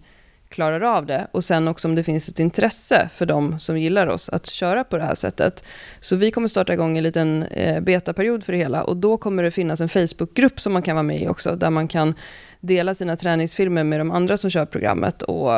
klarar 0.50 0.82
av 0.82 1.06
det 1.06 1.28
och 1.32 1.44
sen 1.44 1.68
också 1.68 1.88
om 1.88 1.96
det 1.96 2.04
finns 2.04 2.30
ett 2.30 2.40
intresse 2.40 3.10
för 3.14 3.26
de 3.26 3.60
som 3.60 3.78
gillar 3.78 4.08
oss 4.08 4.30
att 4.30 4.46
köra 4.46 4.84
på 4.84 4.98
det 4.98 5.04
här 5.04 5.16
sättet. 5.16 5.64
Så 6.00 6.16
vi 6.16 6.32
kommer 6.32 6.48
starta 6.48 6.74
igång 6.74 6.98
en 6.98 7.04
liten 7.04 7.44
eh, 7.44 7.82
betaperiod 7.82 8.44
för 8.44 8.54
det 8.54 8.60
hela 8.60 8.84
och 8.84 8.98
då 8.98 9.18
kommer 9.18 9.44
det 9.44 9.52
finnas 9.52 9.82
en 9.82 9.90
Facebookgrupp 9.90 10.62
som 10.62 10.74
man 10.74 10.82
kan 10.82 10.96
vara 10.96 11.04
med 11.04 11.22
i 11.22 11.28
också, 11.28 11.56
där 11.56 11.70
man 11.70 11.88
kan 11.88 12.14
dela 12.60 12.96
sina 12.96 13.16
träningsfilmer 13.16 13.84
med 13.84 14.00
de 14.00 14.12
andra 14.12 14.38
som 14.38 14.50
kör 14.50 14.66
programmet 14.66 15.22
och 15.22 15.52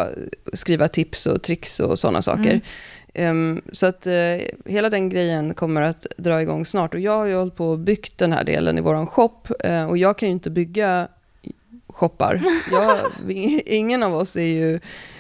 skriva 0.54 0.88
tips 0.88 1.26
och 1.26 1.44
tricks 1.44 1.80
och 1.80 2.00
sådana 2.00 2.22
saker. 2.22 2.50
Mm. 2.50 2.62
Um, 3.14 3.62
så 3.72 3.86
att 3.88 4.08
uh, 4.08 4.14
hela 4.66 4.90
den 4.90 5.10
grejen 5.10 5.54
kommer 5.54 5.82
att 5.82 6.06
dra 6.18 6.42
igång 6.42 6.66
snart. 6.66 6.94
Och 6.94 7.00
jag 7.00 7.18
har 7.18 7.26
ju 7.26 7.36
hållit 7.36 7.56
på 7.56 7.70
och 7.70 7.80
byggt 7.80 8.18
den 8.18 8.32
här 8.32 8.44
delen 8.44 8.78
i 8.78 8.82
vår 8.82 9.06
shop. 9.06 9.38
Uh, 9.66 9.86
och 9.86 9.98
jag 9.98 10.18
kan 10.18 10.30
ju 10.30 10.34
inte 10.34 10.50
bygga 10.50 11.08
shoppar. 11.94 12.42
Jag, 12.72 12.98
ingen 13.66 14.04
av 14.04 14.16
oss 14.16 14.36
är 14.36 14.42
ju 14.42 14.80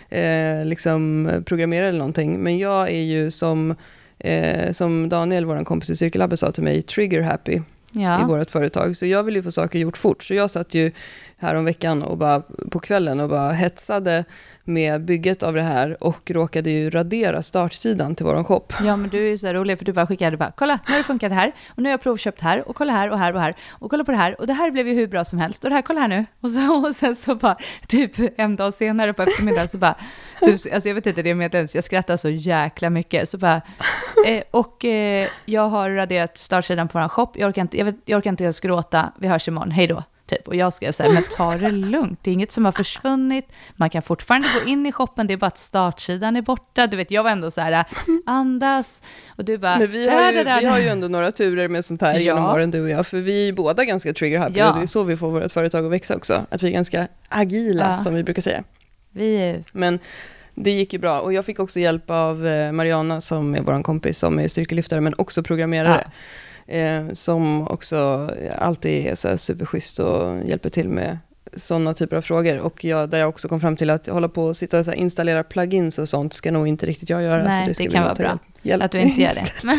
eh, 0.09 0.65
liksom 0.65 1.29
programmerare 1.45 1.87
eller 1.87 1.99
någonting, 1.99 2.39
men 2.39 2.57
jag 2.57 2.89
är 2.89 3.01
ju 3.01 3.31
som, 3.31 3.75
eh, 4.19 4.71
som 4.71 5.09
Daniel, 5.09 5.45
vår 5.45 5.63
kompis 5.63 5.89
i 5.89 5.95
Cirkelabbet, 5.95 6.39
sa 6.39 6.51
till 6.51 6.63
mig, 6.63 6.81
trigger 6.81 7.21
happy 7.21 7.61
ja. 7.91 8.21
i 8.21 8.25
vårt 8.25 8.51
företag. 8.51 8.97
Så 8.97 9.05
jag 9.05 9.23
vill 9.23 9.35
ju 9.35 9.43
få 9.43 9.51
saker 9.51 9.79
gjort 9.79 9.97
fort. 9.97 10.23
Så 10.23 10.33
jag 10.33 10.51
satt 10.51 10.73
ju 10.73 10.91
häromveckan 11.37 12.03
och 12.03 12.17
bara 12.17 12.41
på 12.71 12.79
kvällen 12.79 13.19
och 13.19 13.29
bara 13.29 13.51
hetsade 13.51 14.25
med 14.63 15.05
bygget 15.05 15.43
av 15.43 15.53
det 15.53 15.61
här 15.61 16.03
och 16.03 16.31
råkade 16.31 16.71
ju 16.71 16.89
radera 16.89 17.41
startsidan 17.41 18.15
till 18.15 18.25
våran 18.25 18.43
shop. 18.43 18.65
Ja, 18.83 18.95
men 18.95 19.09
du 19.09 19.17
är 19.17 19.29
ju 19.29 19.37
så 19.37 19.53
rolig 19.53 19.77
för 19.77 19.85
du 19.85 19.93
bara 19.93 20.07
skickade 20.07 20.37
bara, 20.37 20.51
kolla, 20.57 20.79
nu 20.87 20.93
har 20.93 20.97
det 20.97 21.03
funkat 21.03 21.31
här 21.31 21.51
och 21.69 21.77
nu 21.77 21.89
har 21.89 21.91
jag 21.91 22.01
provköpt 22.01 22.41
här 22.41 22.69
och 22.69 22.75
kolla 22.75 22.93
här 22.93 23.09
och 23.09 23.19
här 23.19 23.33
och 23.33 23.41
här 23.41 23.55
och 23.69 23.89
kolla 23.89 24.03
på 24.03 24.11
det 24.11 24.17
här 24.17 24.41
och 24.41 24.47
det 24.47 24.53
här 24.53 24.71
blev 24.71 24.87
ju 24.87 24.93
hur 24.93 25.07
bra 25.07 25.25
som 25.25 25.39
helst 25.39 25.63
och 25.63 25.69
det 25.69 25.75
här, 25.75 25.81
kolla 25.81 26.01
här 26.01 26.07
nu. 26.07 26.25
Och, 26.41 26.49
så, 26.49 26.87
och 26.87 26.95
sen 26.95 27.15
så 27.15 27.35
bara, 27.35 27.55
typ 27.87 28.39
en 28.39 28.55
dag 28.55 28.73
senare 28.73 29.13
på 29.13 29.23
eftermiddagen 29.23 29.67
så 29.67 29.77
bara, 29.77 29.95
typ, 30.39 30.73
alltså 30.73 30.89
jag 30.89 30.95
vet 30.95 31.05
inte 31.05 31.21
det 31.21 31.35
med 31.35 31.55
ens, 31.55 31.75
jag 31.75 31.83
skrattar 31.83 32.17
så 32.17 32.29
jäkla 32.29 32.89
mycket, 32.89 33.29
så 33.29 33.37
bara, 33.37 33.61
eh, 34.27 34.43
och 34.51 34.85
eh, 34.85 35.27
jag 35.45 35.69
har 35.69 35.89
raderat 35.89 36.37
startsidan 36.37 36.87
på 36.87 36.97
våran 36.97 37.09
shop, 37.09 37.29
jag 37.33 37.49
orkar 37.49 37.61
inte, 37.61 37.77
jag, 37.77 37.85
vet, 37.85 37.95
jag 38.05 38.17
orkar 38.17 38.29
inte 38.29 38.43
ens 38.43 38.59
gråta, 38.59 39.11
vi 39.19 39.27
hörs 39.27 39.47
imorgon, 39.47 39.71
hej 39.71 39.87
då. 39.87 40.03
Typ. 40.31 40.47
Och 40.47 40.55
jag 40.55 40.73
skrev 40.73 40.91
så 40.91 41.03
här, 41.03 41.13
men 41.13 41.23
ta 41.23 41.55
det 41.55 41.71
lugnt, 41.71 42.19
det 42.21 42.29
är 42.29 42.33
inget 42.33 42.51
som 42.51 42.65
har 42.65 42.71
försvunnit, 42.71 43.45
man 43.75 43.89
kan 43.89 44.01
fortfarande 44.01 44.47
gå 44.59 44.69
in 44.69 44.85
i 44.85 44.91
shoppen, 44.91 45.27
det 45.27 45.33
är 45.33 45.37
bara 45.37 45.47
att 45.47 45.57
startsidan 45.57 46.35
är 46.35 46.41
borta. 46.41 46.87
Du 46.87 46.97
vet, 46.97 47.11
jag 47.11 47.23
var 47.23 47.29
ändå 47.29 47.51
så 47.51 47.61
här, 47.61 47.85
andas, 48.25 49.03
och 49.29 49.45
du 49.45 49.57
bara... 49.57 49.77
Men 49.77 49.91
vi 49.91 50.09
har, 50.09 50.31
ju, 50.31 50.43
vi 50.43 50.65
har 50.65 50.79
ju 50.79 50.87
ändå 50.87 51.07
några 51.07 51.31
turer 51.31 51.67
med 51.67 51.85
sånt 51.85 52.01
här 52.01 52.13
ja. 52.13 52.19
genom 52.19 52.45
åren, 52.45 52.71
du 52.71 52.81
och 52.81 52.89
jag, 52.89 53.07
för 53.07 53.17
vi 53.17 53.47
är 53.47 53.53
båda 53.53 53.85
ganska 53.85 54.13
trigger-happy, 54.13 54.57
ja. 54.57 54.69
och 54.69 54.77
det 54.77 54.81
är 54.81 54.87
så 54.87 55.03
vi 55.03 55.17
får 55.17 55.31
vårt 55.31 55.51
företag 55.51 55.85
att 55.85 55.91
växa 55.91 56.15
också, 56.15 56.45
att 56.49 56.63
vi 56.63 56.67
är 56.67 56.71
ganska 56.71 57.07
agila, 57.29 57.87
ja. 57.87 58.03
som 58.03 58.15
vi 58.15 58.23
brukar 58.23 58.41
säga. 58.41 58.63
Vi. 59.11 59.63
Men 59.71 59.99
det 60.55 60.71
gick 60.71 60.93
ju 60.93 60.99
bra, 60.99 61.19
och 61.19 61.33
jag 61.33 61.45
fick 61.45 61.59
också 61.59 61.79
hjälp 61.79 62.09
av 62.09 62.47
eh, 62.47 62.71
Mariana, 62.71 63.21
som 63.21 63.55
är 63.55 63.61
vår 63.61 63.83
kompis, 63.83 64.17
som 64.19 64.39
är 64.39 64.47
styrkelyftare, 64.47 65.01
men 65.01 65.13
också 65.17 65.43
programmerare. 65.43 66.03
Ja 66.05 66.11
Eh, 66.71 67.11
som 67.13 67.67
också 67.67 68.29
alltid 68.57 69.07
är 69.07 69.15
så 69.15 69.27
här 69.27 69.37
superschysst 69.37 69.99
och 69.99 70.45
hjälper 70.45 70.69
till 70.69 70.89
med 70.89 71.17
sådana 71.53 71.93
typer 71.93 72.17
av 72.17 72.21
frågor. 72.21 72.57
Och 72.57 72.83
jag, 72.83 73.09
där 73.09 73.19
jag 73.19 73.29
också 73.29 73.47
kom 73.47 73.59
fram 73.59 73.75
till 73.75 73.89
att 73.89 74.07
hålla 74.07 74.29
på 74.29 74.45
och 74.45 74.57
sitta 74.57 74.79
och 74.79 74.85
så 74.85 74.93
installera 74.93 75.43
plugins 75.43 75.99
och 75.99 76.09
sånt 76.09 76.33
ska 76.33 76.51
nog 76.51 76.67
inte 76.67 76.85
riktigt 76.85 77.09
jag 77.09 77.23
göra. 77.23 77.43
Nej, 77.43 77.73
så 77.73 77.83
det, 77.83 77.89
det 77.89 77.93
kan 77.93 78.03
vara 78.03 78.15
bra. 78.15 78.39
Hjälp. 78.61 78.83
Att 78.83 78.91
du 78.91 78.99
inte 78.99 79.21
gör 79.21 79.33
det. 79.33 79.51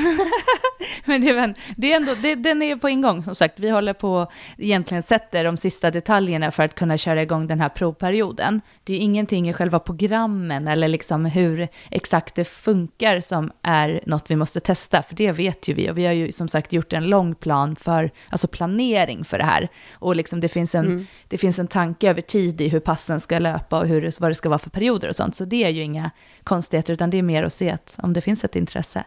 Men 1.04 1.20
det 1.20 1.28
är, 1.28 1.54
det 1.76 1.92
är 1.92 1.96
ändå, 1.96 2.14
det, 2.22 2.34
den 2.34 2.62
är 2.62 2.76
på 2.76 2.88
ingång 2.88 3.24
som 3.24 3.34
sagt. 3.34 3.60
Vi 3.60 3.70
håller 3.70 3.92
på, 3.92 4.26
egentligen 4.58 5.02
sätter 5.02 5.44
de 5.44 5.56
sista 5.56 5.90
detaljerna 5.90 6.50
för 6.50 6.62
att 6.62 6.74
kunna 6.74 6.98
köra 6.98 7.22
igång 7.22 7.46
den 7.46 7.60
här 7.60 7.68
provperioden. 7.68 8.60
Det 8.84 8.92
är 8.92 8.96
ju 8.96 9.02
ingenting 9.02 9.48
i 9.48 9.52
själva 9.52 9.78
programmen 9.78 10.68
eller 10.68 10.88
liksom 10.88 11.24
hur 11.24 11.68
exakt 11.90 12.34
det 12.34 12.44
funkar 12.44 13.20
som 13.20 13.52
är 13.62 14.00
något 14.06 14.30
vi 14.30 14.36
måste 14.36 14.60
testa, 14.60 15.02
för 15.02 15.14
det 15.14 15.32
vet 15.32 15.68
ju 15.68 15.74
vi. 15.74 15.90
Och 15.90 15.98
vi 15.98 16.06
har 16.06 16.12
ju 16.12 16.32
som 16.32 16.48
sagt 16.48 16.72
gjort 16.72 16.92
en 16.92 17.08
lång 17.08 17.34
plan 17.34 17.76
för, 17.76 18.10
alltså 18.28 18.48
planering 18.48 19.24
för 19.24 19.38
det 19.38 19.44
här. 19.44 19.68
Och 19.94 20.16
liksom 20.16 20.40
det, 20.40 20.48
finns 20.48 20.74
en, 20.74 20.86
mm. 20.86 21.06
det 21.28 21.38
finns 21.38 21.58
en 21.58 21.68
tanke 21.68 22.10
över 22.10 22.20
tid 22.20 22.60
i 22.60 22.68
hur 22.68 22.80
passen 22.80 23.20
ska 23.20 23.38
löpa 23.38 23.78
och 23.78 23.86
hur, 23.86 24.20
vad 24.20 24.30
det 24.30 24.34
ska 24.34 24.48
vara 24.48 24.58
för 24.58 24.70
perioder 24.70 25.08
och 25.08 25.16
sånt. 25.16 25.36
Så 25.36 25.44
det 25.44 25.64
är 25.64 25.70
ju 25.70 25.82
inga 25.82 26.10
konstigheter, 26.44 26.92
utan 26.92 27.10
det 27.10 27.18
är 27.18 27.22
mer 27.22 27.42
att 27.42 27.52
se 27.52 27.70
att 27.70 27.96
om 28.02 28.12
det 28.12 28.20
finns 28.20 28.44
ett 28.44 28.56
intresse 28.56 29.04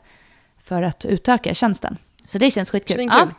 för 0.65 0.81
att 0.81 1.05
utöka 1.05 1.53
tjänsten. 1.53 1.97
Så 2.25 2.37
det 2.37 2.51
känns 2.51 2.71
skitkul. 2.71 3.09
Ja. 3.11 3.29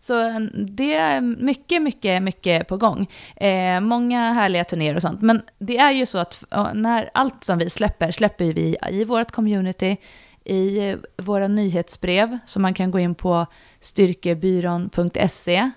Så 0.00 0.14
det 0.54 0.94
är 0.94 1.20
mycket, 1.20 1.82
mycket, 1.82 2.22
mycket 2.22 2.68
på 2.68 2.76
gång. 2.76 3.10
Eh, 3.36 3.80
många 3.80 4.32
härliga 4.32 4.64
turnéer 4.64 4.96
och 4.96 5.02
sånt. 5.02 5.22
Men 5.22 5.42
det 5.58 5.78
är 5.78 5.90
ju 5.90 6.06
så 6.06 6.18
att 6.18 6.44
när 6.74 7.10
allt 7.14 7.44
som 7.44 7.58
vi 7.58 7.70
släpper, 7.70 8.12
släpper 8.12 8.44
vi 8.44 8.76
i 8.90 9.04
vårt 9.04 9.30
community, 9.30 9.96
i 10.44 10.96
våra 11.16 11.48
nyhetsbrev, 11.48 12.38
som 12.46 12.62
man 12.62 12.74
kan 12.74 12.90
gå 12.90 12.98
in 12.98 13.14
på 13.14 13.46
styrkebyrån.se 13.80 15.70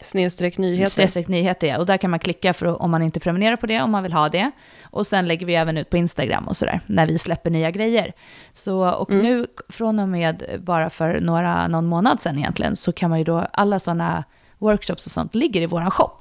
Snedstreck 0.00 0.58
nyheter. 0.58 0.90
Snedstreck 0.90 1.28
nyheter, 1.28 1.66
ja. 1.66 1.78
Och 1.78 1.86
där 1.86 1.96
kan 1.96 2.10
man 2.10 2.18
klicka 2.18 2.52
för 2.52 2.82
om 2.82 2.90
man 2.90 3.02
inte 3.02 3.20
prenumererar 3.20 3.56
på 3.56 3.66
det, 3.66 3.82
om 3.82 3.90
man 3.90 4.02
vill 4.02 4.12
ha 4.12 4.28
det. 4.28 4.50
Och 4.82 5.06
sen 5.06 5.28
lägger 5.28 5.46
vi 5.46 5.54
även 5.54 5.76
ut 5.76 5.90
på 5.90 5.96
Instagram 5.96 6.48
och 6.48 6.56
sådär, 6.56 6.80
när 6.86 7.06
vi 7.06 7.18
släpper 7.18 7.50
nya 7.50 7.70
grejer. 7.70 8.12
Så, 8.52 8.90
och 8.90 9.10
mm. 9.10 9.22
nu, 9.22 9.46
från 9.68 9.98
och 9.98 10.08
med 10.08 10.60
bara 10.64 10.90
för 10.90 11.20
några, 11.20 11.68
någon 11.68 11.86
månad 11.86 12.22
sedan 12.22 12.38
egentligen, 12.38 12.76
så 12.76 12.92
kan 12.92 13.10
man 13.10 13.18
ju 13.18 13.24
då, 13.24 13.46
alla 13.52 13.78
sådana 13.78 14.24
workshops 14.58 15.06
och 15.06 15.12
sånt 15.12 15.34
ligger 15.34 15.60
i 15.60 15.66
vår 15.66 15.90
shop. 15.90 16.16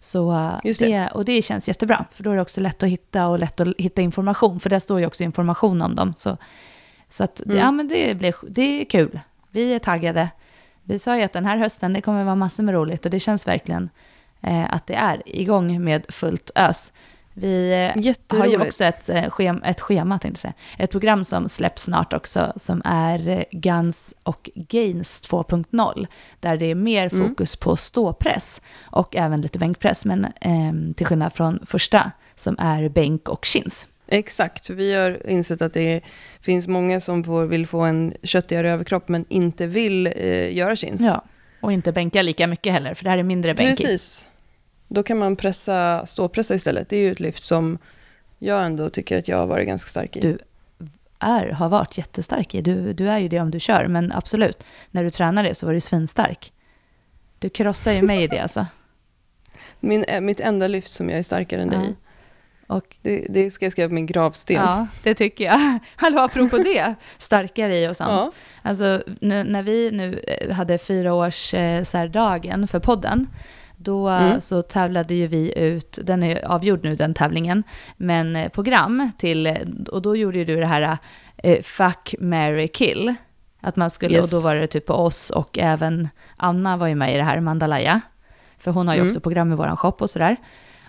Så 0.00 0.50
det. 0.62 0.72
det. 0.72 1.10
och 1.14 1.24
det 1.24 1.42
känns 1.42 1.68
jättebra, 1.68 2.04
för 2.12 2.24
då 2.24 2.30
är 2.30 2.34
det 2.34 2.42
också 2.42 2.60
lätt 2.60 2.82
att 2.82 2.88
hitta 2.88 3.26
och 3.26 3.38
lätt 3.38 3.60
att 3.60 3.68
hitta 3.78 4.02
information, 4.02 4.60
för 4.60 4.70
där 4.70 4.78
står 4.78 5.00
ju 5.00 5.06
också 5.06 5.24
information 5.24 5.82
om 5.82 5.94
dem. 5.94 6.14
Så, 6.16 6.36
så 7.10 7.24
att, 7.24 7.40
mm. 7.40 7.56
ja 7.56 7.70
men 7.70 7.88
det, 7.88 8.14
blir, 8.14 8.34
det 8.48 8.80
är 8.80 8.84
kul. 8.84 9.20
Vi 9.50 9.74
är 9.74 9.78
taggade 9.78 10.30
vi 10.84 10.98
sa 10.98 11.16
ju 11.16 11.22
att 11.22 11.32
den 11.32 11.44
här 11.44 11.56
hösten, 11.56 11.92
det 11.92 12.00
kommer 12.00 12.24
vara 12.24 12.34
massor 12.34 12.62
med 12.62 12.74
roligt 12.74 13.04
och 13.04 13.10
det 13.10 13.20
känns 13.20 13.46
verkligen 13.48 13.90
eh, 14.40 14.74
att 14.74 14.86
det 14.86 14.94
är 14.94 15.22
igång 15.24 15.84
med 15.84 16.06
fullt 16.08 16.50
ös. 16.54 16.92
Vi 17.36 17.72
eh, 17.96 18.38
har 18.38 18.46
ju 18.46 18.60
också 18.60 18.84
ett, 18.84 19.08
eh, 19.08 19.30
schema, 19.30 19.60
ett 19.66 19.80
schema, 19.80 20.18
tänkte 20.18 20.40
säga. 20.40 20.54
Ett 20.78 20.90
program 20.90 21.24
som 21.24 21.48
släpps 21.48 21.82
snart 21.82 22.12
också, 22.12 22.52
som 22.56 22.82
är 22.84 23.28
eh, 23.28 23.42
Guns 23.50 24.14
och 24.22 24.50
Gains 24.54 25.22
2.0, 25.22 26.06
där 26.40 26.56
det 26.56 26.66
är 26.66 26.74
mer 26.74 27.14
mm. 27.14 27.28
fokus 27.28 27.54
mm. 27.54 27.60
på 27.60 27.76
ståpress 27.76 28.60
och 28.82 29.16
även 29.16 29.40
lite 29.40 29.58
bänkpress, 29.58 30.04
men 30.04 30.24
eh, 30.24 30.94
till 30.96 31.06
skillnad 31.06 31.32
från 31.32 31.66
första, 31.66 32.10
som 32.34 32.56
är 32.58 32.88
bänk 32.88 33.28
och 33.28 33.44
chins. 33.44 33.86
Exakt, 34.14 34.70
vi 34.70 34.94
har 34.94 35.30
insett 35.30 35.62
att 35.62 35.72
det 35.72 36.00
finns 36.40 36.68
många 36.68 37.00
som 37.00 37.24
får, 37.24 37.44
vill 37.44 37.66
få 37.66 37.80
en 37.80 38.14
köttigare 38.22 38.70
överkropp 38.70 39.08
men 39.08 39.24
inte 39.28 39.66
vill 39.66 40.06
eh, 40.06 40.56
göra 40.56 40.76
chins. 40.76 41.00
Ja, 41.00 41.24
och 41.60 41.72
inte 41.72 41.92
bänka 41.92 42.22
lika 42.22 42.46
mycket 42.46 42.72
heller, 42.72 42.94
för 42.94 43.04
det 43.04 43.10
här 43.10 43.18
är 43.18 43.22
mindre 43.22 43.54
bänkigt. 43.54 43.82
Precis. 43.82 44.30
Då 44.88 45.02
kan 45.02 45.18
man 45.18 45.36
pressa, 45.36 46.06
ståpressa 46.06 46.54
istället. 46.54 46.88
Det 46.88 46.96
är 46.96 47.00
ju 47.00 47.12
ett 47.12 47.20
lyft 47.20 47.44
som 47.44 47.78
jag 48.38 48.66
ändå 48.66 48.90
tycker 48.90 49.18
att 49.18 49.28
jag 49.28 49.36
har 49.36 49.46
varit 49.46 49.66
ganska 49.66 49.88
stark 49.88 50.16
i. 50.16 50.20
Du 50.20 50.38
är, 51.18 51.48
har 51.48 51.68
varit 51.68 51.98
jättestark 51.98 52.54
i. 52.54 52.62
Du, 52.62 52.92
du 52.92 53.08
är 53.08 53.18
ju 53.18 53.28
det 53.28 53.40
om 53.40 53.50
du 53.50 53.60
kör, 53.60 53.86
men 53.86 54.12
absolut. 54.12 54.64
När 54.90 55.04
du 55.04 55.10
tränar 55.10 55.42
det 55.42 55.54
så 55.54 55.66
var 55.66 55.72
du 55.72 55.80
svinstark. 55.80 56.52
Du 57.38 57.48
krossar 57.48 57.92
ju 57.92 58.02
mig 58.02 58.22
i 58.22 58.26
det 58.26 58.38
alltså. 58.38 58.66
Min, 59.80 60.04
eh, 60.04 60.20
mitt 60.20 60.40
enda 60.40 60.68
lyft 60.68 60.92
som 60.92 61.10
jag 61.10 61.18
är 61.18 61.22
starkare 61.22 61.62
än 61.62 61.70
dig 61.70 61.94
och 62.66 62.96
det, 63.02 63.26
det, 63.30 63.50
ska 63.50 63.64
jag 63.64 63.72
skriva 63.72 63.88
på 63.88 63.94
min 63.94 64.06
gravsten. 64.06 64.56
Ja, 64.56 64.86
det 65.02 65.14
tycker 65.14 65.44
jag. 65.44 65.78
Hallå, 65.96 66.20
apropå 66.20 66.58
det, 66.58 66.94
starkare 67.18 67.80
i 67.80 67.88
och 67.88 67.96
sånt. 67.96 68.10
Ja. 68.10 68.32
Alltså, 68.62 69.02
nu, 69.20 69.44
när 69.44 69.62
vi 69.62 69.90
nu 69.90 70.18
eh, 70.18 70.50
hade 70.54 70.78
fyraårsdagen 70.78 72.62
eh, 72.62 72.66
för 72.66 72.78
podden, 72.78 73.26
då 73.76 74.08
mm. 74.08 74.40
så 74.40 74.62
tävlade 74.62 75.14
ju 75.14 75.26
vi 75.26 75.58
ut, 75.58 75.98
den 76.02 76.22
är 76.22 76.44
avgjord 76.44 76.84
nu 76.84 76.96
den 76.96 77.14
tävlingen, 77.14 77.62
men 77.96 78.36
eh, 78.36 78.48
program 78.48 79.10
till, 79.18 79.58
och 79.88 80.02
då 80.02 80.16
gjorde 80.16 80.38
ju 80.38 80.44
du 80.44 80.56
det 80.56 80.66
här 80.66 80.98
eh, 81.36 81.62
Fuck, 81.62 82.14
Mary 82.20 82.68
kill. 82.68 83.14
Att 83.60 83.76
man 83.76 83.90
skulle, 83.90 84.16
yes. 84.16 84.34
och 84.34 84.40
då 84.40 84.48
var 84.48 84.54
det 84.54 84.66
typ 84.66 84.86
på 84.86 84.94
oss 84.94 85.30
och 85.30 85.58
även 85.58 86.08
Anna 86.36 86.76
var 86.76 86.86
ju 86.86 86.94
med 86.94 87.14
i 87.14 87.16
det 87.16 87.24
här, 87.24 87.40
Mandalaya. 87.40 88.00
För 88.58 88.70
hon 88.70 88.88
har 88.88 88.94
ju 88.94 89.00
mm. 89.00 89.08
också 89.08 89.20
program 89.20 89.52
i 89.52 89.56
vår 89.56 89.76
shop 89.76 89.96
och 89.98 90.10
sådär. 90.10 90.36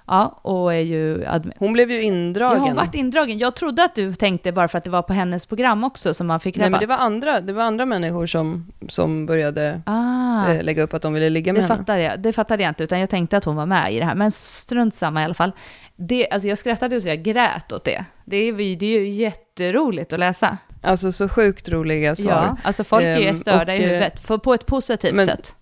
Ja, 0.07 0.39
och 0.41 0.73
är 0.73 0.79
ju... 0.79 1.25
Hon 1.57 1.73
blev 1.73 1.91
ju 1.91 2.01
indragen. 2.01 2.57
Ja, 2.57 2.63
hon 2.63 2.75
vart 2.75 2.95
indragen. 2.95 3.37
Jag 3.37 3.55
trodde 3.55 3.83
att 3.83 3.95
du 3.95 4.13
tänkte 4.13 4.51
bara 4.51 4.67
för 4.67 4.77
att 4.77 4.83
det 4.83 4.89
var 4.89 5.01
på 5.01 5.13
hennes 5.13 5.45
program 5.45 5.83
också 5.83 6.13
som 6.13 6.27
man 6.27 6.39
fick 6.39 6.57
rabatt. 6.57 6.71
Nej, 6.71 6.71
men 6.71 6.79
det 6.79 6.95
var 6.95 7.05
andra, 7.05 7.41
det 7.41 7.53
var 7.53 7.63
andra 7.63 7.85
människor 7.85 8.25
som, 8.25 8.71
som 8.87 9.25
började 9.25 9.81
ah, 9.85 10.51
eh, 10.51 10.63
lägga 10.63 10.83
upp 10.83 10.93
att 10.93 11.01
de 11.01 11.13
ville 11.13 11.29
ligga 11.29 11.53
med 11.53 11.61
det 11.61 11.67
henne. 11.67 11.77
Fattade 11.77 12.01
jag, 12.01 12.19
det 12.19 12.33
fattade 12.33 12.63
jag 12.63 12.69
inte, 12.69 12.83
utan 12.83 12.99
jag 12.99 13.09
tänkte 13.09 13.37
att 13.37 13.45
hon 13.45 13.55
var 13.55 13.65
med 13.65 13.93
i 13.93 13.99
det 13.99 14.05
här. 14.05 14.15
Men 14.15 14.31
strunt 14.31 14.95
samma 14.95 15.21
i 15.21 15.25
alla 15.25 15.33
fall. 15.33 15.51
Det, 15.95 16.29
alltså 16.29 16.47
jag 16.47 16.57
skrattade 16.57 17.01
så 17.01 17.07
jag 17.07 17.23
grät 17.23 17.71
åt 17.71 17.83
det. 17.83 18.05
Det 18.25 18.37
är, 18.37 18.53
det 18.53 18.85
är 18.85 18.99
ju 18.99 19.09
jätteroligt 19.09 20.13
att 20.13 20.19
läsa. 20.19 20.57
Alltså 20.81 21.11
så 21.11 21.29
sjukt 21.29 21.69
roliga 21.69 22.15
svar. 22.15 22.31
Ja, 22.31 22.57
alltså 22.63 22.83
folk 22.83 23.03
är 23.03 23.29
um, 23.29 23.37
störda 23.37 23.73
och, 23.73 23.79
i 23.79 23.81
huvudet, 23.81 24.19
för, 24.19 24.37
på 24.37 24.53
ett 24.53 24.65
positivt 24.65 25.15
men, 25.15 25.25
sätt. 25.25 25.55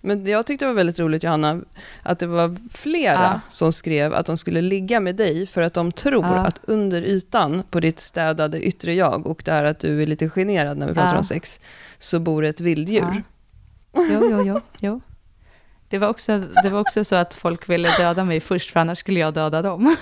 Men 0.00 0.26
jag 0.26 0.46
tyckte 0.46 0.64
det 0.64 0.68
var 0.68 0.74
väldigt 0.74 0.98
roligt, 0.98 1.22
Johanna, 1.22 1.60
att 2.02 2.18
det 2.18 2.26
var 2.26 2.56
flera 2.72 3.12
ja. 3.12 3.40
som 3.48 3.72
skrev 3.72 4.14
att 4.14 4.26
de 4.26 4.36
skulle 4.36 4.62
ligga 4.62 5.00
med 5.00 5.16
dig 5.16 5.46
för 5.46 5.62
att 5.62 5.74
de 5.74 5.92
tror 5.92 6.24
ja. 6.24 6.36
att 6.36 6.60
under 6.62 7.02
ytan 7.02 7.62
på 7.70 7.80
ditt 7.80 8.00
städade 8.00 8.62
yttre 8.62 8.94
jag 8.94 9.26
och 9.26 9.42
det 9.44 9.52
här 9.52 9.64
att 9.64 9.78
du 9.78 10.02
är 10.02 10.06
lite 10.06 10.28
generad 10.28 10.78
när 10.78 10.86
vi 10.86 10.94
pratar 10.94 11.12
ja. 11.12 11.18
om 11.18 11.24
sex, 11.24 11.60
så 11.98 12.20
bor 12.20 12.44
ett 12.44 12.60
vilddjur. 12.60 13.22
Jo, 13.96 14.02
jo, 14.10 14.42
jo, 14.46 14.60
jo. 14.78 15.00
Det 15.88 15.98
var, 15.98 16.08
också, 16.08 16.44
det 16.62 16.68
var 16.68 16.80
också 16.80 17.04
så 17.04 17.16
att 17.16 17.34
folk 17.34 17.68
ville 17.68 17.96
döda 17.98 18.24
mig 18.24 18.40
först, 18.40 18.70
för 18.70 18.80
annars 18.80 18.98
skulle 18.98 19.20
jag 19.20 19.34
döda 19.34 19.62
dem. 19.62 19.96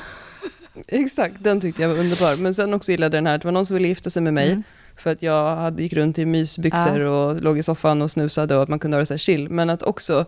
Exakt, 0.86 1.34
den 1.38 1.60
tyckte 1.60 1.82
jag 1.82 1.88
var 1.88 1.96
underbar. 1.96 2.36
Men 2.36 2.54
sen 2.54 2.74
också 2.74 2.92
gillade 2.92 3.16
den 3.16 3.26
här, 3.26 3.34
att 3.34 3.42
det 3.42 3.48
var 3.48 3.52
någon 3.52 3.66
som 3.66 3.74
ville 3.74 3.88
gifta 3.88 4.10
sig 4.10 4.22
med 4.22 4.34
mig. 4.34 4.50
Mm. 4.50 4.62
För 4.98 5.10
att 5.10 5.22
jag 5.22 5.56
hade, 5.56 5.82
gick 5.82 5.92
runt 5.92 6.18
i 6.18 6.26
mysbyxor 6.26 7.00
ja. 7.00 7.10
och 7.10 7.42
låg 7.42 7.58
i 7.58 7.62
soffan 7.62 8.02
och 8.02 8.10
snusade 8.10 8.56
och 8.56 8.62
att 8.62 8.68
man 8.68 8.78
kunde 8.78 8.96
ha 8.96 9.00
det 9.00 9.06
så 9.06 9.14
här 9.14 9.18
chill. 9.18 9.48
Men 9.50 9.70
att 9.70 9.82
också 9.82 10.24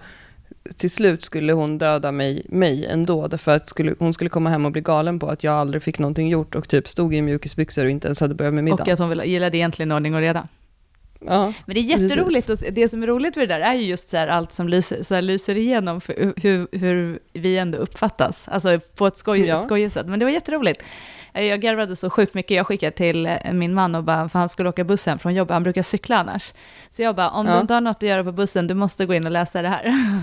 till 0.76 0.90
slut 0.90 1.22
skulle 1.22 1.52
hon 1.52 1.78
döda 1.78 2.12
mig, 2.12 2.42
mig 2.48 2.86
ändå. 2.86 3.26
Därför 3.26 3.52
att 3.52 3.68
skulle, 3.68 3.94
hon 3.98 4.14
skulle 4.14 4.30
komma 4.30 4.50
hem 4.50 4.66
och 4.66 4.72
bli 4.72 4.80
galen 4.80 5.18
på 5.18 5.28
att 5.28 5.44
jag 5.44 5.54
aldrig 5.54 5.82
fick 5.82 5.98
någonting 5.98 6.28
gjort 6.28 6.54
och 6.54 6.68
typ 6.68 6.88
stod 6.88 7.14
i 7.14 7.22
mjukisbyxor 7.22 7.84
och 7.84 7.90
inte 7.90 8.08
ens 8.08 8.20
hade 8.20 8.34
börjat 8.34 8.54
med 8.54 8.64
middag. 8.64 8.82
Och 8.82 8.88
att 8.88 8.98
hon 8.98 9.20
gillade 9.24 9.56
egentligen 9.56 9.92
ordning 9.92 10.14
och 10.14 10.20
reda. 10.20 10.48
Ja, 11.26 11.52
Men 11.66 11.74
det 11.74 11.80
är 11.80 11.98
jätteroligt, 11.98 12.50
och 12.50 12.56
det 12.72 12.88
som 12.88 13.02
är 13.02 13.06
roligt 13.06 13.36
med 13.36 13.48
det 13.48 13.54
där 13.54 13.60
är 13.60 13.74
ju 13.74 13.82
just 13.86 14.10
så 14.10 14.16
här, 14.16 14.26
allt 14.28 14.52
som 14.52 14.68
lyser, 14.68 15.02
så 15.02 15.14
här, 15.14 15.22
lyser 15.22 15.56
igenom 15.58 16.00
för 16.00 16.32
hur, 16.42 16.68
hur 16.78 17.18
vi 17.32 17.58
ändå 17.58 17.78
uppfattas, 17.78 18.48
alltså 18.48 18.80
på 18.96 19.06
ett 19.06 19.16
skoj, 19.16 19.40
Ja. 19.40 19.56
skojigt 19.60 19.94
sätt. 19.94 20.06
Men 20.06 20.18
det 20.18 20.24
var 20.24 20.32
jätteroligt. 20.32 20.82
Eh, 21.32 21.42
Jag 21.44 21.60
garvade 21.60 21.96
så 21.96 22.10
sjukt 22.10 22.34
mycket, 22.34 22.56
jag 22.56 22.66
skickade 22.66 22.92
till 22.96 23.26
eh, 23.26 23.52
min 23.52 23.74
man 23.74 23.94
och 23.94 24.04
bara, 24.04 24.28
för 24.28 24.38
han 24.38 24.48
skulle 24.48 24.68
åka 24.68 24.84
bussen 24.84 25.18
från 25.18 25.34
jobbet, 25.34 25.52
han 25.52 25.62
brukar 25.62 25.82
cykla 25.82 26.16
annars. 26.16 26.52
Så 26.88 27.02
jag 27.02 27.16
bara, 27.16 27.30
om 27.30 27.46
Ja. 27.46 27.54
du 27.54 27.60
inte 27.60 27.74
har 27.74 27.80
något 27.80 27.96
att 27.96 28.02
göra 28.02 28.24
på 28.24 28.32
bussen, 28.32 28.66
du 28.66 28.74
måste 28.74 29.06
gå 29.06 29.14
in 29.14 29.26
och 29.26 29.32
läsa 29.32 29.62
det 29.62 29.68
här. 29.68 29.84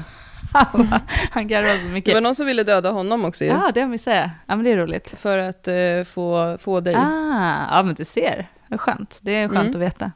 han, 0.54 0.88
bara, 0.90 1.02
han 1.32 1.48
garvade 1.48 1.78
så 1.78 1.86
det 1.86 1.92
mycket. 1.92 2.14
var 2.14 2.22
någon 2.22 2.36
som 2.36 2.46
ville 2.46 2.64
döda 2.64 2.92
honom 2.92 3.26
också 3.26 3.44
ju. 3.44 3.50
Ja, 3.50 3.72
det 3.74 3.88
missade 3.88 4.16
jag. 4.18 4.30
Ja, 4.46 4.56
men 4.56 4.64
det 4.64 4.72
är 4.72 4.78
roligt. 4.78 5.14
För 5.20 5.40
att 5.40 5.68
eh, 5.68 5.76
få, 6.06 6.58
få 6.62 6.80
dig. 6.80 6.96
Ah, 6.96 7.66
ja 7.78 7.84
men 7.84 7.96
du 7.96 8.06
ser. 8.06 8.48
Det 8.68 8.74
är 8.74 8.78
skönt. 8.78 9.18
Det 9.22 9.32
är 9.36 9.48
skönt 9.48 9.60
Mm. 9.62 9.70
att 9.70 9.76
veta. 9.76 10.12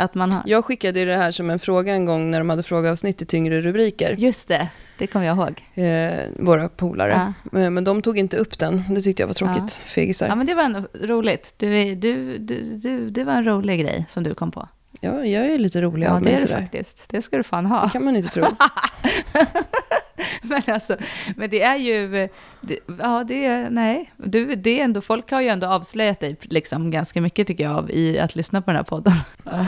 Att 0.00 0.14
man 0.14 0.30
har. 0.30 0.42
Jag 0.46 0.64
skickade 0.64 1.00
ju 1.00 1.06
det 1.06 1.16
här 1.16 1.30
som 1.30 1.50
en 1.50 1.58
fråga 1.58 1.92
en 1.94 2.04
gång 2.04 2.30
när 2.30 2.38
de 2.38 2.50
hade 2.50 2.62
frågeavsnitt 2.62 3.22
i 3.22 3.26
tyngre 3.26 3.60
rubriker. 3.60 4.12
Just 4.18 4.48
det, 4.48 4.68
det 4.98 5.06
kommer 5.06 5.26
jag 5.26 5.36
ihåg. 5.36 5.84
Eh, 5.86 6.24
våra 6.38 6.68
polare. 6.68 7.32
Ja. 7.52 7.60
Eh, 7.60 7.70
Men 7.70 7.84
de 7.84 8.02
tog 8.02 8.18
inte 8.18 8.36
upp 8.36 8.58
den. 8.58 8.84
Det 8.94 9.00
tyckte 9.02 9.22
jag 9.22 9.26
var 9.26 9.34
tråkigt. 9.34 9.72
Fegisar. 9.72 10.26
ja, 10.28 10.34
men 10.34 10.46
det 10.46 10.54
var 10.54 10.62
ändå 10.62 10.82
roligt. 11.00 11.54
Du, 11.56 11.78
är- 11.78 11.94
du, 11.96 12.38
du, 12.38 12.62
du, 12.62 13.10
det 13.10 13.24
var 13.24 13.32
en 13.32 13.44
rolig 13.44 13.80
grej 13.80 14.06
som 14.08 14.22
du 14.22 14.34
kom 14.34 14.50
på. 14.50 14.68
Ja, 15.00 15.24
jag 15.24 15.46
är 15.46 15.58
lite 15.58 15.80
rolig 15.82 16.06
Ja, 16.06 16.10
av 16.12 16.18
det 16.18 16.24
mig 16.24 16.32
är 16.32 16.36
det 16.36 16.42
sådär. 16.42 16.60
faktiskt. 16.60 17.04
Det 17.08 17.22
ska 17.22 17.36
du 17.36 17.42
fan 17.42 17.64
Det 17.64 17.70
ha. 17.70 17.88
kan 17.88 18.04
man 18.04 18.16
inte 18.16 18.28
tro. 18.28 18.44
men 20.50 20.62
alltså, 20.74 20.96
men 21.36 21.50
det 21.50 21.62
är 21.62 21.76
ju, 21.76 22.28
det, 22.60 22.78
ja 22.98 23.24
det 23.28 23.44
är, 23.46 23.70
nej, 23.70 24.12
du, 24.16 24.54
det 24.54 24.80
är 24.80 24.84
ändå, 24.84 25.00
folk 25.00 25.30
har 25.30 25.40
ju 25.40 25.48
ändå 25.48 25.66
avslöjat 25.66 26.20
dig 26.20 26.36
liksom 26.40 26.90
ganska 26.90 27.20
mycket 27.20 27.46
tycker 27.46 27.64
jag 27.64 27.72
av 27.72 27.90
i 27.90 28.18
att 28.18 28.36
lyssna 28.36 28.62
på 28.62 28.70
den 28.70 28.76
här 28.76 28.84
podden. 28.84 29.12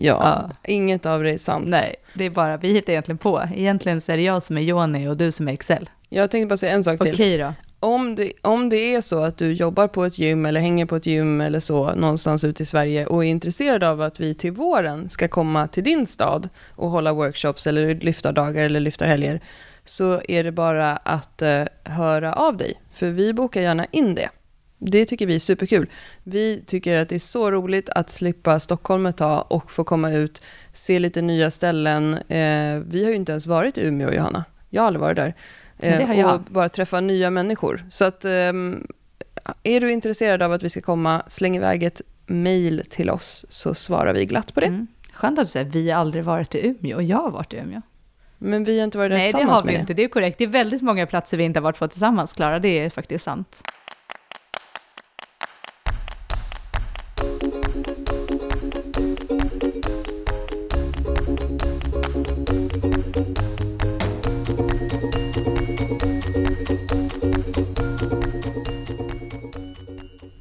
Ja, 0.00 0.20
Ja. 0.22 0.50
inget 0.64 1.06
av 1.06 1.22
det 1.22 1.30
är 1.30 1.38
sant. 1.38 1.64
Nej, 1.68 1.94
det 2.14 2.24
är 2.24 2.30
bara, 2.30 2.56
vi 2.56 2.68
hittar 2.72 2.92
egentligen 2.92 3.18
på. 3.18 3.42
Egentligen 3.54 4.00
så 4.00 4.12
är 4.12 4.16
det 4.16 4.22
jag 4.22 4.42
som 4.42 4.56
är 4.56 4.60
Joni 4.62 5.08
och 5.08 5.16
du 5.16 5.32
som 5.32 5.48
är 5.48 5.52
Excel. 5.52 5.90
Jag 6.08 6.30
tänkte 6.30 6.46
bara 6.46 6.56
säga 6.56 6.72
en 6.72 6.84
sak 6.84 7.00
till. 7.00 7.14
Okej 7.14 7.38
då. 7.38 7.52
Om 7.80 8.14
det, 8.14 8.32
om 8.42 8.68
det 8.68 8.94
är 8.94 9.00
så 9.00 9.22
att 9.22 9.38
du 9.38 9.52
jobbar 9.52 9.88
på 9.88 10.04
ett 10.04 10.18
gym 10.18 10.46
eller 10.46 10.60
hänger 10.60 10.86
på 10.86 10.96
ett 10.96 11.06
gym 11.06 11.40
eller 11.40 11.60
så 11.60 11.94
någonstans 11.94 12.44
ute 12.44 12.62
i 12.62 12.66
Sverige 12.66 13.06
och 13.06 13.24
är 13.24 13.28
intresserad 13.28 13.84
av 13.84 14.00
att 14.02 14.20
vi 14.20 14.34
till 14.34 14.52
våren 14.52 15.08
ska 15.08 15.28
komma 15.28 15.66
till 15.66 15.84
din 15.84 16.06
stad 16.06 16.48
och 16.74 16.90
hålla 16.90 17.12
workshops 17.12 17.66
eller 17.66 17.94
lyftardagar 17.94 18.64
eller 18.64 18.80
lyftarhelger 18.80 19.40
så 19.88 20.22
är 20.28 20.44
det 20.44 20.52
bara 20.52 20.96
att 20.96 21.42
eh, 21.42 21.64
höra 21.84 22.32
av 22.32 22.56
dig. 22.56 22.74
För 22.92 23.10
vi 23.10 23.32
bokar 23.34 23.60
gärna 23.60 23.84
in 23.90 24.14
det. 24.14 24.28
Det 24.78 25.04
tycker 25.06 25.26
vi 25.26 25.34
är 25.34 25.38
superkul. 25.38 25.86
Vi 26.22 26.62
tycker 26.66 26.96
att 26.96 27.08
det 27.08 27.14
är 27.14 27.18
så 27.18 27.50
roligt 27.50 27.88
att 27.88 28.10
slippa 28.10 28.60
Stockholm 28.60 29.06
ett 29.06 29.16
tag 29.16 29.44
och 29.48 29.70
få 29.72 29.84
komma 29.84 30.10
ut, 30.12 30.42
se 30.72 30.98
lite 30.98 31.22
nya 31.22 31.50
ställen. 31.50 32.14
Eh, 32.14 32.78
vi 32.86 33.04
har 33.04 33.10
ju 33.10 33.14
inte 33.16 33.32
ens 33.32 33.46
varit 33.46 33.78
i 33.78 33.86
Umeå, 33.86 34.12
Johanna. 34.12 34.44
Jag 34.70 34.82
har 34.82 34.86
aldrig 34.86 35.00
varit 35.00 35.16
där. 35.16 35.34
Men 35.76 35.98
det 35.98 36.04
har 36.04 36.14
Eh, 36.14 36.20
jag. 36.20 36.34
och 36.34 36.40
bara 36.40 36.68
träffa 36.68 37.00
nya 37.00 37.30
människor. 37.30 37.84
Så 37.90 38.04
att, 38.04 38.24
ehm, 38.24 38.86
är 39.62 39.80
du 39.80 39.92
intresserad 39.92 40.42
av 40.42 40.52
att 40.52 40.62
vi 40.62 40.70
ska 40.70 40.80
komma, 40.80 41.22
släng 41.26 41.56
iväg 41.56 41.82
ett 41.82 42.02
mejl 42.26 42.82
till 42.90 43.10
oss 43.10 43.46
så 43.48 43.74
svarar 43.74 44.12
vi 44.14 44.26
glatt 44.26 44.54
på 44.54 44.60
det. 44.60 44.66
Mm. 44.66 44.86
Skönt 45.12 45.38
att 45.38 45.46
du 45.46 45.50
säger 45.52 45.66
vi 45.70 45.90
har 45.90 46.00
aldrig 46.00 46.24
varit 46.24 46.54
i 46.54 46.66
Umeå 46.66 46.96
och 46.96 47.02
jag 47.02 47.16
har 47.22 47.30
varit 47.30 47.52
i 47.52 47.56
Umeå. 47.56 47.82
Men 48.38 48.64
vi 48.64 48.78
har 48.78 48.84
inte 48.84 48.98
varit 48.98 49.10
där 49.10 49.16
Nej, 49.16 49.26
det 49.26 49.32
tillsammans 49.32 49.60
har 49.60 49.66
vi 49.66 49.74
inte. 49.74 49.94
Det 49.94 50.04
är 50.04 50.08
korrekt. 50.08 50.38
Det 50.38 50.44
är 50.44 50.48
väldigt 50.48 50.82
många 50.82 51.06
platser 51.06 51.36
vi 51.36 51.44
inte 51.44 51.60
har 51.60 51.62
varit 51.62 51.78
på 51.78 51.88
tillsammans, 51.88 52.32
Klara. 52.32 52.58
Det 52.58 52.78
är 52.78 52.90
faktiskt 52.90 53.24
sant. 53.24 53.62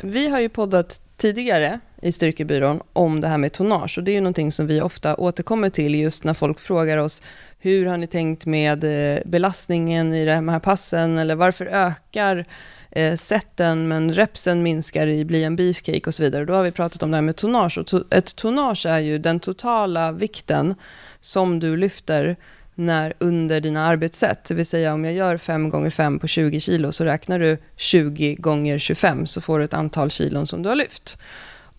Vi 0.03 0.27
har 0.29 0.39
ju 0.39 0.49
poddat 0.49 1.01
tidigare 1.17 1.79
i 2.01 2.11
Styrkebyrån 2.11 2.81
om 2.93 3.21
det 3.21 3.27
här 3.27 3.37
med 3.37 3.53
tonnage 3.53 3.97
och 3.97 4.03
det 4.03 4.11
är 4.11 4.13
ju 4.13 4.21
någonting 4.21 4.51
som 4.51 4.67
vi 4.67 4.81
ofta 4.81 5.15
återkommer 5.15 5.69
till 5.69 5.95
just 5.95 6.23
när 6.23 6.33
folk 6.33 6.59
frågar 6.59 6.97
oss 6.97 7.21
hur 7.59 7.85
har 7.85 7.97
ni 7.97 8.07
tänkt 8.07 8.45
med 8.45 8.83
eh, 8.83 9.21
belastningen 9.25 10.13
i 10.13 10.25
de 10.25 10.49
här 10.49 10.59
passen 10.59 11.17
eller 11.17 11.35
varför 11.35 11.65
ökar 11.65 12.45
seten, 12.91 13.17
sätten 13.17 13.87
men 13.87 14.13
repsen 14.13 14.63
minskar 14.63 15.07
i 15.07 15.25
bli 15.25 15.43
en 15.43 15.55
beefcake 15.55 16.01
och 16.07 16.13
så 16.13 16.23
vidare. 16.23 16.45
Då 16.45 16.53
har 16.53 16.63
vi 16.63 16.71
pratat 16.71 17.03
om 17.03 17.11
det 17.11 17.17
här 17.17 17.21
med 17.21 17.35
tonnage 17.35 17.77
och 17.77 17.85
to- 17.85 18.05
ett 18.11 18.35
tonnage 18.35 18.85
är 18.85 18.99
ju 18.99 19.17
den 19.17 19.39
totala 19.39 20.11
vikten 20.11 20.75
som 21.19 21.59
du 21.59 21.77
lyfter 21.77 22.35
när 22.75 23.13
under 23.19 23.61
dina 23.61 23.87
arbetssätt. 23.87 24.43
Det 24.43 24.53
vill 24.53 24.65
säga 24.65 24.93
om 24.93 25.05
jag 25.05 25.13
gör 25.13 25.37
5 25.37 25.69
gånger 25.69 25.89
5 25.89 26.19
på 26.19 26.27
20 26.27 26.59
kilo 26.59 26.91
så 26.91 27.03
räknar 27.03 27.39
du 27.39 27.57
20 27.75 28.35
gånger 28.35 28.77
25 28.79 29.25
så 29.25 29.41
får 29.41 29.59
du 29.59 29.65
ett 29.65 29.73
antal 29.73 30.09
kilon 30.09 30.47
som 30.47 30.63
du 30.63 30.69
har 30.69 30.75
lyft. 30.75 31.17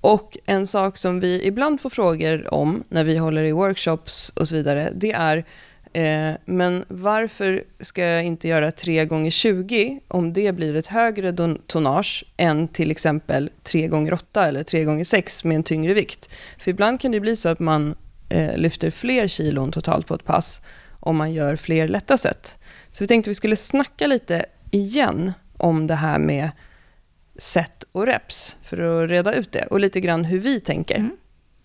Och 0.01 0.39
en 0.47 0.67
sak 0.67 0.97
som 0.97 1.21
vi 1.21 1.47
ibland 1.47 1.81
får 1.81 1.91
frågor 1.91 2.55
om 2.55 2.85
när 2.89 3.05
vi 3.05 3.17
håller 3.17 3.43
i 3.43 3.53
workshops 3.53 4.31
och 4.31 4.49
så 4.49 4.55
vidare, 4.55 4.93
det 4.95 5.13
är 5.13 5.45
eh, 5.93 6.37
men 6.45 6.85
varför 6.89 7.65
ska 7.81 8.03
jag 8.05 8.25
inte 8.25 8.49
göra 8.49 8.71
3 8.71 9.05
gånger 9.05 9.31
20 9.31 10.01
om 10.09 10.33
det 10.33 10.53
blir 10.53 10.77
ett 10.77 10.87
högre 10.87 11.33
don- 11.33 11.61
tonnage 11.67 12.25
än 12.37 12.69
till 12.69 12.91
exempel 12.91 13.51
3 13.63 13.89
gånger 13.89 14.13
8 14.13 14.47
eller 14.47 14.63
3 14.63 14.85
gånger 14.85 15.05
6 15.05 15.45
med 15.45 15.55
en 15.55 15.63
tyngre 15.63 15.95
vikt? 15.95 16.31
För 16.59 16.71
ibland 16.71 17.01
kan 17.01 17.13
det 17.13 17.21
bli 17.21 17.37
så 17.37 17.49
att 17.49 17.61
man 17.61 17.95
eh, 18.29 18.57
lyfter 18.57 18.91
fler 18.91 19.27
kilon 19.27 19.73
totalt 19.73 20.07
på 20.07 20.15
ett 20.15 20.25
pass 20.25 20.61
om 21.01 21.17
man 21.17 21.33
gör 21.33 21.57
fler 21.57 21.89
lätta 21.89 22.17
set. 22.17 22.59
Så 22.91 23.05
vi 23.05 23.09
tänkte 23.09 23.31
vi 23.31 23.35
skulle 23.35 23.57
snacka 23.57 24.07
lite 24.07 24.47
igen 24.71 25.33
om 25.57 25.87
det 25.87 25.95
här 25.95 26.19
med 26.19 26.51
set 27.39 27.85
och 27.93 28.07
reps 28.07 28.57
för 28.63 29.03
att 29.05 29.11
reda 29.11 29.35
ut 29.35 29.53
det 29.53 29.67
och 29.67 29.81
lite 29.81 30.01
grann 30.01 30.25
hur 30.25 30.39
vi 30.39 30.61
tänker. 30.61 30.97
Mm. 30.97 31.17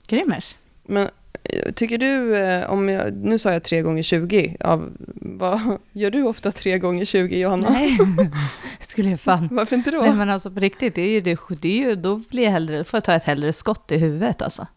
Grymmers. 0.08 0.56
Men 0.84 1.10
eh, 1.44 1.72
tycker 1.72 1.98
du, 1.98 2.36
eh, 2.38 2.70
om 2.70 2.90
jag, 2.90 3.14
nu 3.14 3.40
sa 3.40 3.52
jag 3.54 3.64
3 3.64 3.82
gånger 3.82 4.04
20 4.04 4.58
av, 4.60 4.92
vad, 5.16 5.78
gör 5.92 6.12
du 6.12 6.24
ofta 6.24 6.52
3 6.52 6.80
gånger 6.80 7.06
20 7.06 7.40
Johanna? 7.40 7.70
Nej, 7.70 7.98
skulle 8.80 9.10
jag 9.10 9.20
fan. 9.20 9.48
Varför 9.52 9.76
inte 9.76 9.92
då? 9.92 10.02
Nej 10.02 10.14
men 10.14 10.30
alltså 10.30 10.52
på 10.52 10.60
riktigt, 10.60 10.96
det 10.96 11.02
är 11.02 11.10
ju, 11.10 11.22
det, 11.22 11.40
det 11.62 11.68
är 11.68 11.90
ju, 11.90 11.96
då 11.96 12.16
blir 12.16 12.44
jag 12.44 12.52
hellre, 12.52 12.84
får 12.84 12.98
jag 12.98 13.04
ta 13.04 13.14
ett 13.14 13.24
hellre 13.24 13.54
skott 13.54 13.92
i 13.92 13.98
huvudet 13.98 14.42
alltså. 14.42 14.68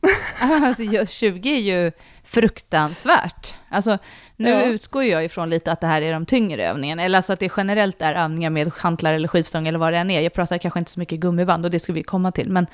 alltså 0.40 0.82
jag- 0.82 1.08
20 1.08 1.48
är 1.54 1.60
ju 1.84 1.92
fruktansvärt. 2.24 3.54
Alltså 3.68 3.98
nu 4.40 4.50
Ja. 4.50 4.64
utgår 4.64 5.04
jag 5.04 5.24
ifrån 5.24 5.50
lite 5.50 5.72
att 5.72 5.80
det 5.80 5.86
här 5.86 6.02
är 6.02 6.12
de 6.12 6.26
tyngre 6.26 6.66
övningarna, 6.68 7.02
eller 7.02 7.18
alltså 7.18 7.32
att 7.32 7.40
det 7.40 7.52
generellt 7.56 8.02
är 8.02 8.14
övningar 8.14 8.50
med 8.50 8.72
hantlar 8.76 9.14
eller 9.14 9.28
skivstång 9.28 9.68
eller 9.68 9.78
vad 9.78 9.92
det 9.92 9.98
än 9.98 10.10
är. 10.10 10.20
Jag 10.20 10.32
pratar 10.32 10.58
kanske 10.58 10.78
inte 10.78 10.90
så 10.90 11.00
mycket 11.00 11.20
gummiband 11.20 11.64
och 11.64 11.70
det 11.70 11.80
ska 11.80 11.92
vi 11.92 12.02
komma 12.02 12.32
till, 12.32 12.48
men 12.50 12.66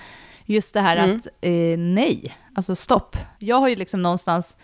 just 0.45 0.75
det 0.75 0.81
här 0.81 0.97
Mm. 0.97 1.17
att 1.17 1.27
eh, 1.41 1.79
nej, 1.79 2.37
alltså 2.55 2.75
stopp. 2.75 3.17
Jag 3.39 3.57
har 3.57 3.69
ju 3.69 3.77
liksom 3.77 4.03
någonstans, 4.03 4.57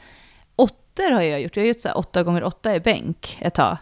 åttor 0.56 1.10
har 1.10 1.22
jag 1.22 1.40
gjort, 1.42 1.56
jag 1.56 1.62
har 1.62 1.68
gjort 1.68 1.80
så 1.80 1.88
här 1.88 1.98
8 1.98 2.22
gånger 2.22 2.44
8 2.44 2.74
i 2.74 2.80
bänk 2.80 3.38
ett 3.40 3.54
tag. 3.54 3.76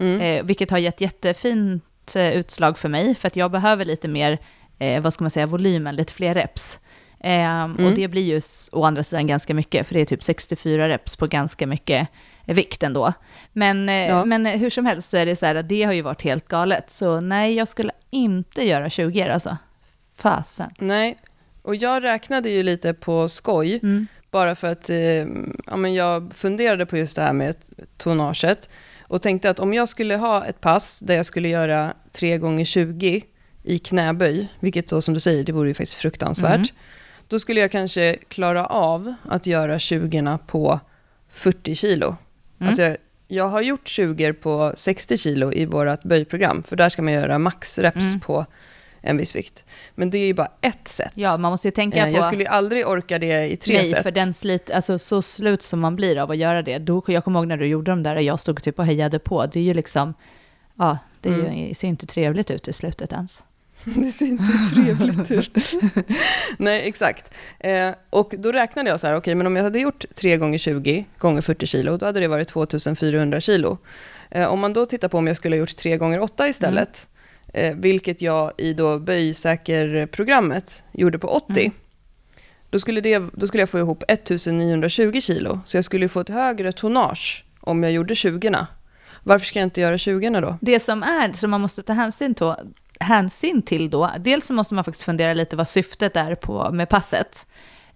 Mm. 0.00 0.20
Eh, 0.20 0.44
vilket 0.44 0.70
har 0.70 0.78
gett 0.78 1.00
jättefint 1.00 2.16
eh, 2.16 2.28
utslag 2.32 2.78
för 2.78 2.88
mig, 2.88 3.14
för 3.14 3.26
att 3.28 3.36
jag 3.36 3.50
behöver 3.50 3.84
lite 3.84 4.08
mer, 4.08 4.38
eh, 4.78 5.02
vad 5.02 5.12
ska 5.14 5.24
man 5.24 5.30
säga, 5.30 5.46
volymen, 5.46 5.96
lite 5.96 6.12
fler 6.12 6.34
reps. 6.34 6.78
Eh, 7.20 7.64
Och 7.64 7.78
Mm. 7.80 7.94
det 7.94 8.08
blir 8.08 8.22
ju 8.22 8.40
å 8.72 8.84
andra 8.84 9.02
sidan 9.02 9.26
ganska 9.26 9.54
mycket, 9.54 9.86
för 9.86 9.94
det 9.94 10.00
är 10.00 10.04
typ 10.04 10.22
64 10.22 10.88
reps 10.88 11.16
på 11.16 11.26
ganska 11.26 11.66
mycket 11.66 12.08
vikt 12.52 12.82
ändå. 12.82 13.12
Men, 13.52 13.88
eh, 13.88 13.94
Ja. 14.08 14.24
men 14.24 14.46
hur 14.46 14.70
som 14.70 14.86
helst 14.86 15.10
så 15.10 15.16
är 15.16 15.26
det 15.26 15.36
så 15.36 15.46
här 15.46 15.54
att 15.54 15.68
det 15.68 15.82
har 15.82 15.92
ju 15.92 16.02
varit 16.02 16.22
helt 16.22 16.48
galet. 16.48 16.90
Så 16.90 17.20
nej, 17.20 17.54
jag 17.54 17.68
skulle 17.68 17.92
inte 18.10 18.62
göra 18.68 18.90
20 18.90 19.22
alltså. 19.22 19.56
Fasen. 20.16 20.70
Nej, 20.78 21.18
och 21.62 21.76
jag 21.76 22.02
räknade 22.04 22.50
ju 22.50 22.62
lite 22.62 22.94
på 22.94 23.28
skoj 23.28 23.80
Mm. 23.82 24.06
Bara 24.30 24.54
för 24.54 24.72
att 24.72 24.90
eh, 24.90 24.96
ja, 25.66 25.76
men 25.76 25.94
jag 25.94 26.32
funderade 26.34 26.86
på 26.86 26.96
just 26.98 27.16
det 27.16 27.22
här 27.22 27.32
med 27.32 27.56
tonnaget 27.96 28.68
och 29.02 29.22
tänkte 29.22 29.50
att 29.50 29.60
om 29.60 29.74
jag 29.74 29.88
skulle 29.88 30.16
ha 30.16 30.44
ett 30.44 30.60
pass 30.60 31.00
där 31.00 31.14
jag 31.14 31.26
skulle 31.26 31.48
göra 31.48 31.94
3 32.12 32.38
gånger 32.38 32.64
20 32.64 33.22
i 33.62 33.78
knäböj, 33.78 34.48
vilket 34.60 34.88
då 34.90 35.02
som 35.02 35.14
du 35.14 35.20
säger, 35.20 35.44
det 35.44 35.52
vore 35.52 35.68
ju 35.68 35.74
faktiskt 35.74 35.94
fruktansvärt, 35.94 36.54
Mm. 36.54 36.68
då 37.28 37.38
skulle 37.38 37.60
jag 37.60 37.70
kanske 37.70 38.16
klara 38.28 38.66
av 38.66 39.14
att 39.28 39.46
göra 39.46 39.78
20 39.78 40.38
på 40.46 40.80
40 41.30 41.74
kilo. 41.74 42.16
Mm. 42.64 42.68
Alltså, 42.68 42.96
jag, 43.28 43.48
har 43.48 43.62
gjort 43.62 43.88
20 43.88 44.32
på 44.32 44.72
60 44.76 45.16
kilo 45.16 45.52
i 45.52 45.66
vårt 45.66 46.02
böjprogram, 46.02 46.62
för 46.62 46.76
där 46.76 46.88
ska 46.88 47.02
man 47.02 47.12
göra 47.12 47.38
maxreps 47.38 48.06
Mm. 48.08 48.20
på 48.20 48.46
en 49.00 49.16
viss 49.16 49.36
vikt. 49.36 49.64
Men 49.94 50.10
det 50.10 50.18
är 50.18 50.26
ju 50.26 50.34
bara 50.34 50.48
ett 50.60 50.88
sätt. 50.88 51.12
Ja, 51.14 51.36
man 51.36 51.50
måste 51.50 51.68
ju 51.68 51.72
tänka 51.72 51.98
Eh, 51.98 52.04
på... 52.12 52.18
Jag 52.18 52.24
skulle 52.24 52.42
ju 52.42 52.48
aldrig 52.48 52.88
orka 52.88 53.18
det 53.18 53.52
i 53.52 53.56
tre 53.56 53.76
Nej, 53.76 53.84
set. 53.86 54.02
för 54.02 54.10
den 54.10 54.34
slit, 54.34 54.70
alltså 54.70 54.98
så 54.98 55.22
slut 55.22 55.62
som 55.62 55.80
man 55.80 55.96
blir 55.96 56.18
av 56.18 56.30
att 56.30 56.36
göra 56.36 56.62
det. 56.62 56.78
Då, 56.78 57.02
jag 57.06 57.24
kommer 57.24 57.40
ihåg 57.40 57.48
när 57.48 57.56
du 57.56 57.66
gjorde 57.66 57.90
dem 57.90 58.02
där 58.02 58.16
och 58.16 58.22
jag 58.22 58.40
stod 58.40 58.62
typ 58.62 58.78
och 58.78 58.86
hejade 58.86 59.18
på. 59.18 59.46
Det 59.46 59.58
är 59.58 59.62
ju 59.64 59.74
liksom, 59.74 60.14
ja, 60.78 60.98
det 61.20 61.28
är 61.28 61.34
Mm. 61.34 61.54
ju, 61.58 61.74
ser 61.74 61.88
inte 61.88 62.06
trevligt 62.06 62.50
ut 62.50 62.68
i 62.68 62.72
slutet 62.72 63.12
ens. 63.12 63.42
Det 63.96 64.12
ser 64.12 64.26
inte 64.26 64.74
trevligt 64.74 65.30
ut. 65.30 65.72
Nej, 66.58 66.88
exakt. 66.88 67.34
Eh, 67.60 67.90
och 68.10 68.34
då 68.38 68.52
räknade 68.52 68.90
jag 68.90 69.00
så 69.00 69.06
här, 69.06 69.14
okej, 69.14 69.18
okay, 69.18 69.34
men 69.34 69.46
om 69.46 69.56
jag 69.56 69.64
hade 69.64 69.78
gjort 69.78 70.04
3 70.14 70.36
gånger 70.36 70.58
20 70.58 71.06
gånger 71.18 71.42
40 71.42 71.66
kilo, 71.66 71.96
då 71.96 72.06
hade 72.06 72.20
det 72.20 72.28
varit 72.28 72.48
2400 72.48 73.40
kilo. 73.40 73.78
Eh, 74.30 74.48
om 74.48 74.60
man 74.60 74.72
då 74.72 74.86
tittar 74.86 75.08
på 75.08 75.18
om 75.18 75.26
jag 75.26 75.36
skulle 75.36 75.56
ha 75.56 75.58
gjort 75.58 75.76
3 75.76 75.96
gånger 75.96 76.20
8 76.20 76.48
istället, 76.48 77.08
mm. 77.52 77.72
eh, 77.72 77.82
vilket 77.82 78.22
jag 78.22 78.52
i 78.58 78.72
då 78.72 78.98
böjsäker-programmet 78.98 80.84
gjorde 80.92 81.18
på 81.18 81.28
80, 81.28 81.60
mm. 81.60 81.72
då, 82.70 82.78
skulle 82.78 83.00
det, 83.00 83.22
då 83.32 83.46
skulle 83.46 83.62
jag 83.62 83.68
få 83.68 83.78
ihop 83.78 84.04
1920 84.08 85.20
kilo. 85.20 85.60
Så 85.66 85.76
jag 85.76 85.84
skulle 85.84 86.08
få 86.08 86.20
ett 86.20 86.28
högre 86.28 86.72
tonnage 86.72 87.44
om 87.60 87.82
jag 87.82 87.92
gjorde 87.92 88.14
20 88.14 88.66
Varför 89.22 89.46
ska 89.46 89.58
jag 89.58 89.66
inte 89.66 89.80
göra 89.80 89.98
20 89.98 90.30
då? 90.30 90.58
Det 90.60 90.80
som 90.80 91.02
är, 91.02 91.32
som 91.32 91.50
man 91.50 91.60
måste 91.60 91.82
ta 91.82 91.92
hänsyn 91.92 92.34
till, 92.34 92.54
hänsyn 93.04 93.62
till 93.62 93.90
då, 93.90 94.10
dels 94.18 94.46
så 94.46 94.54
måste 94.54 94.74
man 94.74 94.84
faktiskt 94.84 95.04
fundera 95.04 95.34
lite 95.34 95.56
vad 95.56 95.68
syftet 95.68 96.16
är 96.16 96.34
på, 96.34 96.70
med 96.72 96.88
passet. 96.88 97.46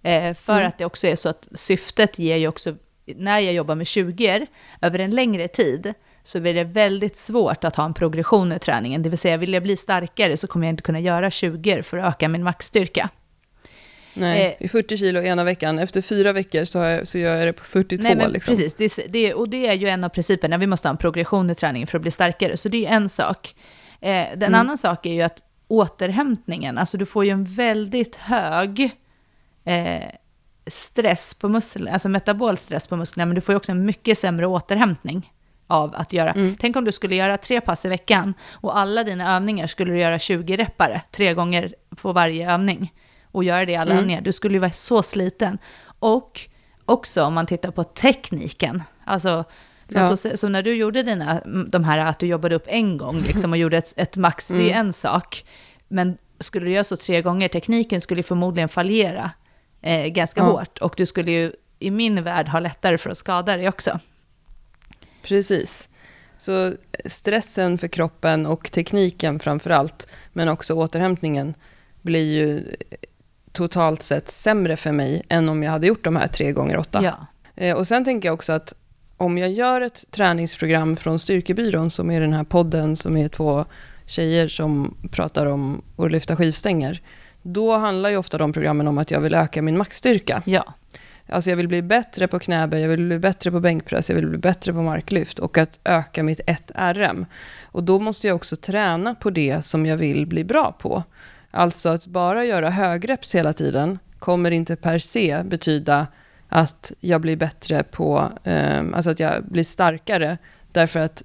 Eh, 0.01 0.33
för 0.33 0.53
mm. 0.53 0.67
att 0.67 0.77
det 0.77 0.85
också 0.85 1.07
är 1.07 1.15
så 1.15 1.29
att 1.29 1.47
syftet 1.53 2.19
ger 2.19 2.35
ju 2.35 2.47
också, 2.47 2.75
när 3.05 3.39
jag 3.39 3.53
jobbar 3.53 3.75
med 3.75 3.87
20 3.87 4.47
över 4.81 4.99
en 4.99 5.11
längre 5.11 5.47
tid, 5.47 5.93
så 6.23 6.39
blir 6.39 6.53
det 6.53 6.63
väldigt 6.63 7.17
svårt 7.17 7.63
att 7.63 7.75
ha 7.75 7.85
en 7.85 7.93
progression 7.93 8.51
i 8.51 8.59
träningen. 8.59 9.03
Det 9.03 9.09
vill 9.09 9.19
säga, 9.19 9.37
vill 9.37 9.53
jag 9.53 9.63
bli 9.63 9.77
starkare 9.77 10.37
så 10.37 10.47
kommer 10.47 10.67
jag 10.67 10.73
inte 10.73 10.83
kunna 10.83 10.99
göra 10.99 11.31
20 11.31 11.83
för 11.83 11.97
att 11.97 12.13
öka 12.13 12.27
min 12.27 12.43
maxstyrka. 12.43 13.09
Nej, 14.13 14.57
eh, 14.59 14.69
40 14.69 14.97
kilo 14.97 15.21
ena 15.21 15.43
veckan. 15.43 15.79
Efter 15.79 16.01
fyra 16.01 16.33
veckor 16.33 16.65
så, 16.65 16.77
jag, 16.77 17.07
så 17.07 17.17
gör 17.17 17.35
jag 17.35 17.47
det 17.47 17.53
på 17.53 17.63
42. 17.63 18.03
Nej, 18.03 18.15
men 18.15 18.31
liksom. 18.31 18.55
Precis, 18.55 18.95
det, 18.95 19.07
det, 19.09 19.33
och 19.33 19.49
det 19.49 19.67
är 19.67 19.73
ju 19.73 19.87
en 19.87 20.03
av 20.03 20.09
principerna. 20.09 20.57
Vi 20.57 20.67
måste 20.67 20.87
ha 20.87 20.91
en 20.91 20.97
progression 20.97 21.49
i 21.49 21.55
träningen 21.55 21.87
för 21.87 21.97
att 21.97 22.01
bli 22.01 22.11
starkare. 22.11 22.57
Så 22.57 22.69
det 22.69 22.85
är 22.85 22.91
en 22.91 23.09
sak. 23.09 23.55
Eh, 24.01 24.27
den 24.37 24.43
mm. 24.43 24.59
annan 24.59 24.77
sak 24.77 25.05
är 25.05 25.13
ju 25.13 25.21
att 25.21 25.43
återhämtningen, 25.67 26.77
alltså 26.77 26.97
du 26.97 27.05
får 27.05 27.25
ju 27.25 27.31
en 27.31 27.45
väldigt 27.45 28.15
hög 28.15 28.91
eh, 29.63 30.09
stress 30.67 31.33
på 31.33 31.49
musklerna, 31.49 31.91
alltså 31.91 32.09
metabol 32.09 32.57
stress 32.57 32.87
på 32.87 32.95
musklerna, 32.95 33.25
men 33.25 33.35
du 33.35 33.41
får 33.41 33.53
ju 33.53 33.57
också 33.57 33.71
en 33.71 33.85
mycket 33.85 34.17
sämre 34.17 34.47
återhämtning 34.47 35.33
av 35.67 35.95
att 35.95 36.13
göra. 36.13 36.31
Mm. 36.31 36.55
Tänk 36.59 36.75
om 36.75 36.85
du 36.85 36.91
skulle 36.91 37.15
göra 37.15 37.37
tre 37.37 37.61
pass 37.61 37.85
i 37.85 37.89
veckan 37.89 38.33
och 38.51 38.77
alla 38.77 39.03
dina 39.03 39.35
övningar 39.35 39.67
skulle 39.67 39.91
du 39.91 39.99
göra 39.99 40.19
20 40.19 40.55
repare, 40.55 41.01
tre 41.11 41.33
gånger 41.33 41.75
på 41.95 42.13
varje 42.13 42.53
övning 42.53 42.93
och 43.31 43.43
göra 43.43 43.65
det 43.65 43.75
alla 43.75 43.91
mm. 43.91 44.01
övningar. 44.01 44.21
Du 44.21 44.33
skulle 44.33 44.53
ju 44.53 44.59
vara 44.59 44.71
så 44.71 45.03
sliten. 45.03 45.57
Och 45.99 46.41
också 46.85 47.23
om 47.23 47.33
man 47.33 47.45
tittar 47.45 47.71
på 47.71 47.83
tekniken, 47.83 48.83
alltså 49.05 49.43
Ja. 49.89 50.15
Så 50.15 50.49
när 50.49 50.63
du 50.63 50.75
gjorde 50.75 51.03
dina, 51.03 51.41
de 51.67 51.83
här 51.83 51.97
att 51.97 52.19
du 52.19 52.27
jobbade 52.27 52.55
upp 52.55 52.65
en 52.67 52.97
gång 52.97 53.21
liksom, 53.27 53.51
och 53.51 53.57
gjorde 53.57 53.77
ett, 53.77 53.93
ett 53.97 54.17
max, 54.17 54.49
mm. 54.49 54.61
det 54.61 54.69
är 54.69 54.75
mm. 54.75 54.87
en 54.87 54.93
sak. 54.93 55.45
Men 55.87 56.17
skulle 56.39 56.65
du 56.65 56.71
göra 56.71 56.83
så 56.83 56.97
tre 56.97 57.21
gånger, 57.21 57.47
tekniken 57.47 58.01
skulle 58.01 58.23
förmodligen 58.23 58.69
fallera 58.69 59.31
eh, 59.81 60.05
ganska 60.05 60.41
ja. 60.41 60.45
hårt. 60.45 60.77
Och 60.77 60.93
du 60.97 61.05
skulle 61.05 61.31
ju 61.31 61.51
i 61.79 61.91
min 61.91 62.23
värld 62.23 62.47
ha 62.47 62.59
lättare 62.59 62.97
för 62.97 63.09
att 63.09 63.17
skada 63.17 63.57
dig 63.57 63.69
också. 63.69 63.99
Precis. 65.23 65.89
Så 66.37 66.73
stressen 67.05 67.77
för 67.77 67.87
kroppen 67.87 68.45
och 68.45 68.71
tekniken 68.71 69.39
framför 69.39 69.69
allt, 69.69 70.07
men 70.33 70.49
också 70.49 70.73
återhämtningen, 70.73 71.53
blir 72.01 72.33
ju 72.33 72.75
totalt 73.51 74.03
sett 74.03 74.31
sämre 74.31 74.77
för 74.77 74.91
mig 74.91 75.23
än 75.29 75.49
om 75.49 75.63
jag 75.63 75.71
hade 75.71 75.87
gjort 75.87 76.03
de 76.03 76.15
här 76.15 76.27
tre 76.27 76.51
gånger 76.51 76.77
åtta. 76.77 77.03
Ja. 77.03 77.25
Eh, 77.55 77.75
och 77.75 77.87
sen 77.87 78.05
tänker 78.05 78.27
jag 78.27 78.33
också 78.33 78.53
att 78.53 78.73
om 79.19 79.37
jag 79.37 79.51
gör 79.51 79.81
ett 79.81 80.05
träningsprogram 80.11 80.95
från 80.95 81.19
Styrkebyrån, 81.19 81.89
som 81.89 82.11
är 82.11 82.21
den 82.21 82.33
här 82.33 82.43
podden 82.43 82.95
som 82.95 83.17
är 83.17 83.27
två 83.27 83.65
tjejer 84.05 84.47
som 84.47 84.97
pratar 85.11 85.45
om 85.45 85.81
att 85.97 86.11
lyfta 86.11 86.35
skivstänger, 86.35 87.01
då 87.41 87.77
handlar 87.77 88.09
ju 88.09 88.17
ofta 88.17 88.37
de 88.37 88.53
programmen 88.53 88.87
om 88.87 88.97
att 88.97 89.11
jag 89.11 89.21
vill 89.21 89.35
öka 89.35 89.61
min 89.61 89.77
maxstyrka. 89.77 90.41
Ja. 90.45 90.73
Alltså 91.29 91.49
jag 91.49 91.57
vill 91.57 91.67
bli 91.67 91.81
bättre 91.81 92.27
på 92.27 92.39
knäböj, 92.39 92.81
jag 92.81 92.89
vill 92.89 93.07
bli 93.07 93.19
bättre 93.19 93.51
på 93.51 93.59
bänkpress, 93.59 94.09
jag 94.09 94.15
vill 94.15 94.27
bli 94.27 94.37
bättre 94.37 94.73
på 94.73 94.81
marklyft 94.81 95.39
och 95.39 95.57
att 95.57 95.79
öka 95.83 96.23
mitt 96.23 96.41
1RM. 96.47 97.25
Och 97.63 97.83
då 97.83 97.99
måste 97.99 98.27
jag 98.27 98.35
också 98.35 98.55
träna 98.55 99.15
på 99.15 99.29
det 99.29 99.65
som 99.65 99.85
jag 99.85 99.97
vill 99.97 100.25
bli 100.25 100.43
bra 100.43 100.71
på. 100.79 101.03
Alltså 101.51 101.89
att 101.89 102.05
bara 102.05 102.45
göra 102.45 102.69
högreps 102.69 103.35
hela 103.35 103.53
tiden 103.53 103.99
kommer 104.19 104.51
inte 104.51 104.75
per 104.75 104.99
se 104.99 105.43
betyda 105.43 106.07
att 106.49 106.91
jag 106.99 107.21
blir 107.21 107.35
bättre 107.35 107.83
på, 107.83 108.31
eh, 108.43 108.83
alltså 108.93 109.09
att 109.09 109.19
jag 109.19 109.43
blir 109.43 109.63
starkare, 109.63 110.37
därför 110.71 110.99
att 110.99 111.23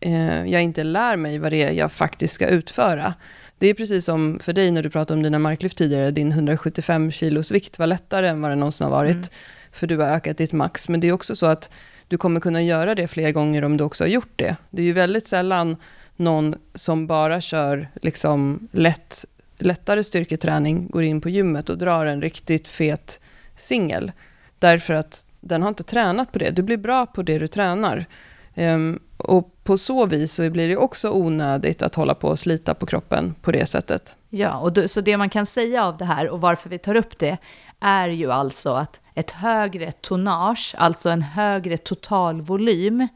eh, 0.00 0.46
jag 0.46 0.62
inte 0.62 0.84
lär 0.84 1.16
mig 1.16 1.38
vad 1.38 1.52
det 1.52 1.62
är 1.62 1.72
jag 1.72 1.92
faktiskt 1.92 2.34
ska 2.34 2.46
utföra. 2.46 3.14
Det 3.58 3.66
är 3.66 3.74
precis 3.74 4.04
som 4.04 4.38
för 4.42 4.52
dig 4.52 4.70
när 4.70 4.82
du 4.82 4.90
pratade 4.90 5.16
om 5.16 5.22
dina 5.22 5.38
marklyft 5.38 5.78
tidigare, 5.78 6.10
din 6.10 6.32
175 6.32 7.10
kilos 7.10 7.52
vikt 7.52 7.78
var 7.78 7.86
lättare 7.86 8.28
än 8.28 8.40
vad 8.40 8.50
det 8.50 8.54
någonsin 8.54 8.84
har 8.84 8.90
varit, 8.90 9.16
mm. 9.16 9.28
för 9.72 9.86
du 9.86 9.96
har 9.96 10.06
ökat 10.06 10.36
ditt 10.36 10.52
max. 10.52 10.88
Men 10.88 11.00
det 11.00 11.08
är 11.08 11.12
också 11.12 11.36
så 11.36 11.46
att 11.46 11.70
du 12.08 12.18
kommer 12.18 12.40
kunna 12.40 12.62
göra 12.62 12.94
det 12.94 13.08
fler 13.08 13.32
gånger 13.32 13.64
om 13.64 13.76
du 13.76 13.84
också 13.84 14.04
har 14.04 14.08
gjort 14.08 14.32
det. 14.36 14.56
Det 14.70 14.82
är 14.82 14.86
ju 14.86 14.92
väldigt 14.92 15.26
sällan 15.26 15.76
någon 16.16 16.54
som 16.74 17.06
bara 17.06 17.40
kör 17.40 17.88
liksom 18.02 18.68
lätt, 18.72 19.24
lättare 19.58 20.04
styrketräning, 20.04 20.88
går 20.90 21.02
in 21.02 21.20
på 21.20 21.28
gymmet 21.28 21.68
och 21.68 21.78
drar 21.78 22.06
en 22.06 22.22
riktigt 22.22 22.68
fet 22.68 23.20
singel. 23.56 24.12
Därför 24.58 24.94
att 24.94 25.24
den 25.40 25.62
har 25.62 25.68
inte 25.68 25.82
tränat 25.82 26.32
på 26.32 26.38
det. 26.38 26.50
Du 26.50 26.62
blir 26.62 26.76
bra 26.76 27.06
på 27.06 27.22
det 27.22 27.38
du 27.38 27.46
tränar. 27.46 28.06
Um, 28.54 29.00
och 29.16 29.64
på 29.64 29.78
så 29.78 30.06
vis 30.06 30.32
så 30.32 30.50
blir 30.50 30.68
det 30.68 30.76
också 30.76 31.10
onödigt 31.10 31.82
att 31.82 31.94
hålla 31.94 32.14
på 32.14 32.28
och 32.28 32.38
slita 32.38 32.74
på 32.74 32.86
kroppen 32.86 33.34
på 33.42 33.52
det 33.52 33.66
sättet. 33.66 34.16
Ja, 34.30 34.58
och 34.58 34.72
då, 34.72 34.88
så 34.88 35.00
det 35.00 35.16
man 35.16 35.30
kan 35.30 35.46
säga 35.46 35.84
av 35.84 35.96
det 35.96 36.04
här 36.04 36.28
och 36.28 36.40
varför 36.40 36.70
vi 36.70 36.78
tar 36.78 36.94
upp 36.94 37.18
det 37.18 37.36
är 37.80 38.08
ju 38.08 38.32
alltså 38.32 38.72
att 38.72 39.00
ett 39.14 39.30
högre 39.30 39.92
tonnage, 39.92 40.74
alltså 40.78 41.10
en 41.10 41.22
högre 41.22 41.76
totalvolym 41.76 43.08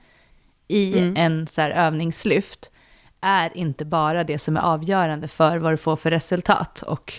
i 0.69 0.99
mm. 0.99 1.17
en 1.17 1.47
så 1.47 1.63
övningslyft, 1.63 2.71
är 3.21 3.57
inte 3.57 3.85
bara 3.85 4.25
det 4.25 4.39
som 4.39 4.57
är 4.57 4.61
avgörande 4.61 5.29
för 5.29 5.59
vad 5.59 5.73
du 5.73 5.77
får 5.77 5.97
för 5.97 6.11
resultat 6.11 6.83
och 6.83 7.15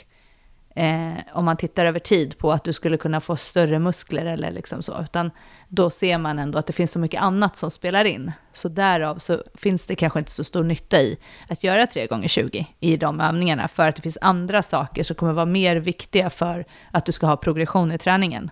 eh, 0.76 1.14
om 1.34 1.46
man 1.46 1.58
tittar 1.58 1.86
över 1.86 2.00
tid 2.00 2.38
på 2.38 2.52
att 2.52 2.64
du 2.64 2.74
skulle 2.74 2.98
kunna 2.98 3.20
få 3.20 3.36
större 3.36 3.80
muskler 3.80 4.26
eller 4.26 4.52
liksom 4.52 4.84
så, 4.84 5.02
utan 5.02 5.32
då 5.68 5.90
ser 5.90 6.18
man 6.18 6.40
ändå 6.40 6.60
att 6.60 6.68
det 6.68 6.74
finns 6.74 6.92
så 6.92 7.00
mycket 7.00 7.22
annat 7.22 7.56
som 7.56 7.72
spelar 7.72 8.06
in. 8.06 8.32
Så 8.54 8.70
därav 8.70 9.18
så 9.18 9.44
finns 9.56 9.86
det 9.86 9.96
kanske 9.96 10.20
inte 10.20 10.32
så 10.32 10.44
stor 10.44 10.64
nytta 10.64 11.02
i 11.02 11.18
att 11.50 11.64
göra 11.64 11.88
3 11.88 12.08
gånger 12.08 12.28
20 12.28 12.68
i 12.80 12.98
de 12.98 13.20
övningarna, 13.20 13.68
för 13.68 13.88
att 13.88 13.96
det 13.96 14.02
finns 14.02 14.18
andra 14.22 14.62
saker 14.62 15.04
som 15.04 15.16
kommer 15.16 15.34
vara 15.34 15.46
mer 15.46 15.76
viktiga 15.76 16.30
för 16.30 16.66
att 16.92 17.06
du 17.06 17.12
ska 17.12 17.26
ha 17.26 17.38
progression 17.38 17.92
i 17.92 17.98
träningen. 17.98 18.52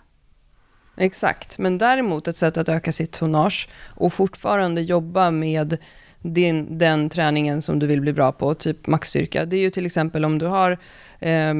Exakt, 0.97 1.57
men 1.57 1.77
däremot 1.77 2.27
ett 2.27 2.37
sätt 2.37 2.57
att 2.57 2.69
öka 2.69 2.91
sitt 2.91 3.11
tonnage 3.11 3.69
och 3.95 4.13
fortfarande 4.13 4.81
jobba 4.81 5.31
med 5.31 5.77
din, 6.19 6.77
den 6.77 7.09
träningen 7.09 7.61
som 7.61 7.79
du 7.79 7.87
vill 7.87 8.01
bli 8.01 8.13
bra 8.13 8.31
på, 8.31 8.53
typ 8.53 8.87
maxstyrka. 8.87 9.45
Det 9.45 9.55
är 9.55 9.61
ju 9.61 9.69
till 9.69 9.85
exempel 9.85 10.25
om 10.25 10.37
du 10.37 10.45
har 10.45 10.77
eh, 11.19 11.53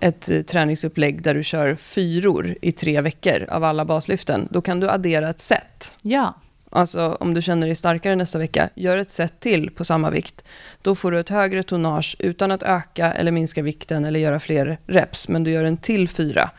ett 0.00 0.46
träningsupplägg 0.46 1.22
där 1.22 1.34
du 1.34 1.42
kör 1.42 1.74
fyror 1.74 2.54
i 2.62 2.72
tre 2.72 3.00
veckor 3.00 3.46
av 3.48 3.64
alla 3.64 3.84
baslyften, 3.84 4.48
då 4.50 4.60
kan 4.60 4.80
du 4.80 4.88
addera 4.90 5.30
ett 5.30 5.40
set. 5.40 5.96
Ja. 6.02 6.34
Alltså 6.70 7.16
om 7.20 7.34
du 7.34 7.42
känner 7.42 7.66
dig 7.66 7.76
starkare 7.76 8.16
nästa 8.16 8.38
vecka, 8.38 8.68
gör 8.74 8.96
ett 8.96 9.10
set 9.10 9.40
till 9.40 9.70
på 9.70 9.84
samma 9.84 10.10
vikt. 10.10 10.44
Då 10.82 10.94
får 10.94 11.10
du 11.10 11.20
ett 11.20 11.28
högre 11.28 11.62
tonnage 11.62 12.16
utan 12.18 12.50
att 12.50 12.62
öka 12.62 13.12
eller 13.12 13.32
minska 13.32 13.62
vikten 13.62 14.04
eller 14.04 14.20
göra 14.20 14.40
fler 14.40 14.78
reps, 14.86 15.28
men 15.28 15.44
du 15.44 15.50
gör 15.50 15.64
en 15.64 15.76
till 15.76 16.08
fyra. 16.08 16.50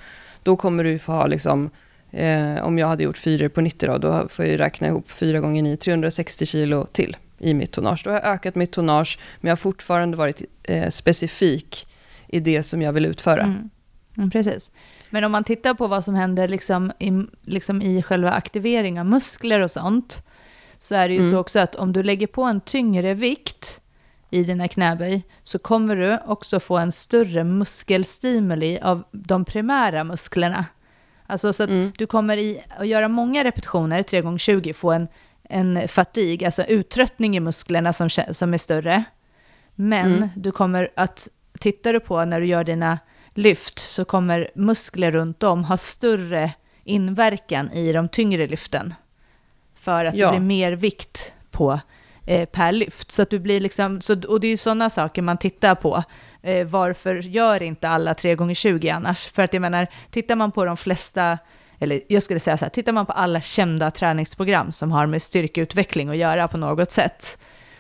Då 0.43 0.55
kommer 0.55 0.84
du 0.84 0.99
få 0.99 1.11
ha 1.11 1.28
liksom, 1.28 1.70
eh, 2.11 2.64
om 2.64 2.78
jag 2.78 2.88
hade 2.88 3.03
gjort 3.03 3.18
fyror 3.18 3.49
på 3.49 3.61
90 3.61 3.88
då, 3.88 3.97
då 3.97 4.28
får 4.30 4.45
jag 4.45 4.59
räkna 4.59 4.88
ihop 4.88 5.11
fyra 5.11 5.39
gånger 5.39 5.64
9, 5.64 5.78
360 5.78 6.45
kilo 6.45 6.86
till 6.86 7.18
i 7.39 7.53
mitt 7.53 7.72
tonnage. 7.72 8.01
Då 8.03 8.09
har 8.09 8.18
jag 8.18 8.26
ökat 8.26 8.55
mitt 8.55 8.72
tonnage, 8.72 9.20
men 9.41 9.49
jag 9.49 9.51
har 9.51 9.57
fortfarande 9.57 10.18
varit 10.18 10.41
eh, 10.64 10.89
specifik 10.89 11.88
i 12.34 12.39
det 12.39 12.63
som 12.63 12.81
jag 12.81 12.93
vill 12.93 13.05
utföra. 13.05 13.43
Mm. 13.43 13.69
Mm, 14.17 14.31
precis. 14.31 14.71
Men 15.09 15.23
om 15.23 15.31
man 15.31 15.43
tittar 15.43 15.73
på 15.73 15.88
vad 15.88 16.05
som 16.05 16.15
händer 16.15 16.47
liksom 16.47 16.91
i, 16.99 17.11
liksom 17.41 17.81
i 17.81 18.03
själva 18.03 18.31
aktivering 18.31 18.99
av 18.99 19.05
muskler 19.05 19.59
och 19.59 19.71
sånt, 19.71 20.23
så 20.77 20.95
är 20.95 21.07
det 21.07 21.13
ju 21.13 21.19
mm. 21.19 21.31
så 21.31 21.38
också 21.38 21.59
att 21.59 21.75
om 21.75 21.93
du 21.93 22.03
lägger 22.03 22.27
på 22.27 22.43
en 22.43 22.61
tyngre 22.61 23.13
vikt 23.13 23.81
i 24.29 24.43
dina 24.43 24.67
knäböj, 24.67 25.23
så 25.43 25.59
kommer 25.59 25.95
du 25.95 26.19
också 26.25 26.59
få 26.59 26.77
en 26.77 26.91
större 26.91 27.43
muskelstimuli 27.43 28.79
av 28.79 29.03
de 29.11 29.45
primära 29.45 30.03
musklerna. 30.03 30.65
Alltså 31.27 31.53
så 31.53 31.63
att 31.63 31.69
mm. 31.69 31.91
du 31.97 32.07
kommer 32.07 32.38
i 32.38 32.63
att 32.69 32.88
göra 32.88 33.07
många 33.07 33.43
repetitioner, 33.43 34.03
3 34.03 34.19
x 34.19 34.43
20 34.43 34.73
få 34.73 34.91
en, 34.91 35.07
en 35.43 35.88
fatig, 35.88 36.45
alltså 36.45 36.63
uttröttning 36.63 37.38
i 37.38 37.39
musklerna 37.39 37.93
som, 37.93 38.09
som 38.09 38.53
är 38.53 38.57
större. 38.57 39.03
Men 39.75 40.15
mm. 40.15 40.29
du 40.36 40.51
kommer 40.51 40.89
att 40.95 41.29
tittar 41.60 41.93
du 41.93 41.99
på 41.99 42.26
när 42.26 42.39
du 42.39 42.45
gör 42.45 42.64
dina 42.64 42.99
lyft 43.34 43.80
så 43.80 44.06
kommer 44.06 44.51
muskler 44.56 45.12
runt 45.12 45.43
om 45.43 45.64
ha 45.64 45.78
större 45.78 46.51
inverkan 46.84 47.72
i 47.72 47.93
de 47.93 48.10
tyngre 48.10 48.47
lyften. 48.47 48.93
För 49.76 50.06
att 50.06 50.16
ja. 50.16 50.32
det 50.32 50.32
blir 50.38 50.47
mer 50.47 50.72
vikt 50.72 51.34
på 51.51 51.80
eh, 52.26 52.45
per 52.45 52.72
lyft. 52.72 53.12
Så 53.12 53.22
att 53.22 53.30
du 53.30 53.39
blir 53.39 53.60
liksom, 53.60 54.01
så, 54.01 54.22
och 54.28 54.39
det 54.39 54.47
är 54.47 54.51
ju 54.51 54.58
sådana 54.58 54.89
saker 54.89 55.22
man 55.22 55.38
tittar 55.38 55.76
på. 55.76 56.04
Eh, 56.41 56.68
varför 56.68 57.16
gör 57.16 57.64
inte 57.64 57.89
alla 57.89 58.14
3 58.14 58.36
gånger 58.36 58.56
20 58.56 58.89
annars? 58.89 59.26
För 59.26 59.43
att 59.43 59.54
jag 59.54 59.62
menar, 59.62 59.88
tittar 60.12 60.36
man 60.36 60.51
på 60.51 60.66
de 60.66 60.78
flesta 60.78 61.38
eller 61.80 62.01
jag 62.08 62.24
skulle 62.24 62.39
säga 62.39 62.58
så 62.58 62.66
här, 62.66 62.70
tittar 62.70 62.91
man 62.91 63.06
på 63.06 63.12
alla 63.12 63.41
kända 63.41 63.91
träningsprogram 63.91 64.72
som 64.72 64.91
har 64.91 65.06
med 65.06 65.22
styrkeutveckling 65.22 66.10
att 66.10 66.18
göra 66.18 66.47
på 66.47 66.58
något 66.58 66.91
sätt, 66.91 67.38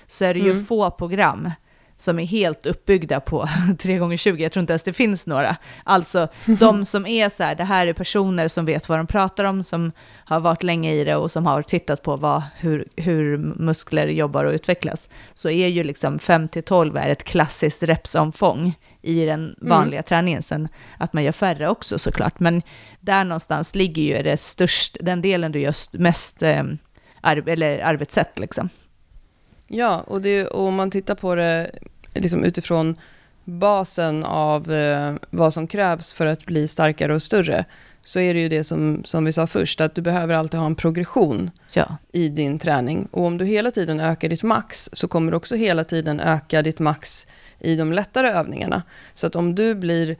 så 0.07 0.25
är 0.25 0.33
det 0.33 0.39
ju 0.39 0.51
mm. 0.51 0.65
få 0.65 0.91
program 0.91 1.51
som 1.97 2.19
är 2.19 2.25
helt 2.25 2.65
uppbyggda 2.65 3.19
på 3.19 3.45
3x20, 3.67 4.37
jag 4.37 4.51
tror 4.51 4.61
inte 4.61 4.73
ens 4.73 4.83
det 4.83 4.93
finns 4.93 5.27
några. 5.27 5.55
Alltså 5.83 6.27
de 6.59 6.85
som 6.93 7.05
är 7.05 7.29
så 7.29 7.43
här, 7.43 7.55
det 7.55 7.63
här 7.63 7.87
är 7.87 7.93
personer 7.93 8.47
som 8.47 8.65
vet 8.65 8.89
vad 8.89 8.99
de 8.99 9.07
pratar 9.07 9.43
om, 9.43 9.63
som 9.63 9.91
har 10.25 10.39
varit 10.39 10.63
länge 10.63 10.93
i 10.93 11.03
det 11.03 11.15
och 11.15 11.31
som 11.31 11.45
har 11.45 11.61
tittat 11.61 12.03
på 12.03 12.15
vad, 12.15 12.43
hur, 12.57 12.87
hur 12.95 13.37
muskler 13.37 14.07
jobbar 14.07 14.45
och 14.45 14.53
utvecklas, 14.53 15.09
så 15.33 15.49
är 15.49 15.67
ju 15.67 15.83
liksom 15.83 16.19
5-12 16.19 16.99
är 16.99 17.09
ett 17.09 17.23
klassiskt 17.23 17.83
repsomfång 17.83 18.77
i 19.01 19.25
den 19.25 19.39
mm. 19.39 19.55
vanliga 19.59 19.99
mm. 19.99 20.03
träningen. 20.03 20.43
Sen 20.43 20.67
att 20.97 21.13
man 21.13 21.23
gör 21.23 21.31
färre 21.31 21.69
också 21.69 21.99
såklart, 21.99 22.39
men 22.39 22.61
där 22.99 23.23
någonstans 23.23 23.75
ligger 23.75 24.03
ju 24.03 24.23
det 24.23 24.37
störst, 24.37 24.97
den 25.01 25.21
delen 25.21 25.51
du 25.51 25.59
gör 25.59 25.97
mest 25.97 26.43
eh, 26.43 26.63
ar 27.21 27.49
eller 27.49 27.79
arbetssätt 27.83 28.39
liksom. 28.39 28.69
Ja, 29.75 30.03
och, 30.07 30.21
det, 30.21 30.47
och 30.47 30.67
om 30.67 30.75
man 30.75 30.91
tittar 30.91 31.15
på 31.15 31.35
det 31.35 31.71
liksom 32.13 32.43
utifrån 32.43 32.95
basen 33.43 34.23
av 34.23 34.71
eh, 34.71 35.15
vad 35.29 35.53
som 35.53 35.67
krävs 35.67 36.13
för 36.13 36.25
att 36.25 36.45
bli 36.45 36.67
starkare 36.67 37.13
och 37.13 37.23
större, 37.23 37.65
så 38.03 38.19
är 38.19 38.33
det 38.33 38.39
ju 38.39 38.49
det 38.49 38.63
som, 38.63 39.01
som 39.05 39.25
vi 39.25 39.33
sa 39.33 39.47
först, 39.47 39.81
att 39.81 39.95
du 39.95 40.01
behöver 40.01 40.33
alltid 40.33 40.59
ha 40.59 40.67
en 40.67 40.75
progression 40.75 41.51
ja. 41.73 41.97
i 42.11 42.29
din 42.29 42.59
träning. 42.59 43.07
Och 43.11 43.25
om 43.25 43.37
du 43.37 43.45
hela 43.45 43.71
tiden 43.71 43.99
ökar 43.99 44.29
ditt 44.29 44.43
max, 44.43 44.89
så 44.93 45.07
kommer 45.07 45.31
du 45.31 45.37
också 45.37 45.55
hela 45.55 45.83
tiden 45.83 46.19
öka 46.19 46.61
ditt 46.61 46.79
max 46.79 47.27
i 47.59 47.75
de 47.75 47.93
lättare 47.93 48.27
övningarna. 48.27 48.83
Så 49.13 49.27
att 49.27 49.35
om 49.35 49.55
du 49.55 49.75
blir 49.75 50.15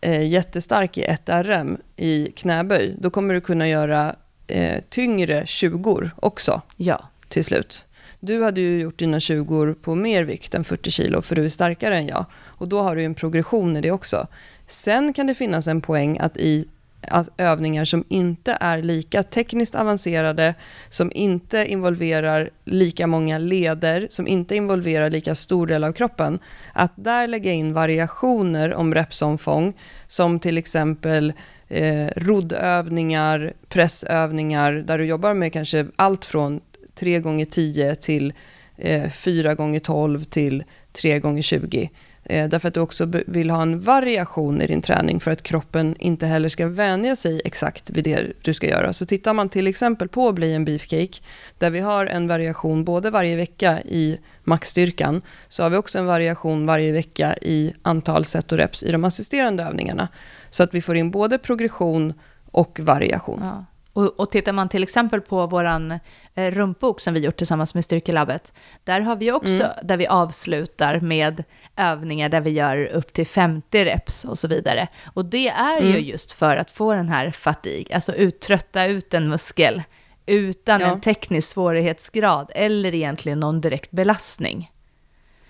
eh, 0.00 0.28
jättestark 0.28 0.98
i 0.98 1.02
ett 1.02 1.28
RM 1.28 1.78
i 1.96 2.32
knäböj, 2.36 2.94
då 2.98 3.10
kommer 3.10 3.34
du 3.34 3.40
kunna 3.40 3.68
göra 3.68 4.16
eh, 4.46 4.82
tyngre 4.88 5.46
20 5.46 6.10
också 6.16 6.62
ja. 6.76 7.08
till 7.28 7.44
slut. 7.44 7.84
Du 8.20 8.42
hade 8.42 8.60
ju 8.60 8.80
gjort 8.80 8.98
dina 8.98 9.20
20 9.20 9.74
på 9.74 9.94
mer 9.94 10.24
vikt 10.24 10.54
än 10.54 10.64
40 10.64 10.90
kilo, 10.90 11.22
för 11.22 11.36
du 11.36 11.44
är 11.44 11.48
starkare 11.48 11.96
än 11.96 12.06
jag. 12.06 12.24
Och 12.46 12.68
då 12.68 12.80
har 12.80 12.96
du 12.96 13.04
en 13.04 13.14
progression 13.14 13.76
i 13.76 13.80
det 13.80 13.90
också. 13.90 14.26
Sen 14.66 15.12
kan 15.12 15.26
det 15.26 15.34
finnas 15.34 15.66
en 15.66 15.80
poäng 15.80 16.18
att 16.18 16.36
i 16.36 16.68
att 17.00 17.28
övningar 17.36 17.84
som 17.84 18.04
inte 18.08 18.58
är 18.60 18.82
lika 18.82 19.22
tekniskt 19.22 19.74
avancerade, 19.74 20.54
som 20.88 21.12
inte 21.14 21.66
involverar 21.66 22.50
lika 22.64 23.06
många 23.06 23.38
leder, 23.38 24.06
som 24.10 24.26
inte 24.26 24.56
involverar 24.56 25.10
lika 25.10 25.34
stor 25.34 25.66
del 25.66 25.84
av 25.84 25.92
kroppen, 25.92 26.38
att 26.72 26.92
där 26.94 27.26
lägga 27.26 27.52
in 27.52 27.72
variationer 27.72 28.74
om 28.74 28.94
repsomfång, 28.94 29.72
som 30.06 30.40
till 30.40 30.58
exempel 30.58 31.32
eh, 31.68 32.08
roddövningar, 32.16 33.52
pressövningar, 33.68 34.72
där 34.72 34.98
du 34.98 35.04
jobbar 35.04 35.34
med 35.34 35.52
kanske 35.52 35.86
allt 35.96 36.24
från 36.24 36.60
3 36.98 37.20
gånger 37.20 37.44
10 37.44 37.94
till 37.94 38.32
eh, 38.76 39.10
4 39.10 39.54
gånger 39.54 39.80
12 39.80 40.24
till 40.24 40.64
3 40.92 41.18
gånger 41.18 41.42
20. 41.42 41.90
Eh, 42.30 42.48
därför 42.48 42.68
att 42.68 42.74
du 42.74 42.80
också 42.80 43.08
vill 43.26 43.50
ha 43.50 43.62
en 43.62 43.80
variation 43.80 44.62
i 44.62 44.66
din 44.66 44.82
träning 44.82 45.20
för 45.20 45.30
att 45.30 45.42
kroppen 45.42 45.94
inte 45.98 46.26
heller 46.26 46.48
ska 46.48 46.66
vänja 46.66 47.16
sig 47.16 47.40
exakt 47.44 47.90
vid 47.90 48.04
det 48.04 48.26
du 48.42 48.54
ska 48.54 48.68
göra. 48.68 48.92
Så 48.92 49.06
tittar 49.06 49.34
man 49.34 49.48
till 49.48 49.66
exempel 49.66 50.08
på 50.08 50.32
Bli 50.32 50.54
en 50.54 50.64
beefcake, 50.64 51.18
där 51.58 51.70
vi 51.70 51.80
har 51.80 52.06
en 52.06 52.26
variation 52.26 52.84
både 52.84 53.10
varje 53.10 53.36
vecka 53.36 53.82
i 53.82 54.18
maxstyrkan, 54.44 55.22
så 55.48 55.62
har 55.62 55.70
vi 55.70 55.76
också 55.76 55.98
en 55.98 56.06
variation 56.06 56.66
varje 56.66 56.92
vecka 56.92 57.36
i 57.42 57.74
antal 57.82 58.24
set 58.24 58.52
och 58.52 58.58
reps 58.58 58.82
i 58.82 58.92
de 58.92 59.04
assisterande 59.04 59.62
övningarna. 59.62 60.08
Så 60.50 60.62
att 60.62 60.74
vi 60.74 60.80
får 60.80 60.96
in 60.96 61.10
både 61.10 61.38
progression 61.38 62.12
och 62.50 62.80
variation. 62.80 63.40
Ja. 63.42 63.64
Och, 63.92 64.20
och 64.20 64.30
tittar 64.30 64.52
man 64.52 64.68
till 64.68 64.82
exempel 64.82 65.20
på 65.20 65.46
vår 65.46 65.64
eh, 66.34 66.50
rumpbok 66.50 67.00
som 67.00 67.14
vi 67.14 67.20
gjort 67.20 67.36
tillsammans 67.36 67.74
med 67.74 67.84
Styrkelabbet, 67.84 68.52
där 68.84 69.00
har 69.00 69.16
vi 69.16 69.32
också, 69.32 69.62
mm. 69.62 69.76
där 69.82 69.96
vi 69.96 70.06
avslutar 70.06 71.00
med 71.00 71.44
övningar 71.76 72.28
där 72.28 72.40
vi 72.40 72.50
gör 72.50 72.86
upp 72.86 73.12
till 73.12 73.26
50 73.26 73.84
reps 73.84 74.24
och 74.24 74.38
så 74.38 74.48
vidare. 74.48 74.88
Och 75.14 75.24
det 75.24 75.48
är 75.48 75.78
mm. 75.78 75.92
ju 75.92 75.98
just 75.98 76.32
för 76.32 76.56
att 76.56 76.70
få 76.70 76.94
den 76.94 77.08
här 77.08 77.30
fatig, 77.30 77.92
alltså 77.92 78.14
uttrötta 78.14 78.86
ut 78.86 79.14
en 79.14 79.28
muskel 79.28 79.82
utan 80.26 80.80
ja. 80.80 80.86
en 80.86 81.00
teknisk 81.00 81.48
svårighetsgrad 81.48 82.50
eller 82.54 82.94
egentligen 82.94 83.40
någon 83.40 83.60
direkt 83.60 83.90
belastning. 83.90 84.70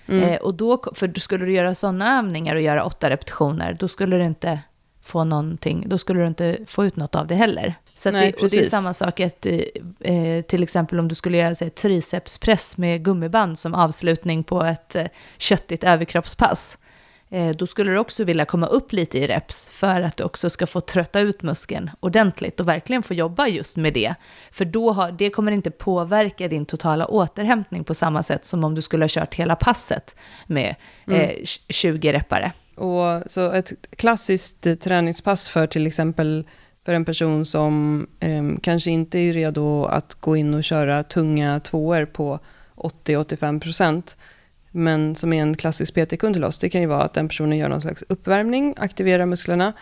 Mm. 0.09 0.25
Eh, 0.25 0.37
och 0.37 0.55
då, 0.55 0.83
för 0.95 1.21
skulle 1.21 1.45
du 1.45 1.53
göra 1.53 1.75
sådana 1.75 2.19
övningar 2.19 2.55
och 2.55 2.63
göra 2.63 2.85
åtta 2.85 3.11
repetitioner, 3.11 3.77
då 3.81 3.89
skulle 3.89 4.17
du 4.17 4.25
inte 4.25 4.61
få 5.03 5.25
någonting, 5.25 5.85
då 5.89 5.99
skulle 5.99 6.21
du 6.21 6.27
inte 6.27 6.59
få 6.67 6.87
ut 6.87 6.97
något 6.97 7.15
av 7.15 7.27
det 7.27 7.35
heller. 7.35 7.75
Så 7.99 8.11
Nej, 8.11 8.33
det, 8.33 8.43
och 8.43 8.51
det 8.51 8.59
är 8.59 8.65
samma 8.65 8.93
sak, 8.93 9.21
att, 9.21 9.47
eh, 10.01 10.43
till 10.43 10.63
exempel 10.63 10.99
om 10.99 11.09
du 11.09 11.15
skulle 11.15 11.37
göra 11.37 11.51
ett 11.51 11.75
tricepspress 11.75 12.77
med 12.77 13.05
gummiband 13.05 13.59
som 13.59 13.75
avslutning 13.75 14.45
på 14.45 14.65
ett 14.65 14.95
eh, 14.95 15.07
köttigt 15.39 15.85
överkroppspass. 15.85 16.79
Eh, 17.31 17.57
då 17.57 17.67
skulle 17.67 17.91
du 17.91 17.99
också 17.99 18.25
vilja 18.25 18.45
komma 18.45 18.67
upp 18.67 18.93
lite 18.93 19.19
i 19.19 19.27
reps 19.27 19.73
för 19.73 20.01
att 20.01 20.17
du 20.17 20.25
också 20.25 20.51
ska 20.51 20.67
få 20.67 20.81
trötta 20.81 21.21
ut 21.21 21.43
muskeln 21.43 21.91
ordentligt 22.01 22.61
och 22.61 22.69
verkligen 22.69 23.03
få 23.03 23.15
jobba 23.15 23.49
just 23.49 23.77
med 23.77 23.95
det. 23.95 24.15
För 24.51 24.65
då 24.65 24.93
har, 24.93 25.13
det 25.13 25.31
kommer 25.31 25.53
inte 25.53 25.71
påverka 25.71 26.49
din 26.49 26.67
totala 26.67 27.07
återhämtning 27.07 27.85
på 27.85 27.95
samma 27.95 28.23
sätt 28.23 28.47
som 28.47 28.65
om 28.65 28.75
du 28.75 28.83
skulle 28.83 29.05
ha 29.05 29.09
kört 29.09 29.35
hela 29.35 29.57
passet 29.57 30.17
med 30.47 30.75
mm. 31.07 31.31
20 31.69 32.13
repare. 32.13 32.53
Och 32.75 33.23
så 33.27 33.53
ett 33.53 33.73
klassiskt 33.97 34.67
träningspass 34.81 35.49
för 35.49 35.67
till 35.67 35.87
exempel 35.87 36.45
för 36.89 36.95
en 36.95 37.05
person 37.05 37.45
som 37.45 38.07
eh, 38.21 38.43
kanske 38.63 38.91
inte 38.91 39.19
är 39.19 39.33
redo 39.33 39.85
att 39.85 40.15
gå 40.15 40.37
in 40.37 40.55
och 40.55 40.65
köra 40.65 41.03
tunga 41.03 41.61
tvåor 41.61 42.05
på 42.05 42.39
80-85% 42.77 44.17
men 44.71 45.15
som 45.15 45.33
är 45.33 45.43
en 45.43 45.57
klassisk 45.57 45.95
PT-kund 45.95 46.35
till 46.35 46.45
oss, 46.45 46.59
det 46.59 46.69
kan 46.69 46.81
ju 46.81 46.87
vara 46.87 47.03
att 47.03 47.15
den 47.15 47.29
personen 47.29 47.59
gör 47.59 47.69
någon 47.69 47.83
slags 47.83 48.05
uppvärmning, 48.09 48.75
aktiverar 48.77 49.27
musklerna, 49.27 49.73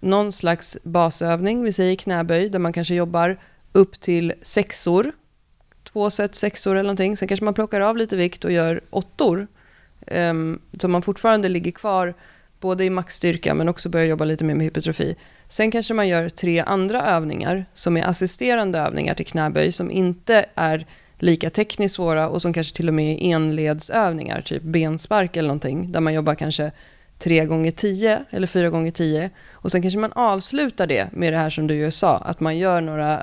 någon 0.00 0.32
slags 0.32 0.78
basövning, 0.82 1.62
vi 1.62 1.72
säger 1.72 1.96
knäböj, 1.96 2.48
där 2.48 2.58
man 2.58 2.72
kanske 2.72 2.94
jobbar 2.94 3.38
upp 3.72 4.00
till 4.00 4.32
sexor, 4.42 5.12
två 5.92 6.10
set 6.10 6.34
sexor 6.34 6.72
eller 6.72 6.82
någonting, 6.82 7.16
sen 7.16 7.28
kanske 7.28 7.44
man 7.44 7.54
plockar 7.54 7.80
av 7.80 7.96
lite 7.96 8.16
vikt 8.16 8.44
och 8.44 8.52
gör 8.52 8.80
åttor, 8.90 9.46
eh, 10.06 10.34
så 10.80 10.88
man 10.88 11.02
fortfarande 11.02 11.48
ligger 11.48 11.70
kvar 11.72 12.14
både 12.60 12.84
i 12.84 12.90
maxstyrka 12.90 13.54
men 13.54 13.68
också 13.68 13.88
börja 13.88 14.04
jobba 14.04 14.24
lite 14.24 14.44
mer 14.44 14.54
med 14.54 14.64
hypertrofi. 14.64 15.16
Sen 15.48 15.70
kanske 15.70 15.94
man 15.94 16.08
gör 16.08 16.28
tre 16.28 16.60
andra 16.60 17.06
övningar 17.06 17.66
som 17.74 17.96
är 17.96 18.06
assisterande 18.06 18.78
övningar 18.78 19.14
till 19.14 19.26
knäböj 19.26 19.72
som 19.72 19.90
inte 19.90 20.46
är 20.54 20.86
lika 21.18 21.50
tekniskt 21.50 21.94
svåra 21.94 22.28
och 22.28 22.42
som 22.42 22.52
kanske 22.52 22.76
till 22.76 22.88
och 22.88 22.94
med 22.94 23.12
är 23.12 23.34
enledsövningar, 23.34 24.40
typ 24.40 24.62
benspark 24.62 25.36
eller 25.36 25.48
någonting, 25.48 25.92
där 25.92 26.00
man 26.00 26.14
jobbar 26.14 26.34
kanske 26.34 26.72
3 27.18 27.44
gånger 27.44 27.70
10 27.70 28.24
eller 28.30 28.46
4 28.46 28.70
gånger 28.70 28.90
10 28.90 29.30
och 29.52 29.72
sen 29.72 29.82
kanske 29.82 29.98
man 29.98 30.12
avslutar 30.12 30.86
det 30.86 31.12
med 31.12 31.32
det 31.32 31.38
här 31.38 31.50
som 31.50 31.66
du 31.66 31.74
ju 31.74 31.90
sa, 31.90 32.18
att 32.18 32.40
man 32.40 32.58
gör 32.58 32.80
några 32.80 33.22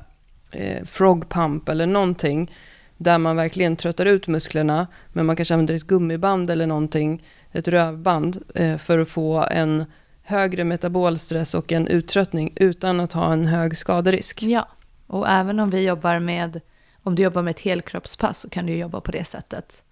eh, 0.51 0.83
frog 0.85 1.29
pump 1.29 1.69
eller 1.69 1.85
någonting 1.85 2.51
där 2.97 3.17
man 3.17 3.35
verkligen 3.35 3.75
tröttar 3.75 4.05
ut 4.05 4.27
musklerna, 4.27 4.87
men 5.13 5.25
man 5.25 5.35
kanske 5.35 5.53
använder 5.53 5.73
ett 5.73 5.87
gummiband 5.87 6.49
eller 6.49 6.67
någonting, 6.67 7.23
ett 7.53 7.67
rövband, 7.67 8.43
eh, 8.55 8.77
för 8.77 8.99
att 8.99 9.09
få 9.09 9.45
en 9.51 9.85
högre 10.23 10.63
metabolstress 10.63 11.53
och 11.53 11.71
en 11.71 11.87
uttröttning 11.87 12.53
utan 12.55 12.99
att 12.99 13.13
ha 13.13 13.33
en 13.33 13.45
hög 13.45 13.77
skaderisk. 13.77 14.43
Ja, 14.43 14.67
och 15.07 15.29
även 15.29 15.59
om 15.59 15.69
vi 15.69 15.83
jobbar 15.83 16.19
med, 16.19 16.61
om 17.03 17.15
du 17.15 17.23
jobbar 17.23 17.41
med 17.41 17.51
ett 17.51 17.59
helkroppspass 17.59 18.39
så 18.39 18.49
kan 18.49 18.65
du 18.65 18.75
jobba 18.75 19.01
på 19.01 19.11
det 19.11 19.23
sättet. 19.23 19.83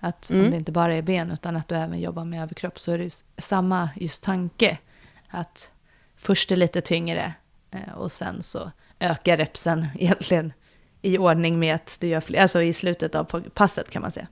Att 0.00 0.30
mm. 0.30 0.44
om 0.44 0.50
det 0.50 0.56
inte 0.56 0.72
bara 0.72 0.94
är 0.94 1.02
ben 1.02 1.30
utan 1.30 1.56
att 1.56 1.68
du 1.68 1.74
även 1.74 2.00
jobbar 2.00 2.24
med 2.24 2.42
överkropp 2.42 2.78
så 2.78 2.92
är 2.92 2.98
det 2.98 3.24
samma 3.38 3.88
just 3.96 4.22
tanke. 4.22 4.78
Att 5.28 5.72
först 6.16 6.52
är 6.52 6.56
lite 6.56 6.80
tyngre 6.80 7.32
eh, 7.70 7.92
och 7.96 8.12
sen 8.12 8.42
så 8.42 8.70
ökar 9.00 9.36
repsen 9.36 9.86
egentligen 9.94 10.52
i 11.02 11.18
ordning 11.18 11.58
med 11.58 11.74
att 11.74 11.96
du 12.00 12.06
gör 12.06 12.20
fler, 12.20 12.42
alltså 12.42 12.62
i 12.62 12.72
slutet 12.72 13.14
av 13.14 13.24
passet 13.54 13.90
kan 13.90 14.02
man 14.02 14.10
säga. 14.10 14.26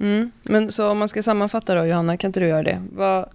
Mm. 0.00 0.30
Men 0.42 0.72
så 0.72 0.90
om 0.90 0.98
man 0.98 1.08
ska 1.08 1.22
sammanfatta 1.22 1.74
då, 1.74 1.86
Johanna, 1.86 2.16
kan 2.16 2.28
inte 2.28 2.40
du 2.40 2.46
göra 2.46 2.62
det? 2.62 2.82
Vad, 2.92 3.28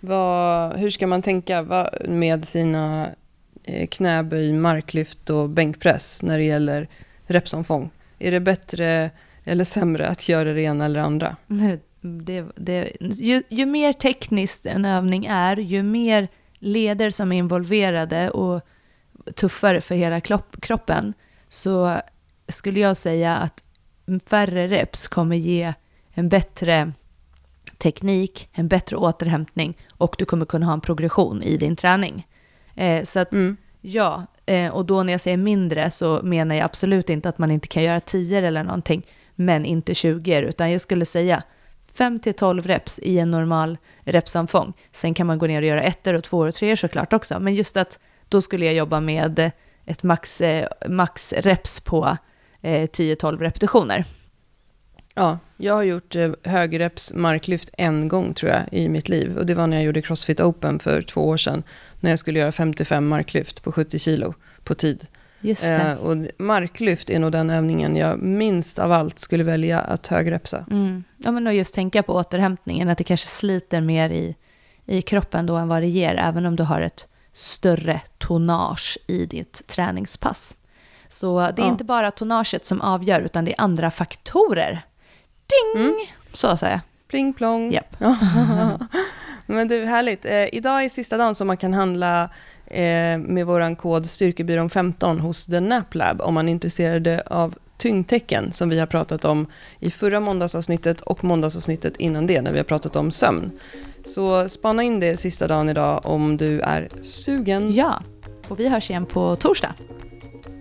vad, 0.00 0.76
hur 0.76 0.90
ska 0.90 1.06
man 1.06 1.22
tänka 1.22 1.88
med 2.08 2.48
sina 2.48 3.08
eh, 3.64 3.86
knäböj, 3.86 4.52
marklyft 4.52 5.30
och 5.30 5.50
bänkpress 5.50 6.22
när 6.22 6.38
det 6.38 6.44
gäller 6.44 6.88
repsomfång? 7.26 7.90
Är 8.18 8.30
det 8.30 8.40
bättre 8.40 9.10
eller 9.44 9.64
sämre 9.64 10.08
att 10.08 10.28
göra 10.28 10.52
det 10.52 10.62
ena 10.62 10.84
eller 10.84 11.00
andra? 11.00 11.36
Det, 12.00 12.44
det, 12.56 12.92
ju, 13.00 13.42
ju 13.48 13.66
mer 13.66 13.92
tekniskt 13.92 14.66
en 14.66 14.84
övning 14.84 15.26
är, 15.26 15.56
ju 15.56 15.82
mer 15.82 16.28
leder 16.58 17.10
som 17.10 17.32
är 17.32 17.36
involverade 17.36 18.30
och 18.30 18.60
tuffare 19.34 19.80
för 19.80 19.94
hela 19.94 20.20
kroppen, 20.60 21.14
så 21.48 22.00
skulle 22.48 22.80
jag 22.80 22.96
säga 22.96 23.36
att 23.36 23.62
färre 24.26 24.68
reps 24.68 25.08
kommer 25.08 25.36
ge 25.36 25.74
en 26.12 26.28
bättre 26.28 26.92
teknik, 27.78 28.48
en 28.52 28.68
bättre 28.68 28.96
återhämtning 28.96 29.78
och 29.96 30.14
du 30.18 30.24
kommer 30.24 30.46
kunna 30.46 30.66
ha 30.66 30.72
en 30.72 30.80
progression 30.80 31.42
i 31.42 31.56
din 31.56 31.76
träning. 31.76 32.26
Eh, 32.74 33.04
så 33.04 33.20
att 33.20 33.32
mm. 33.32 33.56
ja, 33.80 34.26
eh, 34.46 34.72
och 34.72 34.84
då 34.84 35.02
när 35.02 35.12
jag 35.12 35.20
säger 35.20 35.36
mindre 35.36 35.90
så 35.90 36.20
menar 36.22 36.54
jag 36.54 36.64
absolut 36.64 37.10
inte 37.10 37.28
att 37.28 37.38
man 37.38 37.50
inte 37.50 37.68
kan 37.68 37.82
göra 37.82 38.00
10 38.00 38.38
eller 38.38 38.64
någonting, 38.64 39.06
men 39.34 39.64
inte 39.64 39.94
20 39.94 40.40
utan 40.40 40.70
jag 40.72 40.80
skulle 40.80 41.04
säga 41.04 41.42
5 41.94 42.18
till 42.18 42.34
12 42.34 42.66
reps 42.66 42.98
i 42.98 43.18
en 43.18 43.30
normal 43.30 43.78
repsomfång. 44.00 44.72
Sen 44.92 45.14
kan 45.14 45.26
man 45.26 45.38
gå 45.38 45.46
ner 45.46 45.62
och 45.62 45.68
göra 45.68 45.82
ettor 45.82 46.14
och 46.14 46.24
tvåor 46.24 46.48
och 46.48 46.54
treor 46.54 46.76
såklart 46.76 47.12
också, 47.12 47.40
men 47.40 47.54
just 47.54 47.76
att 47.76 47.98
då 48.28 48.42
skulle 48.42 48.66
jag 48.66 48.74
jobba 48.74 49.00
med 49.00 49.50
ett 49.84 50.02
max, 50.02 50.40
eh, 50.40 50.68
max 50.88 51.32
reps 51.32 51.80
på 51.80 52.16
eh, 52.60 52.88
10-12 52.88 53.38
repetitioner. 53.38 54.04
Ja, 55.14 55.38
jag 55.56 55.74
har 55.74 55.82
gjort 55.82 56.16
eh, 56.16 56.30
högreps 56.44 57.12
marklyft 57.14 57.70
en 57.78 58.08
gång 58.08 58.34
tror 58.34 58.52
jag 58.52 58.62
i 58.72 58.88
mitt 58.88 59.08
liv. 59.08 59.38
Och 59.38 59.46
det 59.46 59.54
var 59.54 59.66
när 59.66 59.76
jag 59.76 59.84
gjorde 59.84 60.02
Crossfit 60.02 60.40
Open 60.40 60.78
för 60.78 61.02
två 61.02 61.28
år 61.28 61.36
sedan. 61.36 61.62
När 62.00 62.10
jag 62.10 62.18
skulle 62.18 62.38
göra 62.38 62.52
55 62.52 63.08
marklyft 63.08 63.62
på 63.62 63.72
70 63.72 63.98
kilo 63.98 64.34
på 64.64 64.74
tid. 64.74 65.06
Just. 65.40 65.64
Eh, 65.64 65.92
och 65.92 66.16
marklyft 66.38 67.10
är 67.10 67.18
nog 67.18 67.32
den 67.32 67.50
övningen 67.50 67.96
jag 67.96 68.18
minst 68.18 68.78
av 68.78 68.92
allt 68.92 69.18
skulle 69.18 69.44
välja 69.44 69.80
att 69.80 70.06
högrepsa. 70.06 70.66
Mm. 70.70 71.04
Ja, 71.16 71.30
men 71.30 71.46
och 71.46 71.54
just 71.54 71.74
tänka 71.74 72.02
på 72.02 72.14
återhämtningen, 72.14 72.88
att 72.88 72.98
det 72.98 73.04
kanske 73.04 73.28
sliter 73.28 73.80
mer 73.80 74.10
i, 74.10 74.36
i 74.86 75.02
kroppen 75.02 75.46
då 75.46 75.56
än 75.56 75.68
vad 75.68 75.82
det 75.82 75.88
ger, 75.88 76.14
även 76.14 76.46
om 76.46 76.56
du 76.56 76.62
har 76.62 76.80
ett 76.80 77.08
större 77.32 78.00
tonage 78.18 78.98
i 79.06 79.26
ditt 79.26 79.66
träningspass. 79.66 80.56
Så 81.08 81.40
det 81.40 81.62
är 81.62 81.66
ja. 81.66 81.68
inte 81.68 81.84
bara 81.84 82.10
tonaget 82.10 82.66
som 82.66 82.80
avgör, 82.80 83.20
utan 83.20 83.44
det 83.44 83.52
är 83.52 83.60
andra 83.60 83.90
faktorer. 83.90 84.84
Ding! 85.52 85.82
Mm. 85.82 85.94
Så 86.32 86.56
säger 86.56 86.72
jag. 86.72 86.80
Pling 87.08 87.32
plong. 87.32 87.74
Yep. 87.74 87.96
Men 89.46 89.68
du, 89.68 89.84
härligt. 89.84 90.24
Eh, 90.24 90.54
idag 90.54 90.84
är 90.84 90.88
sista 90.88 91.16
dagen 91.16 91.34
som 91.34 91.46
man 91.46 91.56
kan 91.56 91.74
handla 91.74 92.22
eh, 92.66 93.18
med 93.18 93.46
vår 93.46 93.74
kod 93.74 94.06
Styrkebyrån 94.06 94.70
15 94.70 95.20
hos 95.20 95.46
The 95.46 95.60
Nap 95.60 95.94
Lab 95.94 96.20
om 96.20 96.34
man 96.34 96.48
är 96.48 96.52
intresserad 96.52 97.20
av 97.26 97.54
tyngdtecken 97.78 98.52
som 98.52 98.68
vi 98.68 98.78
har 98.78 98.86
pratat 98.86 99.24
om 99.24 99.46
i 99.80 99.90
förra 99.90 100.20
måndagsavsnittet 100.20 101.00
och 101.00 101.24
måndagsavsnittet 101.24 101.96
innan 101.96 102.26
det 102.26 102.42
när 102.42 102.52
vi 102.52 102.58
har 102.58 102.64
pratat 102.64 102.96
om 102.96 103.10
sömn. 103.10 103.50
Så 104.04 104.48
spana 104.48 104.82
in 104.82 105.00
det 105.00 105.16
sista 105.16 105.46
dagen 105.48 105.68
idag 105.68 106.06
om 106.06 106.36
du 106.36 106.60
är 106.60 106.88
sugen. 107.02 107.72
Ja, 107.72 108.02
och 108.48 108.60
vi 108.60 108.68
hörs 108.68 108.90
igen 108.90 109.06
på 109.06 109.36
torsdag. 109.36 109.74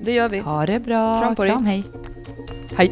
Det 0.02 0.12
gör 0.12 0.30
vi. 0.30 0.40
Ha 0.40 0.66
det 0.66 0.80
bra. 0.80 1.20
Kram 1.20 1.36
på 1.36 1.44
dig. 1.44 1.52
Kram, 1.52 1.66
hej. 1.66 1.84
Hej. 2.78 2.92